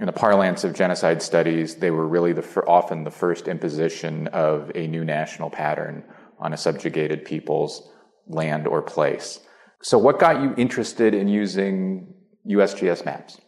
in 0.00 0.06
the 0.06 0.12
parlance 0.12 0.64
of 0.64 0.74
genocide 0.74 1.20
studies, 1.20 1.76
they 1.76 1.90
were 1.90 2.08
really 2.08 2.32
the, 2.32 2.64
often 2.66 3.04
the 3.04 3.10
first 3.10 3.48
imposition 3.48 4.28
of 4.28 4.72
a 4.74 4.86
new 4.86 5.04
national 5.04 5.50
pattern 5.50 6.02
on 6.38 6.54
a 6.54 6.56
subjugated 6.56 7.24
people's 7.24 7.90
land 8.26 8.66
or 8.66 8.80
place. 8.80 9.40
So, 9.82 9.98
what 9.98 10.18
got 10.18 10.42
you 10.42 10.54
interested 10.56 11.14
in 11.14 11.28
using 11.28 12.14
USGS 12.48 13.04
maps? 13.04 13.38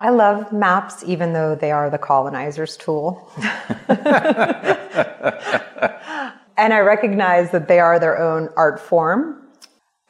I 0.00 0.10
love 0.10 0.52
maps, 0.52 1.02
even 1.04 1.32
though 1.32 1.54
they 1.54 1.72
are 1.72 1.90
the 1.90 1.98
colonizer's 1.98 2.76
tool. 2.76 3.32
and 3.38 3.48
I 6.72 6.80
recognize 6.80 7.50
that 7.50 7.66
they 7.66 7.80
are 7.80 7.98
their 7.98 8.18
own 8.18 8.50
art 8.56 8.78
form. 8.78 9.48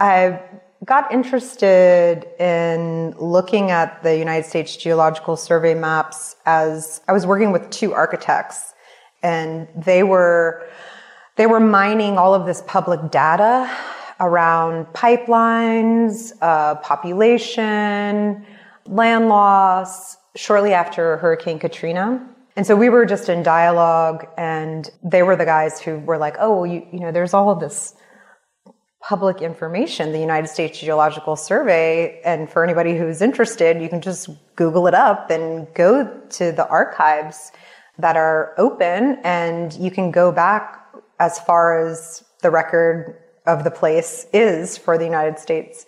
I 0.00 0.42
got 0.84 1.12
interested 1.12 2.24
in 2.38 3.10
looking 3.18 3.70
at 3.70 4.02
the 4.02 4.16
United 4.16 4.48
States 4.48 4.76
Geological 4.76 5.36
Survey 5.36 5.74
maps 5.74 6.36
as 6.46 7.00
I 7.08 7.12
was 7.12 7.26
working 7.26 7.52
with 7.52 7.68
two 7.70 7.94
architects 7.94 8.74
and 9.22 9.66
they 9.76 10.02
were 10.02 10.66
they 11.36 11.46
were 11.46 11.60
mining 11.60 12.18
all 12.18 12.34
of 12.34 12.46
this 12.46 12.62
public 12.66 13.12
data 13.12 13.70
around 14.20 14.86
pipelines, 14.86 16.32
uh, 16.40 16.74
population, 16.76 18.44
land 18.86 19.28
loss 19.28 20.16
shortly 20.34 20.72
after 20.72 21.16
Hurricane 21.18 21.58
Katrina. 21.60 22.26
And 22.56 22.66
so 22.66 22.74
we 22.74 22.88
were 22.88 23.06
just 23.06 23.28
in 23.28 23.44
dialogue 23.44 24.26
and 24.36 24.90
they 25.04 25.22
were 25.22 25.36
the 25.36 25.44
guys 25.44 25.80
who 25.80 26.00
were 26.00 26.18
like, 26.18 26.36
oh, 26.40 26.56
well, 26.56 26.66
you, 26.66 26.84
you 26.92 26.98
know, 26.98 27.12
there's 27.12 27.34
all 27.34 27.50
of 27.50 27.60
this 27.60 27.94
public 29.00 29.40
information, 29.40 30.12
the 30.12 30.18
United 30.18 30.48
States 30.48 30.80
Geological 30.80 31.36
Survey. 31.36 32.20
And 32.24 32.50
for 32.50 32.64
anybody 32.64 32.96
who's 32.96 33.22
interested, 33.22 33.80
you 33.80 33.88
can 33.88 34.00
just 34.00 34.28
Google 34.56 34.86
it 34.86 34.94
up 34.94 35.30
and 35.30 35.66
go 35.74 36.04
to 36.30 36.52
the 36.52 36.66
archives 36.68 37.52
that 37.98 38.16
are 38.16 38.54
open 38.58 39.18
and 39.24 39.72
you 39.74 39.90
can 39.90 40.10
go 40.10 40.30
back 40.30 40.84
as 41.18 41.38
far 41.40 41.86
as 41.86 42.24
the 42.42 42.50
record 42.50 43.20
of 43.46 43.64
the 43.64 43.70
place 43.70 44.26
is 44.32 44.76
for 44.76 44.98
the 44.98 45.04
United 45.04 45.38
States. 45.38 45.86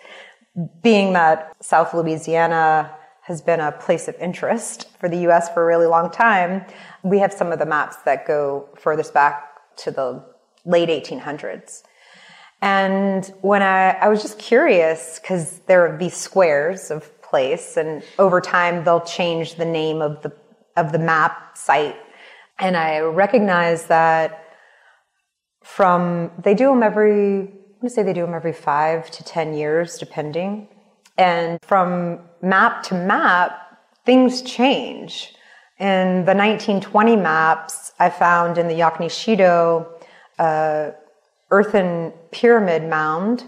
Being 0.82 1.12
that 1.12 1.54
South 1.60 1.94
Louisiana 1.94 2.90
has 3.22 3.40
been 3.40 3.60
a 3.60 3.70
place 3.72 4.08
of 4.08 4.16
interest 4.16 4.88
for 4.98 5.08
the 5.08 5.18
US 5.28 5.48
for 5.50 5.62
a 5.62 5.66
really 5.66 5.86
long 5.86 6.10
time, 6.10 6.64
we 7.04 7.18
have 7.18 7.32
some 7.32 7.52
of 7.52 7.58
the 7.58 7.66
maps 7.66 7.96
that 8.04 8.26
go 8.26 8.68
furthest 8.76 9.14
back 9.14 9.76
to 9.76 9.90
the 9.90 10.24
late 10.64 10.88
1800s. 10.88 11.82
And 12.62 13.24
when 13.40 13.62
I, 13.62 13.92
I 13.92 14.08
was 14.08 14.22
just 14.22 14.38
curious, 14.38 15.18
because 15.18 15.60
there 15.60 15.86
are 15.86 15.96
these 15.96 16.14
squares 16.14 16.90
of 16.90 17.10
place, 17.22 17.76
and 17.76 18.02
over 18.18 18.40
time 18.40 18.84
they'll 18.84 19.00
change 19.00 19.54
the 19.54 19.64
name 19.64 20.02
of 20.02 20.22
the 20.22 20.32
of 20.76 20.92
the 20.92 20.98
map 20.98 21.56
site. 21.56 21.96
And 22.58 22.76
I 22.76 23.00
recognize 23.00 23.86
that 23.86 24.44
from 25.62 26.30
they 26.42 26.54
do 26.54 26.66
them 26.66 26.82
every 26.82 27.40
I'm 27.40 27.80
gonna 27.80 27.90
say 27.90 28.02
they 28.02 28.12
do 28.12 28.22
them 28.22 28.34
every 28.34 28.52
five 28.52 29.10
to 29.12 29.24
ten 29.24 29.54
years, 29.54 29.96
depending. 29.96 30.68
And 31.16 31.58
from 31.62 32.20
map 32.42 32.82
to 32.84 32.94
map, 32.94 33.78
things 34.04 34.42
change. 34.42 35.34
In 35.78 36.26
the 36.26 36.34
1920 36.34 37.16
maps, 37.16 37.92
I 37.98 38.10
found 38.10 38.58
in 38.58 38.68
the 38.68 38.74
Yakni 38.74 39.08
Chitto, 39.08 39.86
uh, 40.38 40.90
earthen 41.50 42.12
pyramid 42.30 42.88
mound 42.88 43.44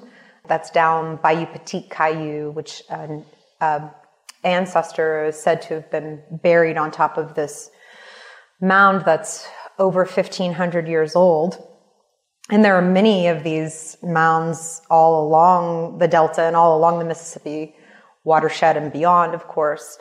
that's 0.49 0.71
down 0.71 1.17
Bayou 1.17 1.47
Petit 1.47 1.87
Caillou, 1.91 2.51
which 2.51 2.83
an 2.91 3.25
uh, 3.61 3.89
ancestor 4.45 5.27
is 5.27 5.41
said 5.41 5.63
to 5.63 5.75
have 5.75 5.91
been 5.91 6.21
buried 6.31 6.77
on 6.77 6.91
top 6.91 7.17
of 7.17 7.35
this 7.35 7.71
mound 8.61 9.05
that's 9.05 9.47
over 9.79 10.01
1500 10.01 10.89
years 10.89 11.15
old. 11.15 11.69
And 12.51 12.65
there 12.65 12.75
are 12.75 12.83
many 12.83 13.29
of 13.29 13.45
these 13.45 13.97
mounds 14.03 14.83
all 14.91 15.27
along 15.27 15.99
the 15.99 16.09
Delta 16.09 16.43
and 16.43 16.57
all 16.57 16.77
along 16.77 16.99
the 16.99 17.05
Mississippi 17.05 17.77
watershed 18.25 18.77
and 18.77 18.93
beyond, 18.93 19.35
of 19.35 19.47
course. 19.47 19.99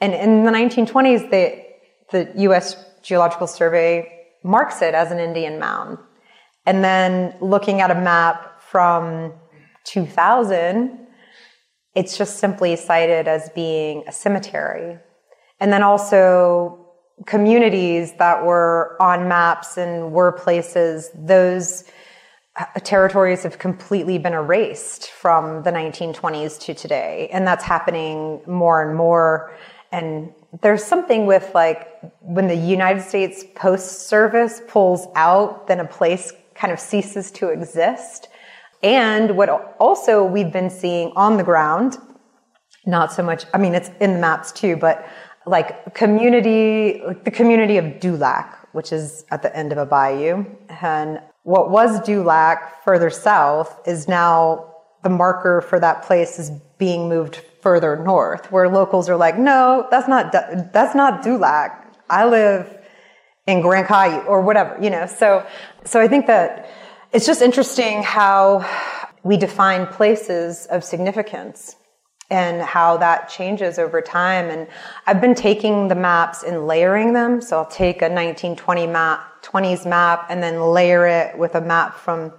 And 0.00 0.14
in 0.14 0.44
the 0.44 0.50
1920s, 0.50 1.30
the, 1.30 1.64
the 2.10 2.40
U.S. 2.42 2.76
Geological 3.02 3.46
Survey 3.46 4.26
marks 4.42 4.82
it 4.82 4.94
as 4.94 5.10
an 5.10 5.18
Indian 5.18 5.58
mound. 5.58 5.98
And 6.66 6.84
then 6.84 7.34
looking 7.40 7.80
at 7.80 7.90
a 7.90 7.94
map 7.94 8.60
from 8.60 9.32
2000, 9.84 10.98
it's 11.94 12.16
just 12.16 12.38
simply 12.38 12.76
cited 12.76 13.28
as 13.28 13.50
being 13.54 14.04
a 14.06 14.12
cemetery. 14.12 14.98
And 15.60 15.72
then 15.72 15.82
also 15.82 16.78
communities 17.26 18.14
that 18.18 18.44
were 18.44 18.96
on 19.00 19.28
maps 19.28 19.76
and 19.76 20.12
were 20.12 20.32
places, 20.32 21.10
those 21.14 21.84
uh, 22.56 22.64
territories 22.80 23.42
have 23.42 23.58
completely 23.58 24.18
been 24.18 24.32
erased 24.32 25.10
from 25.10 25.62
the 25.62 25.70
1920s 25.70 26.58
to 26.60 26.74
today. 26.74 27.28
And 27.32 27.46
that's 27.46 27.64
happening 27.64 28.40
more 28.46 28.82
and 28.82 28.96
more. 28.96 29.56
And 29.90 30.32
there's 30.62 30.84
something 30.84 31.26
with 31.26 31.50
like 31.54 31.88
when 32.20 32.48
the 32.48 32.56
United 32.56 33.02
States 33.02 33.44
Post 33.54 34.08
Service 34.08 34.62
pulls 34.66 35.06
out, 35.14 35.66
then 35.66 35.80
a 35.80 35.86
place 35.86 36.32
kind 36.62 36.72
of 36.72 36.78
ceases 36.78 37.32
to 37.32 37.48
exist. 37.48 38.28
And 38.84 39.36
what 39.36 39.48
also 39.80 40.24
we've 40.24 40.52
been 40.52 40.70
seeing 40.70 41.10
on 41.16 41.36
the 41.36 41.42
ground, 41.42 41.98
not 42.86 43.12
so 43.12 43.20
much, 43.24 43.44
I 43.52 43.58
mean, 43.58 43.74
it's 43.74 43.90
in 44.00 44.14
the 44.14 44.20
maps 44.20 44.52
too, 44.52 44.76
but 44.76 45.04
like 45.44 45.92
community, 45.94 47.02
like 47.04 47.24
the 47.24 47.32
community 47.32 47.78
of 47.78 47.98
Dulac, 47.98 48.68
which 48.70 48.92
is 48.92 49.24
at 49.32 49.42
the 49.42 49.54
end 49.56 49.72
of 49.72 49.78
a 49.78 49.84
bayou. 49.84 50.44
And 50.80 51.20
what 51.42 51.72
was 51.72 52.00
Dulac 52.06 52.84
further 52.84 53.10
south 53.10 53.80
is 53.84 54.06
now 54.06 54.72
the 55.02 55.10
marker 55.10 55.62
for 55.62 55.80
that 55.80 56.04
place 56.04 56.38
is 56.38 56.52
being 56.78 57.08
moved 57.08 57.42
further 57.60 57.96
north, 57.96 58.52
where 58.52 58.68
locals 58.68 59.08
are 59.08 59.16
like, 59.16 59.36
no, 59.36 59.88
that's 59.90 60.06
not, 60.06 60.30
that's 60.72 60.94
not 60.94 61.24
Dulac. 61.24 61.92
I 62.08 62.24
live 62.24 62.78
in 63.46 63.60
Grand 63.60 63.86
Caillou 63.86 64.20
or 64.26 64.40
whatever, 64.40 64.76
you 64.80 64.90
know. 64.90 65.06
So, 65.06 65.46
so 65.84 66.00
I 66.00 66.08
think 66.08 66.26
that 66.26 66.70
it's 67.12 67.26
just 67.26 67.42
interesting 67.42 68.02
how 68.02 68.68
we 69.22 69.36
define 69.36 69.86
places 69.86 70.66
of 70.66 70.84
significance 70.84 71.76
and 72.30 72.62
how 72.62 72.96
that 72.96 73.28
changes 73.28 73.78
over 73.78 74.00
time. 74.00 74.48
And 74.48 74.66
I've 75.06 75.20
been 75.20 75.34
taking 75.34 75.88
the 75.88 75.94
maps 75.94 76.42
and 76.42 76.66
layering 76.66 77.12
them. 77.12 77.42
So 77.42 77.58
I'll 77.58 77.66
take 77.66 77.96
a 77.96 78.08
1920 78.08 78.86
map, 78.86 79.42
20s 79.42 79.86
map, 79.86 80.26
and 80.30 80.42
then 80.42 80.60
layer 80.60 81.06
it 81.06 81.36
with 81.36 81.54
a 81.54 81.60
map 81.60 81.98
from 81.98 82.32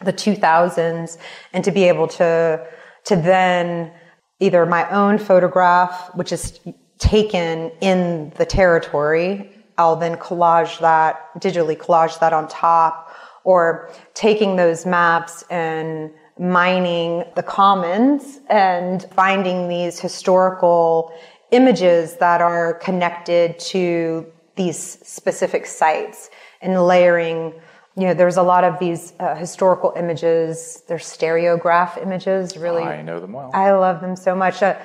the 0.00 0.12
2000s 0.12 1.18
and 1.52 1.64
to 1.64 1.70
be 1.70 1.84
able 1.84 2.08
to 2.08 2.64
to 3.04 3.16
then 3.16 3.92
either 4.40 4.66
my 4.66 4.88
own 4.90 5.18
photograph 5.18 6.10
which 6.14 6.32
is 6.32 6.58
taken 6.98 7.70
in 7.80 8.32
the 8.36 8.44
territory 8.44 9.61
I'll 9.78 9.96
then 9.96 10.16
collage 10.16 10.78
that 10.80 11.30
digitally 11.40 11.76
collage 11.76 12.18
that 12.20 12.32
on 12.32 12.48
top 12.48 13.14
or 13.44 13.90
taking 14.14 14.56
those 14.56 14.86
maps 14.86 15.44
and 15.50 16.10
mining 16.38 17.24
the 17.36 17.42
commons 17.42 18.40
and 18.48 19.06
finding 19.14 19.68
these 19.68 19.98
historical 19.98 21.12
images 21.50 22.16
that 22.16 22.40
are 22.40 22.74
connected 22.74 23.58
to 23.58 24.26
these 24.56 24.78
specific 25.06 25.66
sites 25.66 26.30
and 26.60 26.86
layering 26.86 27.52
you 27.96 28.06
know 28.06 28.14
there's 28.14 28.38
a 28.38 28.42
lot 28.42 28.64
of 28.64 28.78
these 28.78 29.12
uh, 29.20 29.34
historical 29.34 29.92
images. 29.96 30.82
They're 30.88 30.98
stereograph 30.98 32.00
images 32.02 32.56
really. 32.56 32.82
I 32.82 33.02
know 33.02 33.20
them 33.20 33.32
well. 33.32 33.50
I 33.52 33.72
love 33.72 34.00
them 34.00 34.16
so 34.16 34.34
much. 34.34 34.62
Uh, 34.62 34.76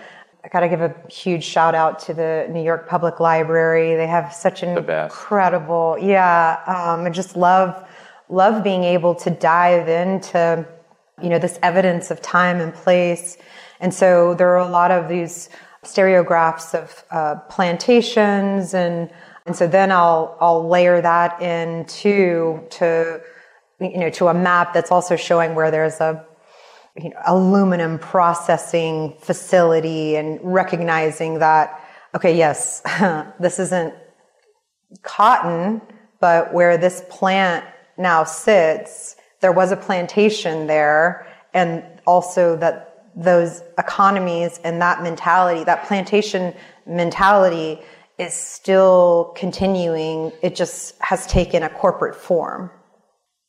i 0.44 0.48
gotta 0.48 0.70
give 0.70 0.82
a 0.82 0.94
huge 1.10 1.44
shout 1.44 1.76
out 1.76 2.00
to 2.00 2.14
the 2.14 2.48
new 2.52 2.64
york 2.64 2.88
public 2.88 3.20
library. 3.20 3.96
They 3.96 4.08
have 4.08 4.34
such 4.34 4.64
an 4.64 4.78
incredible 4.78 5.98
yeah 6.00 6.62
um, 6.68 7.06
i 7.06 7.10
just 7.10 7.36
love 7.36 7.88
love 8.30 8.64
being 8.64 8.84
able 8.84 9.16
to 9.16 9.30
dive 9.30 9.88
into 9.88 10.68
you 11.22 11.30
know 11.30 11.40
this 11.40 11.60
evidence 11.64 12.12
of 12.12 12.22
time 12.22 12.60
and 12.60 12.74
place. 12.74 13.38
And 13.80 13.94
so 13.94 14.34
there 14.34 14.50
are 14.50 14.60
a 14.60 14.70
lot 14.70 14.92
of 14.92 15.08
these 15.08 15.50
stereographs 15.84 16.74
of 16.74 17.04
uh, 17.12 17.36
plantations 17.50 18.74
and 18.74 19.10
and 19.46 19.56
so 19.56 19.68
then 19.68 19.92
I'll 19.92 20.38
I'll 20.42 20.68
layer 20.68 21.02
that 21.02 21.42
into 21.42 22.62
to 22.72 23.22
you 23.80 23.98
know 23.98 24.10
to 24.12 24.28
a 24.28 24.34
map 24.34 24.74
that's 24.74 24.92
also 24.92 25.16
showing 25.16 25.56
where 25.56 25.72
there's 25.72 26.00
a 26.02 26.26
you 26.98 27.10
know, 27.10 27.20
aluminum 27.26 28.00
processing 28.00 29.14
facility 29.20 30.16
and 30.16 30.40
recognizing 30.42 31.40
that 31.40 31.82
okay 32.16 32.36
yes 32.36 32.82
this 33.40 33.60
isn't 33.60 33.94
cotton 35.04 35.82
but 36.20 36.54
where 36.54 36.78
this 36.78 37.04
plant 37.10 37.66
now 37.98 38.24
sits 38.24 39.16
there 39.42 39.52
was 39.52 39.72
a 39.72 39.78
plantation 39.78 40.68
there 40.68 41.28
and 41.54 41.84
also 42.06 42.56
that 42.56 43.06
those 43.16 43.64
economies 43.78 44.60
and 44.64 44.82
that 44.82 45.04
mentality 45.04 45.64
that 45.64 45.86
plantation 45.86 46.54
mentality 46.86 47.80
is 48.18 48.34
still 48.34 49.34
continuing. 49.36 50.32
It 50.42 50.56
just 50.56 50.96
has 51.02 51.28
taken 51.28 51.64
a 51.64 51.70
corporate 51.70 52.16
form. 52.16 52.72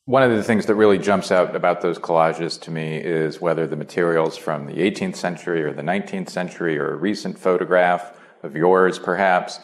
One 0.09 0.23
of 0.23 0.31
the 0.31 0.41
things 0.41 0.65
that 0.65 0.73
really 0.73 0.97
jumps 0.97 1.31
out 1.31 1.55
about 1.55 1.81
those 1.81 1.99
collages 1.99 2.59
to 2.61 2.71
me 2.71 2.97
is 2.97 3.39
whether 3.39 3.67
the 3.67 3.75
materials 3.75 4.35
from 4.35 4.65
the 4.65 4.73
18th 4.73 5.15
century 5.15 5.61
or 5.61 5.71
the 5.71 5.83
19th 5.83 6.31
century 6.31 6.79
or 6.79 6.93
a 6.93 6.95
recent 6.95 7.37
photograph 7.37 8.17
of 8.41 8.55
yours, 8.55 8.97
perhaps, 8.97 9.59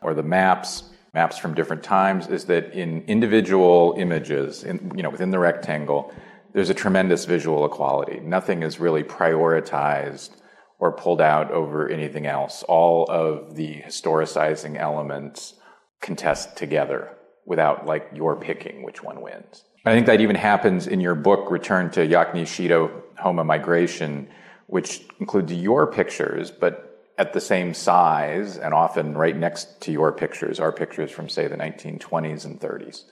or 0.00 0.14
the 0.14 0.22
maps, 0.22 0.84
maps 1.14 1.36
from 1.36 1.52
different 1.52 1.82
times, 1.82 2.28
is 2.28 2.44
that 2.44 2.72
in 2.74 3.02
individual 3.08 3.96
images, 3.98 4.62
in, 4.62 4.92
you 4.94 5.02
know, 5.02 5.10
within 5.10 5.32
the 5.32 5.38
rectangle, 5.40 6.14
there's 6.52 6.70
a 6.70 6.74
tremendous 6.74 7.24
visual 7.24 7.66
equality. 7.66 8.20
Nothing 8.20 8.62
is 8.62 8.78
really 8.78 9.02
prioritized 9.02 10.30
or 10.78 10.92
pulled 10.92 11.20
out 11.20 11.50
over 11.50 11.88
anything 11.88 12.24
else. 12.24 12.62
All 12.68 13.04
of 13.10 13.56
the 13.56 13.82
historicizing 13.82 14.78
elements 14.78 15.54
contest 16.00 16.56
together 16.56 17.16
without 17.44 17.84
like 17.84 18.08
your 18.14 18.36
picking 18.36 18.84
which 18.84 19.02
one 19.02 19.20
wins. 19.20 19.64
I 19.88 19.94
think 19.94 20.06
that 20.06 20.20
even 20.20 20.36
happens 20.36 20.86
in 20.86 21.00
your 21.00 21.14
book, 21.14 21.50
Return 21.50 21.90
to 21.92 22.00
Yakni 22.00 22.42
Chitto 22.42 22.90
Houma 23.16 23.44
Migration, 23.44 24.28
which 24.66 25.06
includes 25.18 25.52
your 25.52 25.86
pictures, 25.86 26.50
but 26.50 27.12
at 27.16 27.32
the 27.32 27.40
same 27.40 27.74
size 27.74 28.58
and 28.58 28.74
often 28.74 29.16
right 29.16 29.36
next 29.36 29.80
to 29.80 29.92
your 29.92 30.12
pictures 30.12 30.60
are 30.60 30.70
pictures 30.70 31.10
from, 31.10 31.28
say, 31.28 31.48
the 31.48 31.56
1920s 31.56 32.44
and 32.44 32.60
30s. 32.60 33.04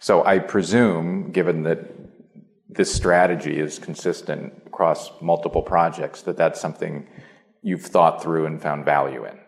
So 0.00 0.24
I 0.24 0.38
presume, 0.40 1.30
given 1.30 1.62
that 1.62 1.78
this 2.68 2.92
strategy 2.92 3.58
is 3.58 3.78
consistent 3.78 4.54
across 4.66 5.10
multiple 5.20 5.62
projects, 5.62 6.22
that 6.22 6.36
that's 6.36 6.60
something 6.60 7.06
you've 7.62 7.82
thought 7.82 8.22
through 8.22 8.46
and 8.46 8.60
found 8.60 8.84
value 8.84 9.24
in. 9.24 9.38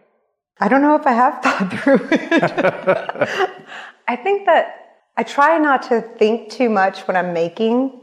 I 0.60 0.68
don't 0.68 0.82
know 0.82 0.94
if 0.94 1.06
I 1.06 1.12
have 1.12 1.42
thought 1.42 1.72
through 1.72 2.08
it. 2.12 3.50
I 4.08 4.16
think 4.16 4.46
that 4.46 4.83
I 5.16 5.22
try 5.22 5.58
not 5.58 5.82
to 5.84 6.00
think 6.00 6.50
too 6.50 6.68
much 6.68 7.06
when 7.06 7.16
I'm 7.16 7.32
making. 7.32 8.00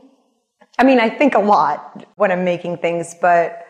I 0.80 0.84
mean, 0.84 1.00
I 1.00 1.10
think 1.10 1.36
a 1.36 1.40
lot 1.40 2.06
when 2.16 2.32
I'm 2.32 2.46
making 2.46 2.78
things, 2.78 3.16
but 3.22 3.66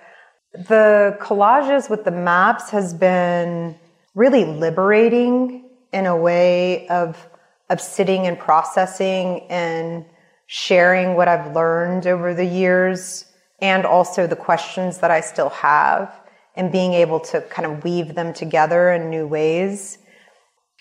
the 0.54 1.18
collages 1.20 1.90
with 1.90 2.04
the 2.04 2.12
maps 2.12 2.70
has 2.70 2.94
been 2.94 3.76
really 4.14 4.46
liberating 4.46 5.70
in 5.92 6.06
a 6.06 6.16
way 6.16 6.88
of 6.88 7.28
of 7.70 7.80
sitting 7.80 8.28
and 8.28 8.38
processing 8.38 9.48
and 9.50 10.06
sharing 10.46 11.16
what 11.16 11.30
I've 11.30 11.56
learned 11.56 12.06
over 12.06 12.34
the 12.34 12.46
years 12.46 13.26
and 13.62 13.86
also 13.86 14.28
the 14.28 14.36
questions 14.36 14.98
that 14.98 15.10
I 15.10 15.22
still 15.22 15.50
have 15.50 16.14
and 16.58 16.70
being 16.70 16.92
able 16.92 17.22
to 17.22 17.40
kind 17.44 17.66
of 17.66 17.86
weave 17.86 18.14
them 18.14 18.34
together 18.34 18.92
in 18.92 19.10
new 19.10 19.26
ways. 19.26 19.98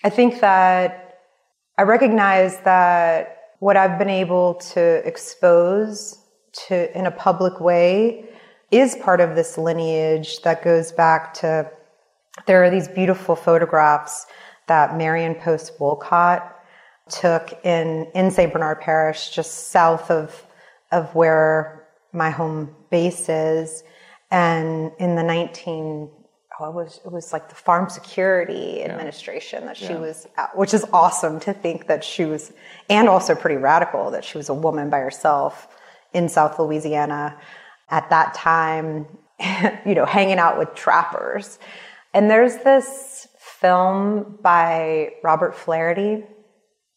I 0.03 0.09
think 0.09 0.41
that 0.41 1.10
I 1.81 1.83
recognize 1.83 2.59
that 2.59 3.55
what 3.57 3.75
I've 3.75 3.97
been 3.97 4.07
able 4.07 4.53
to 4.75 5.01
expose 5.03 6.19
to 6.67 6.95
in 6.95 7.07
a 7.07 7.11
public 7.11 7.59
way 7.59 8.29
is 8.69 8.93
part 8.97 9.19
of 9.19 9.35
this 9.35 9.57
lineage 9.57 10.43
that 10.43 10.63
goes 10.63 10.91
back 10.91 11.33
to 11.41 11.71
there 12.45 12.63
are 12.63 12.69
these 12.69 12.87
beautiful 12.87 13.35
photographs 13.35 14.27
that 14.67 14.95
Marion 14.95 15.33
Post 15.33 15.79
Wolcott 15.79 16.55
took 17.09 17.49
in, 17.65 18.05
in 18.13 18.29
St. 18.29 18.53
Bernard 18.53 18.79
Parish, 18.79 19.31
just 19.31 19.69
south 19.71 20.11
of, 20.11 20.45
of 20.91 21.15
where 21.15 21.87
my 22.13 22.29
home 22.29 22.75
base 22.91 23.27
is. 23.27 23.83
And 24.29 24.91
in 24.99 25.15
the 25.15 25.23
19, 25.23 26.11
oh, 26.61 26.69
it 26.69 26.73
was, 26.73 26.99
it 27.03 27.11
was 27.11 27.33
like 27.33 27.49
the 27.49 27.55
Farm 27.55 27.89
Security 27.89 28.77
yeah. 28.79 28.91
Administration 28.91 29.65
that 29.65 29.77
she 29.77 29.85
yeah. 29.85 29.99
was 29.99 30.27
at, 30.37 30.57
which 30.57 30.73
is 30.73 30.85
awesome 30.93 31.39
to 31.41 31.53
think 31.53 31.87
that 31.87 32.03
she 32.03 32.25
was, 32.25 32.53
and 32.89 33.09
also 33.09 33.35
pretty 33.35 33.57
radical 33.57 34.11
that 34.11 34.23
she 34.23 34.37
was 34.37 34.49
a 34.49 34.53
woman 34.53 34.89
by 34.89 34.99
herself 34.99 35.67
in 36.13 36.29
South 36.29 36.59
Louisiana 36.59 37.37
at 37.89 38.09
that 38.09 38.33
time, 38.33 39.05
you 39.85 39.95
know, 39.95 40.05
hanging 40.05 40.37
out 40.37 40.57
with 40.57 40.73
trappers. 40.75 41.59
And 42.13 42.29
there's 42.29 42.57
this 42.57 43.27
film 43.39 44.37
by 44.41 45.11
Robert 45.23 45.55
Flaherty 45.55 46.23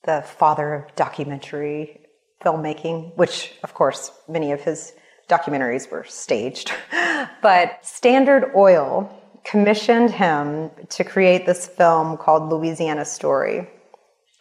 the 0.05 0.23
father 0.23 0.75
of 0.75 0.95
documentary 0.97 2.01
filmmaking, 2.45 3.17
which, 3.17 3.53
of 3.63 3.75
course, 3.75 4.13
many 4.29 4.53
of 4.53 4.61
his 4.61 4.93
documentaries 5.29 5.91
were 5.91 6.05
staged. 6.05 6.73
but 7.43 7.85
Standard 7.85 8.53
Oil 8.55 9.11
commissioned 9.45 10.11
him 10.11 10.71
to 10.89 11.05
create 11.05 11.47
this 11.47 11.67
film 11.67 12.17
called 12.17 12.51
Louisiana 12.51 13.05
Story 13.05 13.69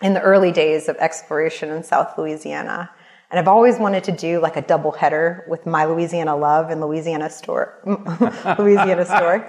in 0.01 0.14
the 0.14 0.22
early 0.22 0.51
days 0.51 0.88
of 0.89 0.95
exploration 0.97 1.70
in 1.70 1.84
South 1.84 2.18
Louisiana. 2.18 2.89
And 3.30 3.39
I've 3.39 3.47
always 3.47 3.80
wanted 3.80 4.04
to 4.06 4.12
do 4.12 4.39
like 4.39 4.58
a 4.58 4.62
double 4.62 4.91
header 4.91 5.45
with 5.47 5.66
My 5.66 5.86
Louisiana 5.86 6.36
Love 6.36 6.70
and 6.70 6.80
Louisiana 6.80 7.30
Story. 7.30 7.68
Louisiana 8.60 9.06
Story. 9.06 9.41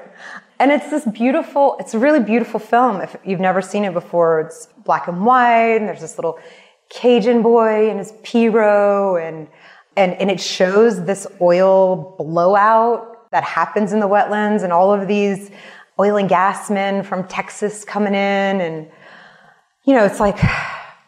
And 0.58 0.70
it's 0.70 0.88
this 0.90 1.04
beautiful, 1.04 1.76
it's 1.80 1.94
a 1.94 1.98
really 1.98 2.20
beautiful 2.20 2.60
film. 2.60 3.00
If 3.00 3.16
you've 3.24 3.40
never 3.40 3.60
seen 3.60 3.84
it 3.84 3.92
before, 3.92 4.40
it's 4.40 4.68
black 4.84 5.08
and 5.08 5.26
white, 5.26 5.76
and 5.76 5.88
there's 5.88 6.00
this 6.00 6.16
little 6.16 6.38
Cajun 6.88 7.42
boy 7.42 7.90
and 7.90 7.98
his 7.98 8.12
pirogue, 8.22 9.26
and, 9.26 9.48
and, 9.96 10.14
and 10.14 10.30
it 10.30 10.40
shows 10.40 11.04
this 11.04 11.26
oil 11.40 12.14
blowout 12.16 13.13
that 13.34 13.42
happens 13.42 13.92
in 13.92 13.98
the 13.98 14.08
wetlands, 14.08 14.62
and 14.62 14.72
all 14.72 14.92
of 14.92 15.08
these 15.08 15.50
oil 15.98 16.16
and 16.16 16.28
gas 16.28 16.70
men 16.70 17.02
from 17.02 17.26
Texas 17.26 17.84
coming 17.84 18.14
in, 18.14 18.60
and, 18.60 18.88
you 19.84 19.92
know, 19.92 20.04
it's 20.04 20.20
like, 20.20 20.38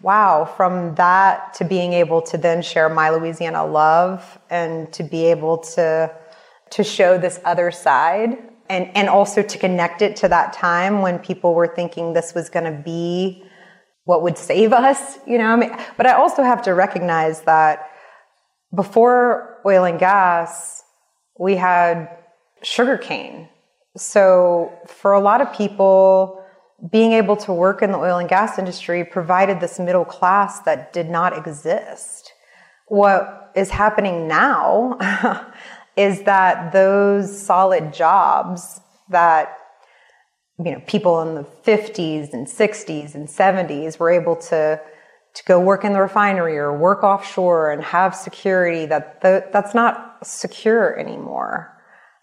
wow, 0.03 0.45
from 0.57 0.95
that 0.97 1.55
to 1.55 1.65
being 1.65 1.93
able 1.93 2.21
to 2.21 2.37
then 2.37 2.63
share 2.63 2.89
my 2.89 3.11
Louisiana 3.11 3.65
love 3.65 4.39
and 4.51 4.93
to 4.93 5.05
be 5.05 5.27
able 5.27 5.59
to, 5.59 6.13
to 6.71 6.83
show 6.83 7.17
this 7.17 7.41
other 7.45 7.71
side 7.71 8.39
and, 8.69 8.91
and 8.97 9.09
also 9.09 9.41
to 9.43 9.59
connect 9.59 10.03
it 10.03 10.17
to 10.17 10.29
that 10.29 10.53
time 10.53 11.03
when 11.03 11.21
people 11.21 11.55
were 11.55 11.69
thinking 11.69 12.13
this 12.13 12.35
was 12.35 12.51
going 12.51 12.65
to 12.65 12.83
be 12.83 13.45
what 14.05 14.23
would 14.23 14.37
save 14.37 14.73
us, 14.73 15.19
you 15.27 15.39
know. 15.39 15.47
I 15.47 15.57
mean, 15.57 15.77
but 15.97 16.07
I 16.07 16.15
also 16.15 16.43
have 16.43 16.63
to 16.63 16.75
recognize 16.75 17.43
that 17.43 17.89
before 18.75 19.61
oil 19.65 19.85
and 19.85 19.99
gas, 19.99 20.83
we 21.39 21.57
had 21.57 22.09
sugarcane. 22.63 23.49
So 23.97 24.73
for 24.87 25.13
a 25.13 25.21
lot 25.21 25.41
of 25.41 25.53
people, 25.53 26.43
being 26.91 27.13
able 27.13 27.37
to 27.37 27.53
work 27.53 27.83
in 27.83 27.93
the 27.93 27.99
oil 27.99 28.19
and 28.19 28.29
gas 28.29 28.59
industry 28.59 29.05
provided 29.05 29.61
this 29.61 29.79
middle 29.79 30.05
class 30.05 30.61
that 30.61 30.93
did 30.93 31.09
not 31.09 31.37
exist. 31.37 32.33
What 32.89 33.53
is 33.55 33.71
happening 33.71 34.29
now 34.29 34.99
is 35.97 36.23
that 36.25 36.73
those 36.73 37.41
solid 37.41 37.93
jobs 37.95 38.81
that 39.09 39.57
you 40.59 40.73
know 40.73 40.83
people 40.87 41.23
in 41.23 41.35
the 41.35 41.45
50s 41.65 42.33
and 42.33 42.47
60s 42.47 43.15
and 43.15 43.29
70s 43.29 43.99
were 43.99 44.11
able 44.11 44.37
to 44.37 44.81
to 45.35 45.45
go 45.45 45.61
work 45.61 45.85
in 45.85 45.93
the 45.93 46.01
refinery 46.01 46.57
or 46.57 46.77
work 46.77 47.03
offshore 47.03 47.71
and 47.71 47.83
have 47.83 48.15
security 48.15 48.87
that 48.87 49.21
that's 49.21 49.75
not 49.75 50.06
secure 50.23 50.99
anymore 50.99 51.73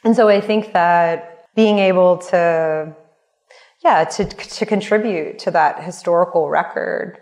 and 0.03 0.15
so 0.15 0.29
i 0.29 0.39
think 0.39 0.73
that 0.73 1.47
being 1.55 1.79
able 1.79 2.17
to 2.17 2.93
yeah 3.83 4.03
to 4.03 4.25
to 4.25 4.65
contribute 4.65 5.39
to 5.39 5.51
that 5.51 5.83
historical 5.83 6.49
record 6.49 7.19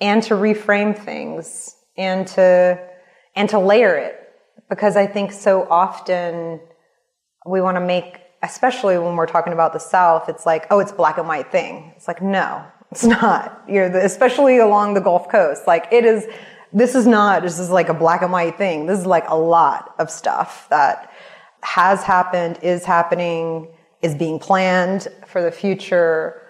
and 0.00 0.22
to 0.22 0.34
reframe 0.34 0.96
things 0.96 1.76
and 1.96 2.26
to 2.26 2.78
and 3.34 3.48
to 3.48 3.58
layer 3.58 3.96
it 3.96 4.18
because 4.68 4.96
I 4.96 5.06
think 5.06 5.32
so 5.32 5.66
often 5.70 6.60
we 7.46 7.60
want 7.60 7.76
to 7.76 7.80
make, 7.80 8.20
especially 8.42 8.98
when 8.98 9.16
we're 9.16 9.26
talking 9.26 9.52
about 9.52 9.72
the 9.72 9.78
South, 9.78 10.28
it's 10.28 10.44
like, 10.44 10.66
oh, 10.70 10.80
it's 10.80 10.92
black 10.92 11.18
and 11.18 11.26
white 11.26 11.50
thing. 11.50 11.92
It's 11.96 12.08
like, 12.08 12.22
no, 12.22 12.64
it's 12.90 13.04
not. 13.22 13.62
You're 13.68 13.88
the, 13.88 14.04
especially 14.04 14.58
along 14.58 14.94
the 14.94 15.00
Gulf 15.00 15.28
Coast. 15.30 15.66
Like 15.66 15.86
it 15.92 16.04
is, 16.04 16.26
this 16.72 16.94
is 16.94 17.06
not 17.06 17.42
This 17.42 17.58
is 17.58 17.70
like 17.70 17.88
a 17.88 17.94
black 17.94 18.22
and 18.22 18.32
white 18.32 18.58
thing. 18.58 18.86
This 18.86 18.98
is 19.00 19.06
like 19.06 19.28
a 19.28 19.36
lot 19.36 19.94
of 19.98 20.10
stuff 20.10 20.68
that 20.70 21.12
has 21.62 22.02
happened, 22.02 22.58
is 22.62 22.84
happening, 22.84 23.68
is 24.02 24.14
being 24.14 24.38
planned 24.38 25.08
for 25.26 25.42
the 25.42 25.50
future. 25.50 26.42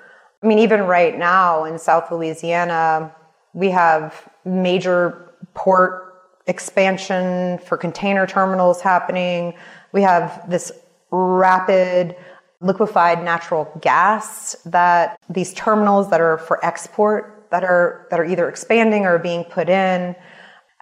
I 0.43 0.47
mean, 0.47 0.59
even 0.59 0.83
right 0.83 1.19
now 1.19 1.65
in 1.65 1.79
South 1.79 2.11
Louisiana, 2.11 3.15
we 3.55 3.71
have 3.71 4.29
major 4.45 5.33
port 5.55 6.05
expansion 6.47 7.59
for 7.59 7.77
container 7.77 8.27
terminals 8.27 8.81
happening. 8.81 9.55
We 9.93 10.03
have 10.03 10.49
this 10.49 10.73
rapid 11.11 12.17
liquefied 12.61 13.23
natural 13.23 13.71
gas 13.81 14.57
that 14.65 15.19
these 15.31 15.55
terminals 15.55 16.11
that 16.11 16.21
are 16.21 16.39
for 16.39 16.65
export 16.65 17.38
that 17.51 17.65
are 17.65 18.07
that 18.11 18.21
are 18.21 18.25
either 18.25 18.49
expanding 18.49 19.07
or 19.07 19.19
being 19.19 19.45
put 19.45 19.69
in. 19.69 20.15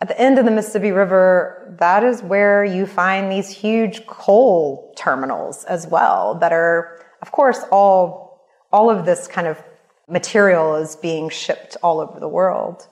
At 0.02 0.08
the 0.08 0.20
end 0.20 0.38
of 0.38 0.44
the 0.44 0.50
Mississippi 0.50 0.92
River, 0.92 1.74
that 1.80 2.04
is 2.04 2.22
where 2.22 2.64
you 2.64 2.86
find 2.86 3.32
these 3.32 3.48
huge 3.48 4.06
coal 4.06 4.92
terminals 4.96 5.64
as 5.64 5.86
well 5.86 6.34
that 6.40 6.52
are 6.52 7.00
of 7.22 7.32
course 7.32 7.60
all 7.70 8.46
all 8.72 8.90
of 8.90 9.06
this 9.06 9.26
kind 9.26 9.46
of 9.46 9.62
material 10.08 10.76
is 10.76 10.96
being 10.96 11.28
shipped 11.28 11.76
all 11.82 12.00
over 12.00 12.20
the 12.20 12.28
world. 12.28 12.86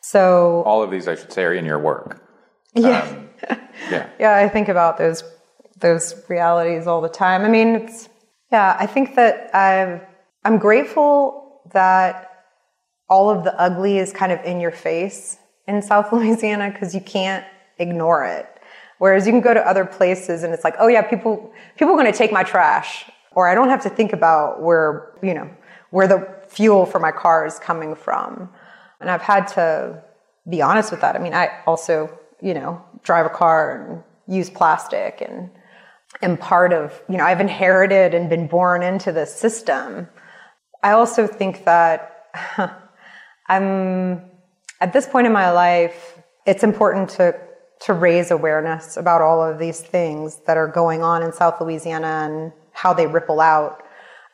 So 0.00 0.62
all 0.64 0.82
of 0.82 0.90
these, 0.90 1.08
I 1.08 1.14
should 1.14 1.32
say, 1.32 1.44
are 1.44 1.54
in 1.54 1.64
your 1.64 1.78
work. 1.78 2.22
Yeah, 2.74 3.00
um, 3.00 3.30
yeah, 3.90 4.08
yeah. 4.18 4.36
I 4.36 4.48
think 4.48 4.68
about 4.68 4.98
those 4.98 5.24
those 5.80 6.14
realities 6.28 6.86
all 6.86 7.00
the 7.00 7.08
time. 7.08 7.42
I 7.42 7.48
mean, 7.48 7.74
it's 7.76 8.08
yeah. 8.52 8.76
I 8.78 8.86
think 8.86 9.16
that 9.16 9.50
I'm 9.54 10.00
I'm 10.44 10.58
grateful 10.58 11.62
that 11.72 12.33
all 13.08 13.30
of 13.30 13.44
the 13.44 13.58
ugly 13.60 13.98
is 13.98 14.12
kind 14.12 14.32
of 14.32 14.42
in 14.44 14.60
your 14.60 14.70
face 14.70 15.38
in 15.66 15.82
South 15.82 16.12
Louisiana 16.12 16.70
because 16.70 16.94
you 16.94 17.00
can't 17.00 17.44
ignore 17.78 18.24
it. 18.24 18.48
Whereas 18.98 19.26
you 19.26 19.32
can 19.32 19.40
go 19.40 19.52
to 19.52 19.66
other 19.66 19.84
places 19.84 20.44
and 20.44 20.54
it's 20.54 20.64
like, 20.64 20.76
oh 20.78 20.86
yeah, 20.88 21.02
people 21.02 21.52
people 21.76 21.94
are 21.94 21.98
going 21.98 22.10
to 22.10 22.16
take 22.16 22.32
my 22.32 22.42
trash, 22.42 23.04
or 23.32 23.48
I 23.48 23.54
don't 23.54 23.68
have 23.68 23.82
to 23.82 23.90
think 23.90 24.12
about 24.12 24.62
where 24.62 25.12
you 25.22 25.34
know 25.34 25.50
where 25.90 26.08
the 26.08 26.26
fuel 26.48 26.86
for 26.86 26.98
my 26.98 27.12
car 27.12 27.46
is 27.46 27.58
coming 27.58 27.94
from. 27.94 28.48
And 29.00 29.10
I've 29.10 29.22
had 29.22 29.46
to 29.48 30.02
be 30.48 30.62
honest 30.62 30.90
with 30.90 31.00
that. 31.00 31.16
I 31.16 31.18
mean, 31.18 31.34
I 31.34 31.50
also, 31.66 32.18
you 32.40 32.54
know, 32.54 32.82
drive 33.02 33.26
a 33.26 33.30
car 33.30 33.80
and 33.80 34.02
use 34.26 34.50
plastic 34.50 35.20
and 35.20 35.50
am 36.22 36.36
part 36.36 36.72
of, 36.72 37.00
you 37.08 37.16
know, 37.16 37.24
I've 37.24 37.40
inherited 37.40 38.14
and 38.14 38.28
been 38.28 38.46
born 38.46 38.82
into 38.82 39.12
this 39.12 39.34
system. 39.34 40.08
I 40.82 40.92
also 40.92 41.26
think 41.26 41.64
that 41.64 42.28
I'm 43.46 44.22
at 44.80 44.92
this 44.92 45.06
point 45.06 45.26
in 45.26 45.32
my 45.32 45.50
life, 45.50 46.18
it's 46.46 46.62
important 46.62 47.10
to 47.10 47.34
to 47.80 47.92
raise 47.92 48.30
awareness 48.30 48.96
about 48.96 49.20
all 49.20 49.42
of 49.42 49.58
these 49.58 49.80
things 49.80 50.40
that 50.46 50.56
are 50.56 50.68
going 50.68 51.02
on 51.02 51.22
in 51.22 51.32
South 51.32 51.60
Louisiana 51.60 52.30
and 52.30 52.52
how 52.72 52.94
they 52.94 53.06
ripple 53.06 53.40
out. 53.40 53.82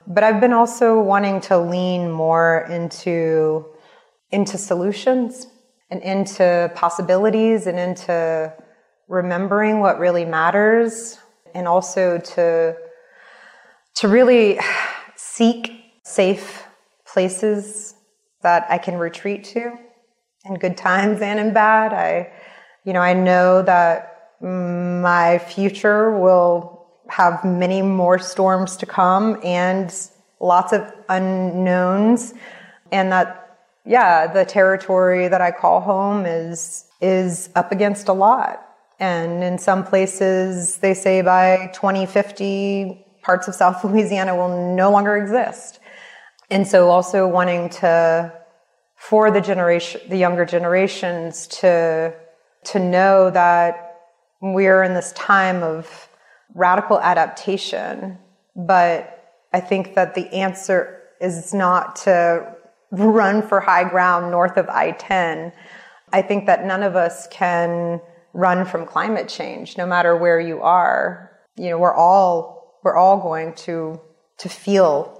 But 0.06 0.22
I've 0.22 0.40
been 0.40 0.52
also 0.52 1.00
wanting 1.00 1.40
to 1.42 1.58
lean 1.58 2.11
more 2.11 2.66
into 2.70 3.66
into 4.30 4.56
solutions 4.56 5.46
and 5.90 6.00
into 6.02 6.70
possibilities 6.74 7.66
and 7.66 7.78
into 7.78 8.52
remembering 9.08 9.80
what 9.80 9.98
really 9.98 10.24
matters 10.24 11.18
and 11.54 11.66
also 11.66 12.18
to 12.18 12.76
to 13.94 14.08
really 14.08 14.61
seek 15.16 15.72
safe 16.04 16.64
places 17.04 17.94
that 18.43 18.66
I 18.68 18.78
can 18.78 18.97
retreat 18.97 19.45
to 19.45 19.78
in 20.45 20.55
good 20.55 20.76
times 20.76 21.20
and 21.20 21.38
in 21.38 21.53
bad. 21.53 21.93
I 21.93 22.32
you 22.84 22.93
know, 22.93 23.01
I 23.01 23.12
know 23.12 23.62
that 23.62 24.32
my 24.41 25.38
future 25.38 26.18
will 26.18 26.86
have 27.09 27.45
many 27.45 27.82
more 27.82 28.18
storms 28.18 28.76
to 28.78 28.86
come 28.86 29.38
and 29.45 29.95
lots 30.38 30.72
of 30.72 30.91
unknowns 31.09 32.32
and 32.91 33.12
that 33.12 33.36
yeah, 33.84 34.26
the 34.26 34.45
territory 34.45 35.28
that 35.28 35.41
I 35.41 35.51
call 35.51 35.80
home 35.80 36.26
is 36.26 36.86
is 37.01 37.51
up 37.55 37.72
against 37.72 38.09
a 38.09 38.12
lot. 38.12 38.66
And 38.99 39.43
in 39.43 39.59
some 39.59 39.84
places, 39.84 40.76
they 40.76 40.93
say 40.93 41.22
by 41.22 41.70
2050, 41.72 43.07
parts 43.22 43.49
of 43.49 43.55
South 43.55 43.82
Louisiana 43.84 44.36
will 44.36 44.74
no 44.74 44.91
longer 44.91 45.16
exist. 45.16 45.80
And 46.51 46.66
so 46.66 46.90
also 46.90 47.28
wanting 47.28 47.68
to, 47.70 48.32
for 48.96 49.30
the 49.30 49.40
generation, 49.40 50.01
the 50.09 50.16
younger 50.16 50.44
generations 50.44 51.46
to, 51.48 52.14
to 52.64 52.78
know 52.78 53.30
that 53.30 53.98
we're 54.42 54.82
in 54.82 54.94
this 54.94 55.12
time 55.12 55.62
of 55.62 56.09
radical 56.55 57.01
adaptation. 57.01 58.18
But 58.57 59.32
I 59.53 59.61
think 59.61 59.94
that 59.94 60.14
the 60.14 60.26
answer 60.34 61.03
is 61.20 61.55
not 61.55 61.96
to 61.96 62.55
run 62.90 63.46
for 63.46 63.61
high 63.61 63.88
ground 63.88 64.30
north 64.30 64.57
of 64.57 64.68
I 64.68 64.92
10, 64.92 65.53
I 66.12 66.22
think 66.22 66.46
that 66.46 66.64
none 66.64 66.82
of 66.82 66.96
us 66.96 67.28
can 67.28 68.01
run 68.32 68.64
from 68.64 68.86
climate 68.86 69.28
change, 69.28 69.78
no 69.78 69.86
matter 69.86 70.16
where 70.16 70.40
you 70.40 70.61
are. 70.62 71.30
You 71.57 71.70
know, 71.70 71.78
we're 71.78 71.94
all, 71.94 72.80
we're 72.82 72.96
all 72.96 73.20
going 73.20 73.55
to, 73.55 74.01
to 74.38 74.48
feel 74.48 75.20